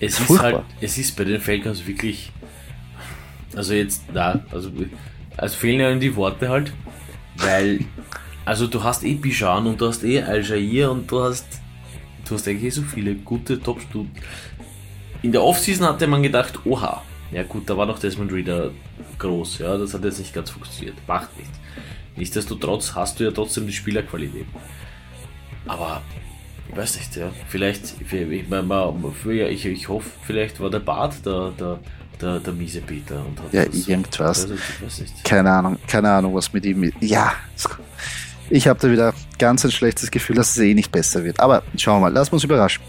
Es 0.00 0.18
ist 0.18 0.38
halt, 0.38 0.62
es 0.80 0.96
ist 0.96 1.14
bei 1.14 1.24
den 1.24 1.38
Falcons 1.38 1.86
wirklich, 1.86 2.32
also 3.54 3.74
jetzt, 3.74 4.04
da, 4.14 4.42
also, 4.50 4.70
also 5.36 5.56
fehlen 5.58 5.80
ja 5.80 5.94
die 5.94 6.16
Worte 6.16 6.48
halt, 6.48 6.72
weil, 7.36 7.80
also 8.46 8.66
du 8.66 8.82
hast 8.82 9.04
eh 9.04 9.12
Bijan 9.12 9.66
und 9.66 9.78
du 9.78 9.88
hast 9.88 10.02
eh 10.04 10.22
Al-Jair 10.22 10.90
und 10.90 11.10
du 11.10 11.22
hast, 11.22 11.46
du 12.26 12.34
hast 12.34 12.48
eigentlich 12.48 12.72
so 12.72 12.80
viele 12.80 13.14
gute 13.14 13.60
Top-Studien. 13.60 14.10
In 15.20 15.32
der 15.32 15.42
Offseason 15.42 15.86
hatte 15.86 16.06
man 16.06 16.22
gedacht, 16.22 16.64
oha, 16.64 17.02
ja 17.30 17.42
gut, 17.42 17.68
da 17.68 17.76
war 17.76 17.86
noch 17.86 17.98
Desmond 17.98 18.32
Reader 18.32 18.70
groß, 19.18 19.58
ja, 19.58 19.76
das 19.76 19.94
hat 19.94 20.04
jetzt 20.04 20.18
nicht 20.18 20.34
ganz 20.34 20.50
funktioniert. 20.50 20.96
Macht 21.06 21.36
nicht. 21.36 21.50
Nichtsdestotrotz 22.16 22.94
hast 22.94 23.20
du 23.20 23.24
ja 23.24 23.30
trotzdem 23.30 23.66
die 23.66 23.72
Spielerqualität. 23.72 24.46
Aber 25.66 26.02
ich 26.70 26.76
weiß 26.76 26.96
nicht, 26.96 27.16
ja. 27.16 27.30
Vielleicht, 27.48 27.94
ich, 28.00 28.48
meine, 28.48 29.50
ich, 29.50 29.66
ich 29.66 29.88
hoffe, 29.88 30.10
vielleicht 30.22 30.60
war 30.60 30.70
der 30.70 30.80
Bart 30.80 31.24
der, 31.24 31.52
der, 31.58 31.78
der, 32.20 32.40
der 32.40 32.52
miese 32.52 32.80
Peter. 32.80 33.24
Und 33.24 33.40
hat 33.40 33.52
ja, 33.52 33.64
irgendwas. 33.86 34.50
Also, 34.50 35.04
keine 35.24 35.50
Ahnung, 35.50 35.78
keine 35.86 36.10
Ahnung, 36.10 36.34
was 36.34 36.52
mit 36.52 36.64
ihm. 36.64 36.92
Ja, 37.00 37.32
ich 38.50 38.66
habe 38.66 38.80
da 38.80 38.90
wieder 38.90 39.14
ganz 39.38 39.64
ein 39.64 39.70
schlechtes 39.70 40.10
Gefühl, 40.10 40.36
dass 40.36 40.50
es 40.50 40.58
eh 40.58 40.74
nicht 40.74 40.90
besser 40.90 41.24
wird. 41.24 41.38
Aber 41.40 41.62
schauen 41.76 41.96
wir 41.96 42.08
mal, 42.08 42.12
lass 42.12 42.30
uns 42.30 42.44
überraschen. 42.44 42.82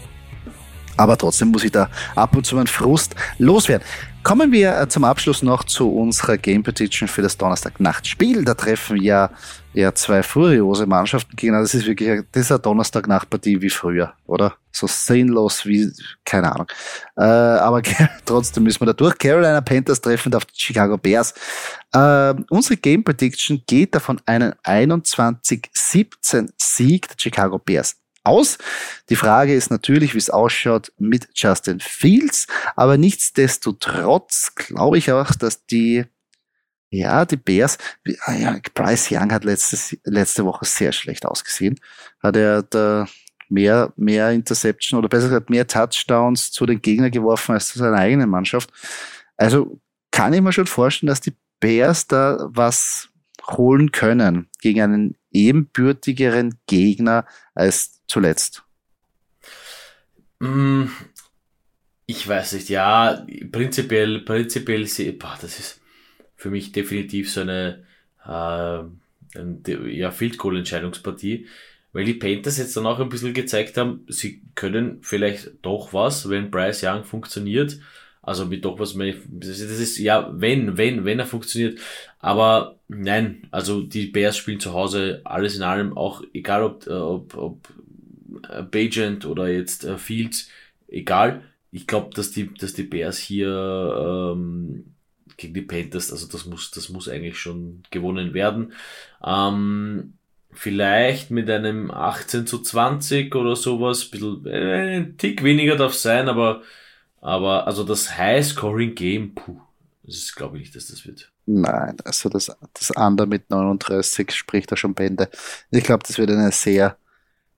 Aber 0.96 1.16
trotzdem 1.16 1.48
muss 1.48 1.64
ich 1.64 1.72
da 1.72 1.88
ab 2.14 2.36
und 2.36 2.44
zu 2.44 2.56
meinen 2.56 2.66
Frust 2.66 3.14
loswerden. 3.38 3.86
Kommen 4.22 4.52
wir 4.52 4.78
äh, 4.78 4.86
zum 4.86 5.04
Abschluss 5.04 5.42
noch 5.42 5.64
zu 5.64 5.90
unserer 5.90 6.36
Game 6.36 6.62
Prediction 6.62 7.08
für 7.08 7.22
das 7.22 7.38
Donnerstag-Nacht-Spiel. 7.38 8.44
Da 8.44 8.52
treffen 8.52 9.00
ja, 9.00 9.30
ja 9.72 9.94
zwei 9.94 10.22
furiose 10.22 10.84
Mannschaften 10.84 11.36
gegeneinander. 11.36 11.64
Das 11.64 11.74
ist 11.74 11.86
wirklich 11.86 12.22
das 12.30 12.42
ist 12.42 12.52
eine 12.52 12.60
Donnerstag-Nacht-Partie 12.60 13.62
wie 13.62 13.70
früher, 13.70 14.12
oder? 14.26 14.54
So 14.72 14.86
sinnlos 14.86 15.64
wie, 15.64 15.90
keine 16.26 16.52
Ahnung. 16.52 16.66
Äh, 17.16 17.22
aber 17.22 17.80
trotzdem 18.26 18.64
müssen 18.64 18.80
wir 18.82 18.86
da 18.86 18.92
durch. 18.92 19.16
Carolina 19.16 19.62
Panthers 19.62 20.02
treffen 20.02 20.34
auf 20.34 20.44
die 20.44 20.60
Chicago 20.60 20.98
Bears. 20.98 21.32
Äh, 21.94 22.34
unsere 22.50 22.76
Game 22.76 23.02
Prediction 23.02 23.62
geht 23.66 23.94
davon 23.94 24.20
einen 24.26 24.52
21-17 24.64 26.50
Sieg 26.58 27.08
der 27.08 27.16
Chicago 27.18 27.58
Bears 27.58 27.99
aus. 28.24 28.58
Die 29.08 29.16
Frage 29.16 29.54
ist 29.54 29.70
natürlich, 29.70 30.14
wie 30.14 30.18
es 30.18 30.30
ausschaut 30.30 30.92
mit 30.98 31.28
Justin 31.34 31.80
Fields, 31.80 32.46
aber 32.76 32.96
nichtsdestotrotz 32.96 34.54
glaube 34.54 34.98
ich 34.98 35.12
auch, 35.12 35.32
dass 35.32 35.66
die 35.66 36.04
ja, 36.92 37.24
die 37.24 37.36
Bears, 37.36 37.78
ah 38.24 38.32
ja, 38.32 38.58
Bryce 38.74 39.12
Young 39.12 39.30
hat 39.32 39.44
letzte, 39.44 39.96
letzte 40.04 40.44
Woche 40.44 40.64
sehr 40.64 40.90
schlecht 40.90 41.24
ausgesehen. 41.24 41.78
Hat 42.20 42.34
er 42.34 42.64
da 42.64 43.06
mehr, 43.48 43.92
mehr 43.96 44.32
Interception 44.32 44.98
oder 44.98 45.08
besser 45.08 45.28
gesagt 45.28 45.50
mehr 45.50 45.66
Touchdowns 45.66 46.50
zu 46.50 46.66
den 46.66 46.82
Gegnern 46.82 47.12
geworfen 47.12 47.52
als 47.52 47.68
zu 47.68 47.78
seiner 47.78 47.98
eigenen 47.98 48.28
Mannschaft. 48.28 48.70
Also 49.36 49.80
kann 50.10 50.32
ich 50.32 50.40
mir 50.40 50.52
schon 50.52 50.66
vorstellen, 50.66 51.08
dass 51.08 51.20
die 51.20 51.34
Bears 51.60 52.08
da 52.08 52.38
was 52.50 53.08
holen 53.46 53.92
können 53.92 54.48
gegen 54.60 54.80
einen 54.80 55.16
ebenbürtigeren 55.32 56.58
Gegner 56.66 57.26
als 57.54 58.02
zuletzt? 58.06 58.64
Mm, 60.40 60.86
ich 62.06 62.26
weiß 62.26 62.54
nicht, 62.54 62.68
ja, 62.68 63.24
prinzipiell, 63.52 64.20
prinzipiell, 64.20 64.86
boah, 65.12 65.38
das 65.40 65.58
ist 65.58 65.80
für 66.36 66.50
mich 66.50 66.72
definitiv 66.72 67.30
so 67.30 67.42
eine, 67.42 67.84
äh, 68.26 68.82
ja, 69.90 70.10
Field 70.10 70.38
Goal 70.38 70.56
Entscheidungspartie, 70.56 71.46
weil 71.92 72.04
die 72.04 72.14
Panthers 72.14 72.58
jetzt 72.58 72.76
dann 72.76 72.86
auch 72.86 72.98
ein 72.98 73.08
bisschen 73.08 73.34
gezeigt 73.34 73.76
haben, 73.76 74.04
sie 74.08 74.42
können 74.54 74.98
vielleicht 75.02 75.52
doch 75.62 75.92
was, 75.92 76.28
wenn 76.28 76.50
Bryce 76.50 76.84
Young 76.84 77.04
funktioniert. 77.04 77.78
Also 78.22 78.44
mit 78.46 78.64
doch 78.64 78.78
was, 78.78 78.94
das 78.94 79.60
ist 79.60 79.98
ja, 79.98 80.30
wenn, 80.32 80.76
wenn, 80.76 81.04
wenn 81.04 81.18
er 81.18 81.26
funktioniert. 81.26 81.80
Aber 82.18 82.79
nein, 82.90 83.48
also 83.50 83.82
die 83.82 84.06
Bears 84.06 84.36
spielen 84.36 84.60
zu 84.60 84.72
Hause 84.72 85.22
alles 85.24 85.56
in 85.56 85.62
allem, 85.62 85.96
auch 85.96 86.22
egal 86.32 86.62
ob, 86.64 86.86
äh, 86.86 86.90
ob, 86.90 87.36
ob 87.36 87.68
äh, 88.48 88.62
Bajent 88.62 89.26
oder 89.26 89.48
jetzt 89.48 89.84
äh, 89.84 89.98
Fields, 89.98 90.48
egal. 90.88 91.42
Ich 91.70 91.86
glaube, 91.86 92.10
dass 92.14 92.32
die, 92.32 92.52
dass 92.52 92.74
die 92.74 92.82
Bears 92.82 93.18
hier 93.18 94.34
ähm, 94.34 94.94
gegen 95.36 95.54
die 95.54 95.62
Panthers, 95.62 96.10
also 96.12 96.26
das 96.26 96.46
muss, 96.46 96.70
das 96.72 96.88
muss 96.88 97.08
eigentlich 97.08 97.38
schon 97.38 97.82
gewonnen 97.90 98.34
werden. 98.34 98.72
Ähm, 99.24 100.14
vielleicht 100.52 101.30
mit 101.30 101.48
einem 101.48 101.90
18 101.90 102.46
zu 102.46 102.60
20 102.60 103.34
oder 103.36 103.54
sowas, 103.54 104.04
ein 104.04 104.10
bisschen, 104.10 104.46
äh, 104.46 104.96
ein 104.96 105.16
Tick 105.16 105.44
weniger 105.44 105.76
darf 105.76 105.94
sein, 105.94 106.28
aber, 106.28 106.62
aber 107.20 107.66
also 107.68 107.84
das 107.84 108.18
High-Scoring-Game, 108.18 109.34
puh, 109.34 109.60
das 110.10 110.18
ist 110.18 110.36
glaube 110.36 110.56
ich 110.56 110.64
nicht, 110.64 110.76
dass 110.76 110.88
das 110.88 111.06
wird. 111.06 111.30
Nein, 111.46 111.96
also 112.04 112.28
das, 112.28 112.50
das 112.74 112.90
Under 112.90 113.26
mit 113.26 113.50
39 113.50 114.30
spricht 114.32 114.70
da 114.70 114.76
schon 114.76 114.94
Bände. 114.94 115.28
Ich 115.70 115.84
glaube, 115.84 116.04
das 116.06 116.18
wird 116.18 116.30
eine 116.30 116.52
sehr 116.52 116.96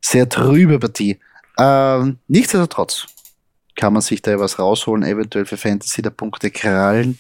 sehr 0.00 0.28
trübe 0.28 0.78
Partie. 0.78 1.18
Ähm, 1.58 2.18
nichtsdestotrotz 2.28 3.06
kann 3.76 3.92
man 3.92 4.02
sich 4.02 4.20
da 4.22 4.38
was 4.38 4.58
rausholen, 4.58 5.04
eventuell 5.04 5.46
für 5.46 5.56
Fantasy 5.56 6.02
der 6.02 6.10
Punkte 6.10 6.50
krallen 6.50 7.18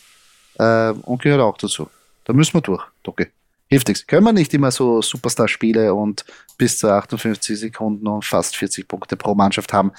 äh, 0.58 0.90
und 0.90 1.22
gehört 1.22 1.40
auch 1.40 1.56
dazu. 1.56 1.88
Da 2.24 2.32
müssen 2.32 2.54
wir 2.54 2.60
durch, 2.60 2.84
Doki. 3.02 3.26
Hilft 3.68 3.88
nichts. 3.88 4.06
Können 4.06 4.24
wir 4.24 4.32
nicht 4.32 4.52
immer 4.52 4.70
so 4.70 5.00
Superstar-Spiele 5.00 5.94
und 5.94 6.26
bis 6.58 6.78
zu 6.78 6.92
58 6.92 7.58
Sekunden 7.58 8.06
und 8.06 8.24
fast 8.24 8.54
40 8.56 8.86
Punkte 8.86 9.16
pro 9.16 9.34
Mannschaft 9.34 9.72
haben. 9.72 9.92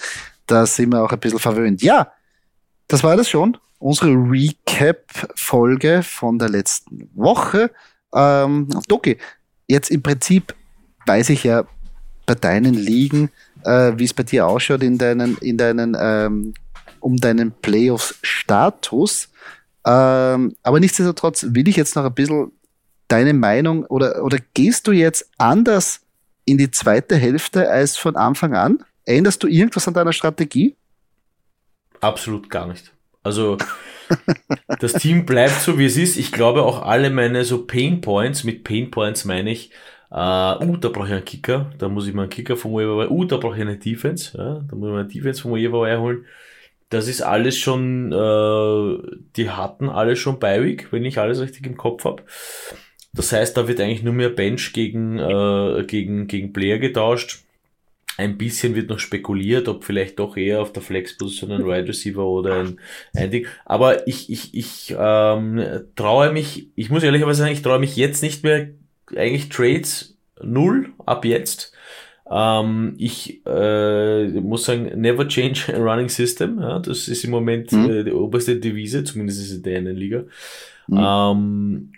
Da 0.46 0.66
sind 0.68 0.92
wir 0.92 1.04
auch 1.04 1.12
ein 1.12 1.20
bisschen 1.20 1.40
verwöhnt. 1.40 1.82
Ja, 1.82 2.12
das 2.88 3.04
war 3.04 3.18
das 3.18 3.30
schon. 3.30 3.58
Unsere 3.84 4.12
Recap-Folge 4.12 6.04
von 6.04 6.40
der 6.40 6.48
letzten 6.48 7.10
Woche. 7.16 7.70
Ähm, 8.16 8.70
Doki, 8.88 9.18
jetzt 9.68 9.92
im 9.92 10.02
Prinzip 10.02 10.56
weiß 11.06 11.32
ich 11.32 11.44
ja, 11.44 11.66
bei 12.26 12.34
deinen 12.34 12.76
Ligen, 12.76 13.30
äh, 13.66 13.92
wie 13.98 14.06
es 14.06 14.14
bei 14.14 14.24
dir 14.24 14.48
ausschaut 14.48 14.84
in 14.84 14.98
deinen, 14.98 15.38
in 15.40 15.58
deinen, 15.58 15.98
ähm, 16.00 16.54
um 17.02 17.18
deinen 17.18 17.52
Playoffs-Status. 17.52 19.28
Ähm, 19.86 20.56
aber 20.64 20.80
nichtsdestotrotz 20.80 21.48
will 21.50 21.68
ich 21.68 21.76
jetzt 21.76 21.98
noch 21.98 22.06
ein 22.06 22.14
bisschen 22.14 22.54
deine 23.10 23.34
Meinung 23.34 23.86
oder, 23.88 24.24
oder 24.24 24.38
gehst 24.54 24.88
du 24.88 24.94
jetzt 24.94 25.30
anders 25.38 26.00
in 26.46 26.58
die 26.58 26.72
zweite 26.72 27.18
Hälfte 27.18 27.70
als 27.70 27.98
von 27.98 28.16
Anfang 28.16 28.56
an? 28.56 28.86
Änderst 29.04 29.44
du 29.44 29.48
irgendwas 29.48 29.90
an 29.90 29.94
deiner 29.94 30.14
Strategie? 30.14 30.78
Absolut 32.00 32.50
gar 32.50 32.68
nicht. 32.68 32.94
Also 33.24 33.58
das 34.80 34.94
Team 34.94 35.26
bleibt 35.26 35.62
so 35.62 35.78
wie 35.80 35.86
es 35.86 35.98
ist. 35.98 36.18
Ich 36.18 36.32
glaube 36.32 36.64
auch 36.64 36.84
alle 36.84 37.10
meine 37.10 37.44
so 37.46 37.66
Pain 37.66 38.02
Points, 38.02 38.44
mit 38.44 38.64
Pain 38.64 38.92
Points 38.92 39.26
meine 39.26 39.52
ich, 39.52 39.72
Uh, 40.16 40.60
uh, 40.62 40.78
da 40.78 40.90
brauche 40.90 41.08
ich 41.08 41.14
einen 41.14 41.26
Kicker. 41.26 41.72
Da 41.80 41.90
muss 41.90 42.08
ich 42.08 42.14
mal 42.14 42.24
einen 42.24 42.30
Kicker 42.30 42.56
vom 42.56 42.74
Waiver 42.74 43.10
Uh, 43.10 43.26
da 43.26 43.38
brauche 43.38 43.56
ich 43.56 43.62
eine 43.62 43.78
Defense. 43.78 44.38
Ja, 44.38 44.60
da 44.70 44.76
muss 44.76 44.88
ich 44.90 44.94
mal 44.94 45.00
eine 45.00 45.08
Defense 45.08 45.42
vom 45.42 45.54
Waiver 45.54 46.00
holen. 46.00 46.26
das 46.90 47.08
ist 47.08 47.22
alles 47.22 47.58
schon, 47.58 48.12
äh, 48.12 49.18
die 49.38 49.50
hatten 49.50 49.90
alle 49.90 50.16
schon 50.16 50.40
Bi-Week, 50.40 50.92
wenn 50.92 51.06
ich 51.06 51.20
alles 51.20 51.42
richtig 51.42 51.66
im 51.66 51.78
Kopf 51.78 52.06
habe. 52.06 52.24
Das 53.14 53.32
heißt, 53.32 53.58
da 53.58 53.68
wird 53.68 53.80
eigentlich 53.80 54.04
nur 54.04 54.14
mehr 54.14 54.30
Bench 54.30 54.74
gegen, 54.74 55.20
äh, 55.20 55.84
gegen, 55.88 56.28
gegen 56.28 56.54
Player 56.54 56.80
getauscht. 56.80 57.44
Ein 58.18 58.38
bisschen 58.38 58.76
wird 58.76 58.90
noch 58.90 59.00
spekuliert, 59.00 59.68
ob 59.68 59.84
vielleicht 59.84 60.20
doch 60.20 60.38
eher 60.38 60.62
auf 60.62 60.72
der 60.72 60.84
Flex-Position 60.84 61.52
ein 61.52 61.66
Wide 61.66 61.88
Receiver 61.88 62.26
oder 62.26 62.60
ein, 62.60 62.80
ein 63.16 63.32
Ding. 63.32 63.48
Aber 63.66 64.08
ich, 64.08 64.30
ich, 64.30 64.54
ich 64.54 64.96
ähm, 64.98 65.64
traue 65.96 66.32
mich, 66.32 66.68
ich 66.76 66.90
muss 66.90 67.04
ehrlicherweise 67.04 67.40
sagen, 67.40 67.54
ich 67.54 67.64
traue 67.64 67.80
mich 67.80 67.96
jetzt 67.96 68.22
nicht 68.22 68.44
mehr 68.44 68.70
eigentlich 69.16 69.50
Trades 69.50 70.16
null 70.44 70.94
ab 71.06 71.26
jetzt. 71.26 71.74
Ähm, 72.30 72.96
ich 72.98 73.46
äh, 73.46 74.28
muss 74.28 74.66
sagen, 74.66 74.92
never 74.96 75.28
change 75.28 75.74
a 75.74 75.78
running 75.78 76.10
system. 76.10 76.60
Ja, 76.60 76.80
das 76.80 77.08
ist 77.08 77.24
im 77.24 77.32
Moment 77.32 77.72
mhm. 77.72 77.90
äh, 77.90 78.04
die 78.04 78.12
oberste 78.12 78.60
Devise, 78.60 79.04
zumindest 79.04 79.54
in 79.54 79.64
der 79.64 79.78
einen 79.78 79.96
Liga. 79.96 80.24
Mhm. 80.88 80.98
Ähm, 81.00 81.93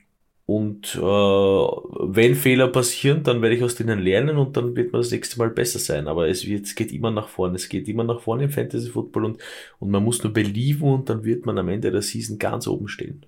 und 0.47 0.95
äh, 0.95 0.99
wenn 0.99 2.35
Fehler 2.35 2.67
passieren, 2.67 3.23
dann 3.23 3.41
werde 3.41 3.55
ich 3.55 3.63
aus 3.63 3.75
denen 3.75 3.99
lernen 3.99 4.37
und 4.37 4.55
dann 4.55 4.75
wird 4.75 4.91
man 4.91 5.01
das 5.01 5.09
nächste 5.09 5.39
Mal 5.39 5.49
besser 5.49 5.79
sein. 5.79 6.07
Aber 6.07 6.27
es, 6.27 6.45
wird, 6.45 6.65
es 6.65 6.75
geht 6.75 6.91
immer 6.91 7.09
nach 7.09 7.29
vorne. 7.29 7.55
Es 7.55 7.67
geht 7.67 7.87
immer 7.87 8.03
nach 8.03 8.19
vorne 8.19 8.43
im 8.43 8.51
Fantasy 8.51 8.89
Football 8.91 9.25
und, 9.25 9.41
und 9.79 9.89
man 9.89 10.03
muss 10.03 10.23
nur 10.23 10.33
belieben 10.33 10.83
und 10.83 11.09
dann 11.09 11.23
wird 11.23 11.47
man 11.47 11.57
am 11.57 11.69
Ende 11.69 11.89
der 11.89 12.03
Season 12.03 12.37
ganz 12.37 12.67
oben 12.67 12.87
stehen. 12.87 13.25